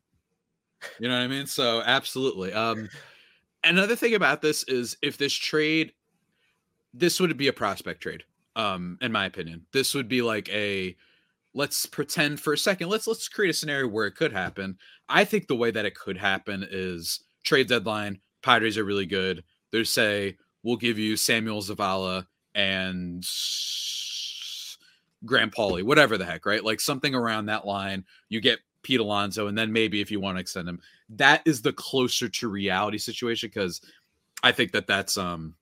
You 1.01 1.09
know 1.09 1.17
what 1.17 1.25
I 1.25 1.29
mean? 1.29 1.47
So 1.47 1.81
absolutely. 1.85 2.53
Um, 2.53 2.89
another 3.65 3.97
thing 3.97 4.15
about 4.15 4.43
this 4.43 4.65
is 4.65 4.97
if 5.03 5.17
this 5.17 5.33
trade, 5.33 5.93
this 6.95 7.19
would 7.21 7.37
be 7.37 7.49
a 7.49 7.53
prospect 7.53 8.01
trade 8.01 8.25
um 8.57 8.99
in 9.01 9.13
my 9.13 9.27
opinion. 9.27 9.67
This 9.73 9.95
would 9.95 10.09
be 10.09 10.23
like 10.23 10.49
a 10.51 10.97
let's 11.55 11.87
pretend 11.87 12.41
for 12.41 12.55
a 12.55 12.59
second 12.59 12.89
let's 12.89 13.07
let's 13.07 13.29
create 13.29 13.51
a 13.51 13.55
scenario 13.55 13.89
where 13.89 14.07
it 14.07 14.17
could 14.17 14.33
happen. 14.33 14.79
I 15.09 15.25
think 15.25 15.47
the 15.47 15.57
way 15.57 15.71
that 15.71 15.85
it 15.85 15.95
could 15.95 16.17
happen 16.17 16.67
is 16.69 17.21
trade 17.45 17.69
deadline 17.69 18.21
padres 18.43 18.79
are 18.79 18.85
really 18.85 19.07
good. 19.07 19.45
They 19.71 19.85
say 19.85 20.37
we'll 20.63 20.77
give 20.77 20.99
you 20.99 21.17
samuel 21.17 21.63
zavala 21.63 22.27
and 22.55 23.25
Graham 25.25 25.51
Pauley 25.51 25.83
whatever 25.83 26.19
the 26.19 26.25
heck 26.27 26.47
right? 26.47 26.65
Like 26.65 26.81
something 26.81 27.15
around 27.15 27.47
that 27.47 27.67
line. 27.67 28.05
You 28.29 28.41
get 28.41 28.61
pete 28.83 29.01
alonso 29.01 29.47
and 29.47 29.57
then 29.57 29.73
maybe 29.73 30.01
if 30.01 30.11
you 30.11 30.21
want 30.21 30.37
to 30.37 30.41
extend 30.41 30.69
him. 30.69 30.81
That 31.09 31.43
is 31.45 31.63
the 31.63 31.73
closer 31.73 32.29
to 32.29 32.49
reality 32.49 32.99
situation 32.99 33.51
because 33.53 33.81
i 34.43 34.53
think 34.53 34.73
that 34.73 34.87
that's 34.87 35.17
um 35.17 35.55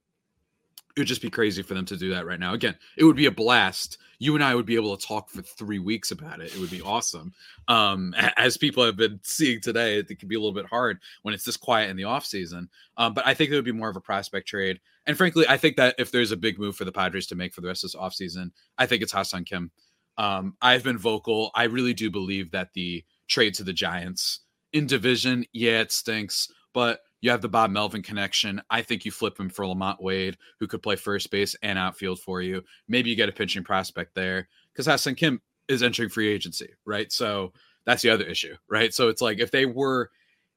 it 0.96 1.00
would 1.00 1.08
just 1.08 1.22
be 1.22 1.30
crazy 1.30 1.62
for 1.62 1.74
them 1.74 1.84
to 1.86 1.96
do 1.96 2.10
that 2.10 2.26
right 2.26 2.40
now. 2.40 2.52
Again, 2.52 2.76
it 2.96 3.04
would 3.04 3.16
be 3.16 3.26
a 3.26 3.30
blast. 3.30 3.98
You 4.18 4.34
and 4.34 4.44
I 4.44 4.54
would 4.54 4.66
be 4.66 4.74
able 4.74 4.96
to 4.96 5.06
talk 5.06 5.30
for 5.30 5.40
three 5.40 5.78
weeks 5.78 6.10
about 6.10 6.40
it. 6.40 6.54
It 6.54 6.60
would 6.60 6.70
be 6.70 6.82
awesome. 6.82 7.32
Um, 7.68 8.14
as 8.36 8.56
people 8.56 8.84
have 8.84 8.96
been 8.96 9.20
seeing 9.22 9.60
today, 9.60 9.98
it 9.98 10.18
can 10.18 10.28
be 10.28 10.34
a 10.34 10.38
little 10.38 10.54
bit 10.54 10.66
hard 10.66 10.98
when 11.22 11.32
it's 11.32 11.44
this 11.44 11.56
quiet 11.56 11.90
in 11.90 11.96
the 11.96 12.04
off 12.04 12.26
season. 12.26 12.68
Um, 12.96 13.14
but 13.14 13.26
I 13.26 13.34
think 13.34 13.50
it 13.50 13.54
would 13.54 13.64
be 13.64 13.72
more 13.72 13.88
of 13.88 13.96
a 13.96 14.00
prospect 14.00 14.48
trade. 14.48 14.80
And 15.06 15.16
frankly, 15.16 15.46
I 15.48 15.56
think 15.56 15.76
that 15.76 15.94
if 15.98 16.10
there's 16.10 16.32
a 16.32 16.36
big 16.36 16.58
move 16.58 16.76
for 16.76 16.84
the 16.84 16.92
Padres 16.92 17.28
to 17.28 17.34
make 17.34 17.54
for 17.54 17.62
the 17.62 17.68
rest 17.68 17.84
of 17.84 17.90
this 17.90 17.94
off 17.94 18.14
season, 18.14 18.52
I 18.76 18.86
think 18.86 19.02
it's 19.02 19.12
Ha-Seong 19.12 19.46
Kim. 19.46 19.70
Um, 20.18 20.54
I've 20.60 20.84
been 20.84 20.98
vocal. 20.98 21.50
I 21.54 21.64
really 21.64 21.94
do 21.94 22.10
believe 22.10 22.50
that 22.50 22.74
the 22.74 23.04
trade 23.26 23.54
to 23.54 23.64
the 23.64 23.72
Giants 23.72 24.40
in 24.72 24.86
division, 24.86 25.46
yeah, 25.52 25.80
it 25.80 25.92
stinks, 25.92 26.52
but 26.74 27.00
you 27.20 27.30
have 27.30 27.42
the 27.42 27.48
Bob 27.48 27.70
Melvin 27.70 28.02
connection. 28.02 28.62
I 28.70 28.82
think 28.82 29.04
you 29.04 29.10
flip 29.10 29.38
him 29.38 29.50
for 29.50 29.64
LaMonte 29.64 30.02
Wade, 30.02 30.36
who 30.58 30.66
could 30.66 30.82
play 30.82 30.96
first 30.96 31.30
base 31.30 31.54
and 31.62 31.78
outfield 31.78 32.20
for 32.20 32.40
you. 32.42 32.62
Maybe 32.88 33.10
you 33.10 33.16
get 33.16 33.28
a 33.28 33.32
pitching 33.32 33.64
prospect 33.64 34.14
there 34.14 34.48
because 34.72 34.86
Ha-Seong 34.86 35.16
Kim 35.16 35.40
is 35.68 35.82
entering 35.82 36.08
free 36.08 36.28
agency, 36.28 36.70
right? 36.84 37.12
So 37.12 37.52
that's 37.84 38.02
the 38.02 38.10
other 38.10 38.24
issue, 38.24 38.56
right? 38.68 38.92
So 38.94 39.08
it's 39.08 39.22
like 39.22 39.38
if 39.38 39.50
they 39.50 39.66
were, 39.66 40.10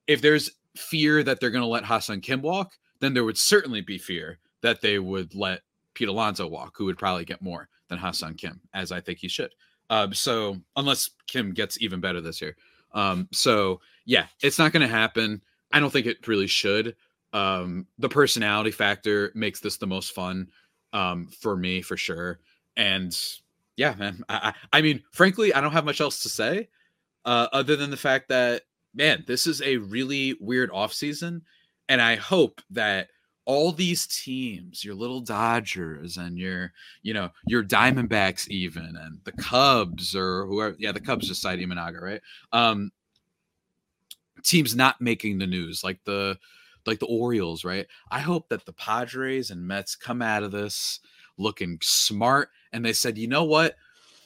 if 0.07 0.21
there's 0.21 0.51
fear 0.75 1.23
that 1.23 1.39
they're 1.39 1.51
going 1.51 1.63
to 1.63 1.67
let 1.67 1.83
Ha-Seong 1.83 2.23
Kim 2.23 2.41
walk, 2.41 2.73
then 2.99 3.13
there 3.13 3.25
would 3.25 3.37
certainly 3.37 3.81
be 3.81 3.97
fear 3.97 4.39
that 4.61 4.81
they 4.81 4.99
would 4.99 5.35
let 5.35 5.61
Pete 5.93 6.07
Alonso 6.07 6.47
walk, 6.47 6.73
who 6.77 6.85
would 6.85 6.97
probably 6.97 7.25
get 7.25 7.41
more 7.41 7.67
than 7.89 7.99
Ha-Seong 7.99 8.37
Kim, 8.37 8.61
as 8.73 8.91
I 8.91 9.01
think 9.01 9.19
he 9.19 9.27
should. 9.27 9.53
Um, 9.89 10.13
so 10.13 10.57
unless 10.77 11.09
Kim 11.27 11.53
gets 11.53 11.81
even 11.81 11.99
better 11.99 12.21
this 12.21 12.41
year. 12.41 12.55
Um, 12.93 13.27
so 13.31 13.81
yeah, 14.05 14.27
it's 14.41 14.57
not 14.57 14.71
going 14.71 14.81
to 14.81 14.87
happen. 14.87 15.41
I 15.73 15.79
don't 15.79 15.91
think 15.91 16.05
it 16.05 16.27
really 16.27 16.47
should. 16.47 16.95
Um, 17.33 17.87
the 17.97 18.09
personality 18.09 18.71
factor 18.71 19.31
makes 19.35 19.59
this 19.59 19.77
the 19.77 19.87
most 19.87 20.13
fun 20.13 20.47
um, 20.93 21.27
for 21.41 21.57
me 21.57 21.81
for 21.81 21.97
sure. 21.97 22.39
And 22.77 23.17
yeah, 23.75 23.95
man, 23.95 24.23
I, 24.29 24.53
I, 24.71 24.81
mean, 24.81 25.01
frankly, 25.11 25.53
I 25.53 25.59
don't 25.59 25.73
have 25.73 25.83
much 25.83 25.99
else 25.99 26.23
to 26.23 26.29
say 26.29 26.69
uh, 27.25 27.47
other 27.51 27.75
than 27.75 27.89
the 27.89 27.97
fact 27.97 28.29
that 28.29 28.61
man, 28.93 29.23
this 29.25 29.47
is 29.47 29.61
a 29.61 29.77
really 29.77 30.35
weird 30.39 30.69
off 30.71 30.93
season, 30.93 31.41
and 31.89 32.01
I 32.01 32.15
hope 32.15 32.61
that 32.69 33.07
all 33.45 33.71
these 33.71 34.07
teams, 34.07 34.85
your 34.85 34.95
little 34.95 35.19
Dodgers 35.19 36.17
and 36.17 36.37
your, 36.37 36.71
you 37.01 37.13
know, 37.13 37.29
your 37.47 37.63
Diamondbacks 37.63 38.47
even 38.47 38.95
and 38.95 39.19
the 39.25 39.33
Cubs 39.33 40.15
or 40.15 40.45
whoever, 40.45 40.75
yeah, 40.79 40.93
the 40.93 41.01
Cubs 41.01 41.27
just 41.27 41.41
signed 41.41 41.61
Imanaga, 41.61 42.01
right? 42.01 42.21
Um, 42.53 42.91
teams 44.43 44.75
not 44.75 45.01
making 45.01 45.37
the 45.37 45.47
news 45.47 45.83
like 45.83 46.03
the 46.05 46.37
like 46.85 46.99
the 46.99 47.05
Orioles, 47.05 47.63
right? 47.63 47.87
I 48.11 48.19
hope 48.19 48.49
that 48.49 48.65
the 48.65 48.73
Padres 48.73 49.51
and 49.51 49.65
Mets 49.65 49.95
come 49.95 50.21
out 50.21 50.43
of 50.43 50.51
this 50.51 50.99
looking 51.37 51.79
smart 51.81 52.49
and 52.71 52.83
they 52.83 52.93
said, 52.93 53.17
you 53.17 53.27
know 53.27 53.45
what? 53.45 53.75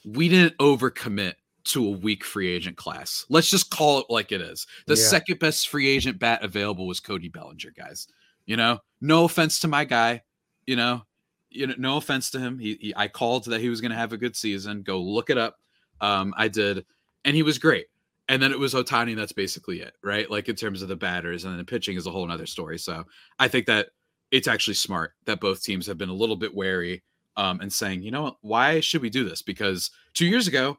We 0.04 0.28
didn't 0.28 0.58
overcommit 0.58 1.34
to 1.64 1.86
a 1.86 1.90
weak 1.90 2.24
free 2.24 2.48
agent 2.48 2.76
class. 2.76 3.26
Let's 3.28 3.50
just 3.50 3.70
call 3.70 4.00
it 4.00 4.06
like 4.08 4.32
it 4.32 4.40
is. 4.40 4.66
The 4.86 4.94
yeah. 4.94 5.04
second 5.04 5.38
best 5.38 5.68
free 5.68 5.88
agent 5.88 6.18
bat 6.18 6.42
available 6.42 6.86
was 6.86 6.98
Cody 6.98 7.28
Bellinger, 7.28 7.72
guys. 7.76 8.08
You 8.46 8.56
know, 8.56 8.78
no 9.00 9.24
offense 9.24 9.60
to 9.60 9.68
my 9.68 9.84
guy. 9.84 10.22
You 10.66 10.76
know, 10.76 11.02
you 11.50 11.66
know, 11.66 11.74
no 11.78 11.96
offense 11.96 12.30
to 12.30 12.40
him. 12.40 12.58
He, 12.58 12.78
he 12.80 12.94
I 12.96 13.08
called 13.08 13.44
that 13.46 13.60
he 13.60 13.68
was 13.68 13.80
going 13.80 13.90
to 13.90 13.96
have 13.96 14.12
a 14.12 14.18
good 14.18 14.36
season. 14.36 14.82
Go 14.82 15.00
look 15.00 15.30
it 15.30 15.38
up. 15.38 15.56
Um, 16.00 16.32
I 16.36 16.48
did, 16.48 16.86
and 17.24 17.36
he 17.36 17.42
was 17.42 17.58
great. 17.58 17.86
And 18.28 18.42
then 18.42 18.52
it 18.52 18.58
was 18.58 18.74
Ohtani. 18.74 19.16
That's 19.16 19.32
basically 19.32 19.80
it, 19.80 19.94
right? 20.02 20.30
Like 20.30 20.48
in 20.48 20.56
terms 20.56 20.82
of 20.82 20.88
the 20.88 20.96
batters, 20.96 21.44
and 21.44 21.52
then 21.52 21.58
the 21.58 21.64
pitching 21.64 21.96
is 21.96 22.06
a 22.06 22.10
whole 22.10 22.30
other 22.30 22.46
story. 22.46 22.78
So 22.78 23.04
I 23.38 23.48
think 23.48 23.66
that 23.66 23.88
it's 24.30 24.48
actually 24.48 24.74
smart 24.74 25.12
that 25.24 25.40
both 25.40 25.62
teams 25.62 25.86
have 25.86 25.98
been 25.98 26.10
a 26.10 26.14
little 26.14 26.36
bit 26.36 26.54
wary 26.54 27.02
um, 27.36 27.60
and 27.60 27.72
saying, 27.72 28.02
you 28.02 28.10
know 28.10 28.36
why 28.42 28.80
should 28.80 29.00
we 29.00 29.10
do 29.10 29.26
this? 29.26 29.40
Because 29.42 29.90
two 30.12 30.26
years 30.26 30.46
ago, 30.46 30.76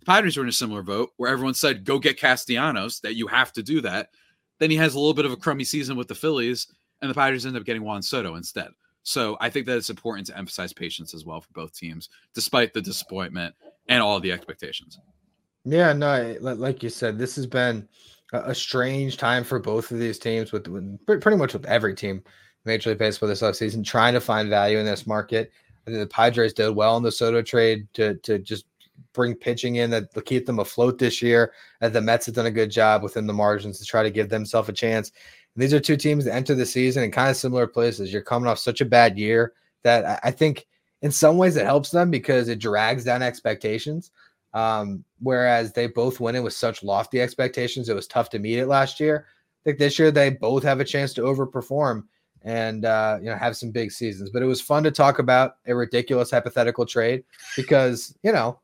the 0.00 0.06
Padres 0.06 0.36
were 0.36 0.42
in 0.42 0.48
a 0.48 0.52
similar 0.52 0.82
vote 0.82 1.10
where 1.16 1.30
everyone 1.30 1.54
said, 1.54 1.84
go 1.84 1.98
get 1.98 2.18
Castellanos, 2.18 3.00
that 3.00 3.14
you 3.14 3.26
have 3.28 3.52
to 3.52 3.62
do 3.62 3.80
that. 3.82 4.10
Then 4.58 4.70
he 4.70 4.76
has 4.76 4.94
a 4.94 4.98
little 4.98 5.14
bit 5.14 5.26
of 5.26 5.32
a 5.32 5.36
crummy 5.36 5.64
season 5.64 5.96
with 5.96 6.08
the 6.08 6.14
Phillies, 6.14 6.66
and 7.00 7.10
the 7.10 7.14
Padres 7.14 7.46
end 7.46 7.56
up 7.56 7.64
getting 7.64 7.84
Juan 7.84 8.02
Soto 8.02 8.34
instead. 8.34 8.70
So 9.04 9.36
I 9.40 9.48
think 9.50 9.66
that 9.66 9.76
it's 9.76 9.90
important 9.90 10.26
to 10.26 10.36
emphasize 10.36 10.72
patience 10.72 11.14
as 11.14 11.24
well 11.24 11.40
for 11.40 11.52
both 11.52 11.74
teams, 11.74 12.08
despite 12.34 12.74
the 12.74 12.82
disappointment 12.82 13.54
and 13.88 14.02
all 14.02 14.18
the 14.18 14.32
expectations. 14.32 14.98
Yeah, 15.64 15.92
no, 15.92 16.36
like 16.40 16.82
you 16.82 16.88
said, 16.88 17.18
this 17.18 17.36
has 17.36 17.46
been 17.46 17.88
a 18.32 18.54
strange 18.54 19.16
time 19.16 19.44
for 19.44 19.58
both 19.58 19.90
of 19.90 19.98
these 19.98 20.18
teams, 20.18 20.52
with, 20.52 20.66
with 20.68 21.04
pretty 21.06 21.36
much 21.36 21.52
with 21.52 21.66
every 21.66 21.94
team 21.94 22.22
Major 22.64 22.90
League 22.90 22.98
Baseball 22.98 23.28
this 23.28 23.42
offseason, 23.42 23.84
trying 23.84 24.14
to 24.14 24.20
find 24.20 24.48
value 24.48 24.78
in 24.78 24.86
this 24.86 25.06
market. 25.06 25.50
I 25.86 25.90
think 25.90 26.00
the 26.00 26.14
Padres 26.14 26.52
did 26.52 26.74
well 26.74 26.96
in 26.96 27.02
the 27.02 27.12
Soto 27.12 27.42
trade 27.42 27.88
to 27.94 28.14
to 28.16 28.38
just 28.38 28.66
bring 29.12 29.34
pitching 29.34 29.76
in 29.76 29.90
that 29.90 30.14
will 30.14 30.22
keep 30.22 30.44
them 30.46 30.58
afloat 30.58 30.98
this 30.98 31.22
year. 31.22 31.52
And 31.80 31.92
the 31.92 32.00
Mets 32.00 32.26
have 32.26 32.34
done 32.34 32.46
a 32.46 32.50
good 32.50 32.70
job 32.70 33.02
within 33.02 33.26
the 33.26 33.32
margins 33.32 33.78
to 33.78 33.84
try 33.84 34.02
to 34.02 34.10
give 34.10 34.28
themselves 34.28 34.68
a 34.68 34.72
chance. 34.72 35.12
And 35.54 35.62
these 35.62 35.72
are 35.72 35.80
two 35.80 35.96
teams 35.96 36.24
that 36.24 36.34
enter 36.34 36.54
the 36.54 36.66
season 36.66 37.04
in 37.04 37.10
kind 37.10 37.30
of 37.30 37.36
similar 37.36 37.66
places. 37.66 38.12
You're 38.12 38.22
coming 38.22 38.48
off 38.48 38.58
such 38.58 38.80
a 38.80 38.86
bad 38.86 39.18
year 39.18 39.54
that 39.82 40.20
I 40.22 40.30
think 40.30 40.66
in 41.02 41.10
some 41.10 41.38
ways 41.38 41.56
it 41.56 41.64
helps 41.64 41.90
them 41.90 42.10
because 42.10 42.48
it 42.48 42.58
drags 42.58 43.04
down 43.04 43.22
expectations. 43.22 44.10
Um, 44.54 45.04
whereas 45.20 45.72
they 45.72 45.86
both 45.86 46.20
went 46.20 46.36
in 46.36 46.42
with 46.42 46.54
such 46.54 46.82
lofty 46.82 47.20
expectations, 47.20 47.88
it 47.88 47.94
was 47.94 48.06
tough 48.06 48.30
to 48.30 48.38
meet 48.38 48.58
it 48.58 48.66
last 48.66 48.98
year. 48.98 49.26
I 49.28 49.60
think 49.64 49.78
this 49.78 49.98
year 49.98 50.10
they 50.10 50.30
both 50.30 50.62
have 50.62 50.80
a 50.80 50.84
chance 50.84 51.12
to 51.14 51.22
overperform 51.22 52.04
and 52.42 52.84
uh, 52.84 53.18
you 53.20 53.26
know 53.26 53.36
have 53.36 53.56
some 53.56 53.70
big 53.70 53.90
seasons. 53.92 54.30
But 54.30 54.42
it 54.42 54.46
was 54.46 54.60
fun 54.60 54.82
to 54.84 54.90
talk 54.90 55.18
about 55.18 55.56
a 55.66 55.74
ridiculous 55.74 56.30
hypothetical 56.30 56.86
trade 56.86 57.24
because 57.56 58.16
you 58.22 58.32
know 58.32 58.58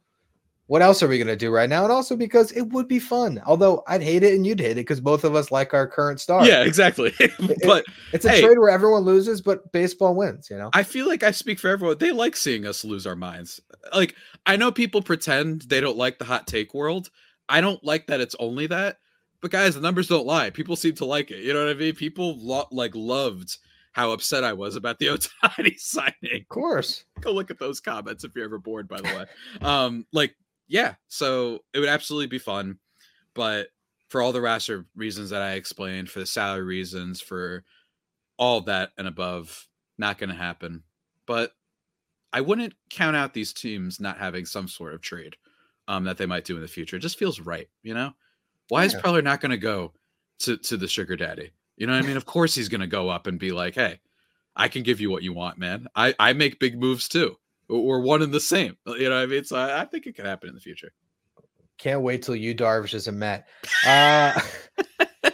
what 0.67 0.81
else 0.81 1.03
are 1.03 1.09
we 1.09 1.19
going 1.19 1.29
to 1.29 1.37
do 1.37 1.51
right 1.51 1.69
now? 1.69 1.83
And 1.83 1.93
also 1.93 2.17
because 2.17 2.51
it 2.53 2.63
would 2.63 2.89
be 2.89 2.99
fun. 2.99 3.41
Although 3.45 3.83
I'd 3.87 4.03
hate 4.03 4.23
it 4.23 4.35
and 4.35 4.47
you'd 4.47 4.61
hate 4.61 4.73
it 4.73 4.77
because 4.77 5.01
both 5.01 5.25
of 5.25 5.35
us 5.35 5.51
like 5.51 5.75
our 5.75 5.87
current 5.87 6.21
star. 6.21 6.47
Yeah, 6.47 6.63
exactly. 6.63 7.13
but 7.19 7.85
it, 7.85 7.85
it's 8.13 8.25
a 8.25 8.31
hey, 8.31 8.41
trade 8.43 8.59
where 8.59 8.71
everyone 8.71 9.03
loses, 9.03 9.43
but 9.43 9.71
baseball 9.73 10.15
wins, 10.15 10.49
you 10.51 10.57
know? 10.57 10.71
I 10.73 10.83
feel 10.83 11.07
like 11.07 11.23
I 11.23 11.33
speak 11.33 11.59
for 11.59 11.69
everyone. 11.69 11.99
They 11.99 12.13
like 12.13 12.35
seeing 12.35 12.67
us 12.67 12.85
lose 12.85 13.07
our 13.07 13.17
minds. 13.17 13.61
Like, 13.95 14.15
I 14.47 14.57
know 14.57 14.73
people 14.73 15.03
pretend 15.03 15.63
they 15.63 15.81
don't 15.81 15.99
like 15.99 16.19
the 16.19 16.25
hot 16.25 16.47
take 16.47 16.73
world. 16.73 17.11
I 17.49 17.61
don't 17.61 17.83
like 17.85 18.07
that 18.07 18.21
it's 18.21 18.37
only 18.39 18.67
that. 18.69 18.99
But 19.43 19.51
guys, 19.51 19.75
the 19.75 19.83
numbers 19.83 20.09
don't 20.09 20.27
lie. 20.27 20.49
People 20.49 20.77
seem 20.77 20.95
to 20.95 21.05
like 21.05 21.31
it. 21.31 21.45
You 21.45 21.53
know 21.53 21.67
what 21.67 21.77
I 21.77 21.79
mean? 21.79 21.95
People 21.95 22.39
lo- 22.39 22.69
like 22.71 22.93
loved 22.95 23.59
how 23.93 24.13
upset 24.13 24.43
I 24.43 24.55
was 24.55 24.77
about 24.77 24.99
the 24.99 25.07
Ohtani 25.43 25.79
signing. 25.79 26.41
Of 26.41 26.49
course. 26.49 27.05
Go 27.21 27.33
look 27.33 27.51
at 27.51 27.59
those 27.59 27.79
comments 27.79 28.25
if 28.25 28.35
you're 28.35 28.47
ever 28.47 28.59
bored, 28.59 28.89
by 28.89 29.03
the 29.03 29.05
way. 29.05 29.25
um, 29.61 30.07
like 30.13 30.35
yeah, 30.69 30.95
so 31.09 31.61
it 31.73 31.79
would 31.79 31.89
absolutely 31.89 32.27
be 32.27 32.39
fun, 32.39 32.79
but 33.35 33.69
for 34.09 34.23
all 34.23 34.33
the 34.33 34.41
roster 34.41 34.87
reasons 34.95 35.31
that 35.31 35.43
I 35.43 35.53
explained, 35.53 36.11
for 36.11 36.21
the 36.21 36.27
salary 36.27 36.63
reasons, 36.63 37.21
for 37.21 37.65
all 38.39 38.61
that 38.63 38.91
and 38.97 39.09
above, 39.09 39.67
not 39.99 40.19
going 40.19 40.31
to 40.31 40.37
happen. 40.37 40.83
But 41.27 41.53
I 42.33 42.41
wouldn't 42.41 42.75
count 42.91 43.17
out 43.17 43.35
these 43.35 43.53
teams 43.53 44.01
not 44.01 44.19
having 44.19 44.45
some 44.45 44.69
sort 44.69 44.95
of 44.95 45.01
trade 45.01 45.37
um, 45.89 46.05
that 46.05 46.17
they 46.17 46.27
might 46.27 46.45
do 46.45 46.57
in 46.57 46.63
the 46.63 46.69
future. 46.69 46.97
It 46.97 47.01
just 47.01 47.19
feels 47.19 47.41
right, 47.41 47.69
you 47.83 47.95
know. 47.95 48.13
Why 48.69 48.83
yeah. 48.83 48.87
is 48.87 48.95
Preller 48.95 49.23
not 49.23 49.41
going 49.41 49.51
to 49.51 49.59
go 49.59 49.93
to 50.41 50.57
to 50.57 50.77
the 50.77 50.89
sugar 50.89 51.17
daddy? 51.17 51.51
You 51.77 51.87
know 51.87 51.95
what 51.95 52.05
I 52.05 52.07
mean? 52.07 52.17
of 52.17 52.25
course 52.25 52.55
he's 52.55 52.69
going 52.69 52.81
to 52.81 52.87
go 52.87 53.09
up 53.09 53.27
and 53.27 53.39
be 53.39 53.53
like, 53.53 53.75
"Hey, 53.75 54.01
I 54.57 54.69
can 54.69 54.83
give 54.83 55.01
you 55.01 55.11
what 55.11 55.23
you 55.23 55.33
want, 55.33 55.59
man. 55.59 55.87
I 55.95 56.15
I 56.19 56.33
make 56.33 56.61
big 56.61 56.79
moves 56.79 57.09
too." 57.09 57.37
Or 57.75 58.01
one 58.01 58.23
and 58.23 58.33
the 58.33 58.41
same. 58.41 58.77
You 58.87 59.09
know 59.09 59.23
I 59.23 59.27
mean? 59.27 59.45
So 59.45 59.57
I, 59.57 59.83
I 59.83 59.85
think 59.85 60.07
it 60.07 60.15
could 60.15 60.27
happen 60.27 60.49
in 60.49 60.55
the 60.55 60.61
future. 60.61 60.93
Can't 61.79 62.03
wait 62.03 62.23
till 62.23 62.37
Yu 62.37 62.55
Darvish 62.55 62.95
is 62.95 63.09
a 63.09 63.13
Met. 63.13 63.49
Uh, 63.87 64.41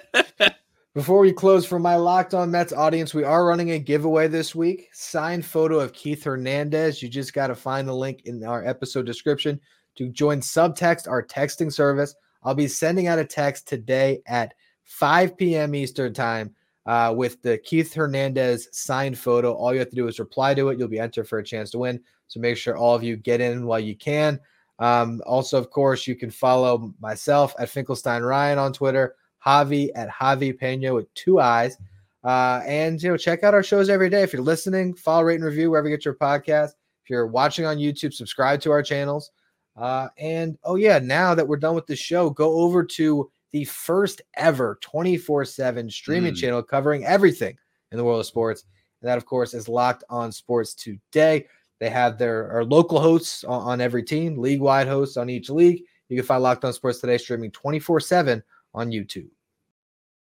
before 0.94 1.20
we 1.20 1.32
close 1.32 1.66
for 1.66 1.78
my 1.78 1.96
Locked 1.96 2.32
On 2.32 2.50
Mets 2.50 2.72
audience, 2.72 3.12
we 3.12 3.24
are 3.24 3.44
running 3.44 3.72
a 3.72 3.78
giveaway 3.78 4.26
this 4.26 4.54
week. 4.54 4.88
Signed 4.92 5.44
photo 5.44 5.78
of 5.78 5.92
Keith 5.92 6.24
Hernandez. 6.24 7.02
You 7.02 7.08
just 7.08 7.34
got 7.34 7.48
to 7.48 7.54
find 7.54 7.86
the 7.86 7.94
link 7.94 8.22
in 8.24 8.42
our 8.44 8.66
episode 8.66 9.04
description 9.04 9.60
to 9.96 10.08
join 10.08 10.40
Subtext, 10.40 11.08
our 11.08 11.24
texting 11.24 11.72
service. 11.72 12.14
I'll 12.42 12.54
be 12.54 12.68
sending 12.68 13.06
out 13.06 13.18
a 13.18 13.24
text 13.24 13.68
today 13.68 14.22
at 14.26 14.54
5 14.84 15.36
p.m. 15.36 15.74
Eastern 15.74 16.14
Time 16.14 16.54
uh, 16.90 17.14
with 17.16 17.40
the 17.42 17.56
Keith 17.58 17.94
Hernandez 17.94 18.66
signed 18.72 19.16
photo. 19.16 19.52
All 19.52 19.72
you 19.72 19.78
have 19.78 19.90
to 19.90 19.94
do 19.94 20.08
is 20.08 20.18
reply 20.18 20.54
to 20.54 20.70
it. 20.70 20.78
You'll 20.78 20.88
be 20.88 20.98
entered 20.98 21.28
for 21.28 21.38
a 21.38 21.44
chance 21.44 21.70
to 21.70 21.78
win. 21.78 22.00
So 22.26 22.40
make 22.40 22.56
sure 22.56 22.76
all 22.76 22.96
of 22.96 23.04
you 23.04 23.16
get 23.16 23.40
in 23.40 23.64
while 23.64 23.78
you 23.78 23.94
can. 23.94 24.40
Um, 24.80 25.22
also, 25.24 25.56
of 25.56 25.70
course, 25.70 26.08
you 26.08 26.16
can 26.16 26.32
follow 26.32 26.92
myself 26.98 27.54
at 27.60 27.68
Finkelstein 27.68 28.22
Ryan 28.22 28.58
on 28.58 28.72
Twitter, 28.72 29.14
Javi 29.46 29.90
at 29.94 30.08
Javi 30.08 30.58
Pena 30.58 30.92
with 30.92 31.14
two 31.14 31.38
eyes. 31.38 31.78
Uh, 32.24 32.60
and 32.66 33.00
you 33.00 33.10
know, 33.10 33.16
check 33.16 33.44
out 33.44 33.54
our 33.54 33.62
shows 33.62 33.88
every 33.88 34.10
day. 34.10 34.24
If 34.24 34.32
you're 34.32 34.42
listening, 34.42 34.92
follow, 34.94 35.22
rate, 35.22 35.36
and 35.36 35.44
review 35.44 35.70
wherever 35.70 35.88
you 35.88 35.96
get 35.96 36.04
your 36.04 36.14
podcast. 36.14 36.70
If 37.04 37.10
you're 37.10 37.28
watching 37.28 37.66
on 37.66 37.76
YouTube, 37.76 38.12
subscribe 38.12 38.60
to 38.62 38.72
our 38.72 38.82
channels. 38.82 39.30
Uh, 39.76 40.08
and 40.18 40.58
oh 40.64 40.74
yeah, 40.74 40.98
now 40.98 41.36
that 41.36 41.46
we're 41.46 41.56
done 41.56 41.76
with 41.76 41.86
the 41.86 41.94
show, 41.94 42.30
go 42.30 42.54
over 42.54 42.82
to 42.82 43.30
the 43.52 43.64
first 43.64 44.22
ever 44.36 44.78
24/7 44.82 45.90
streaming 45.90 46.34
mm. 46.34 46.36
channel 46.36 46.62
covering 46.62 47.04
everything 47.04 47.56
in 47.92 47.98
the 47.98 48.04
world 48.04 48.20
of 48.20 48.26
sports. 48.26 48.64
And 49.02 49.08
that, 49.08 49.18
of 49.18 49.26
course, 49.26 49.54
is 49.54 49.68
Locked 49.68 50.04
On 50.10 50.30
Sports 50.30 50.74
Today. 50.74 51.46
They 51.78 51.90
have 51.90 52.18
their 52.18 52.50
our 52.52 52.64
local 52.64 53.00
hosts 53.00 53.44
on, 53.44 53.62
on 53.62 53.80
every 53.80 54.02
team, 54.02 54.38
league 54.38 54.60
wide 54.60 54.86
hosts 54.86 55.16
on 55.16 55.30
each 55.30 55.50
league. 55.50 55.82
You 56.08 56.16
can 56.16 56.26
find 56.26 56.42
Locked 56.42 56.64
On 56.64 56.72
Sports 56.72 57.00
Today 57.00 57.18
streaming 57.18 57.50
24 57.50 58.00
7 58.00 58.42
on 58.74 58.90
YouTube. 58.90 59.28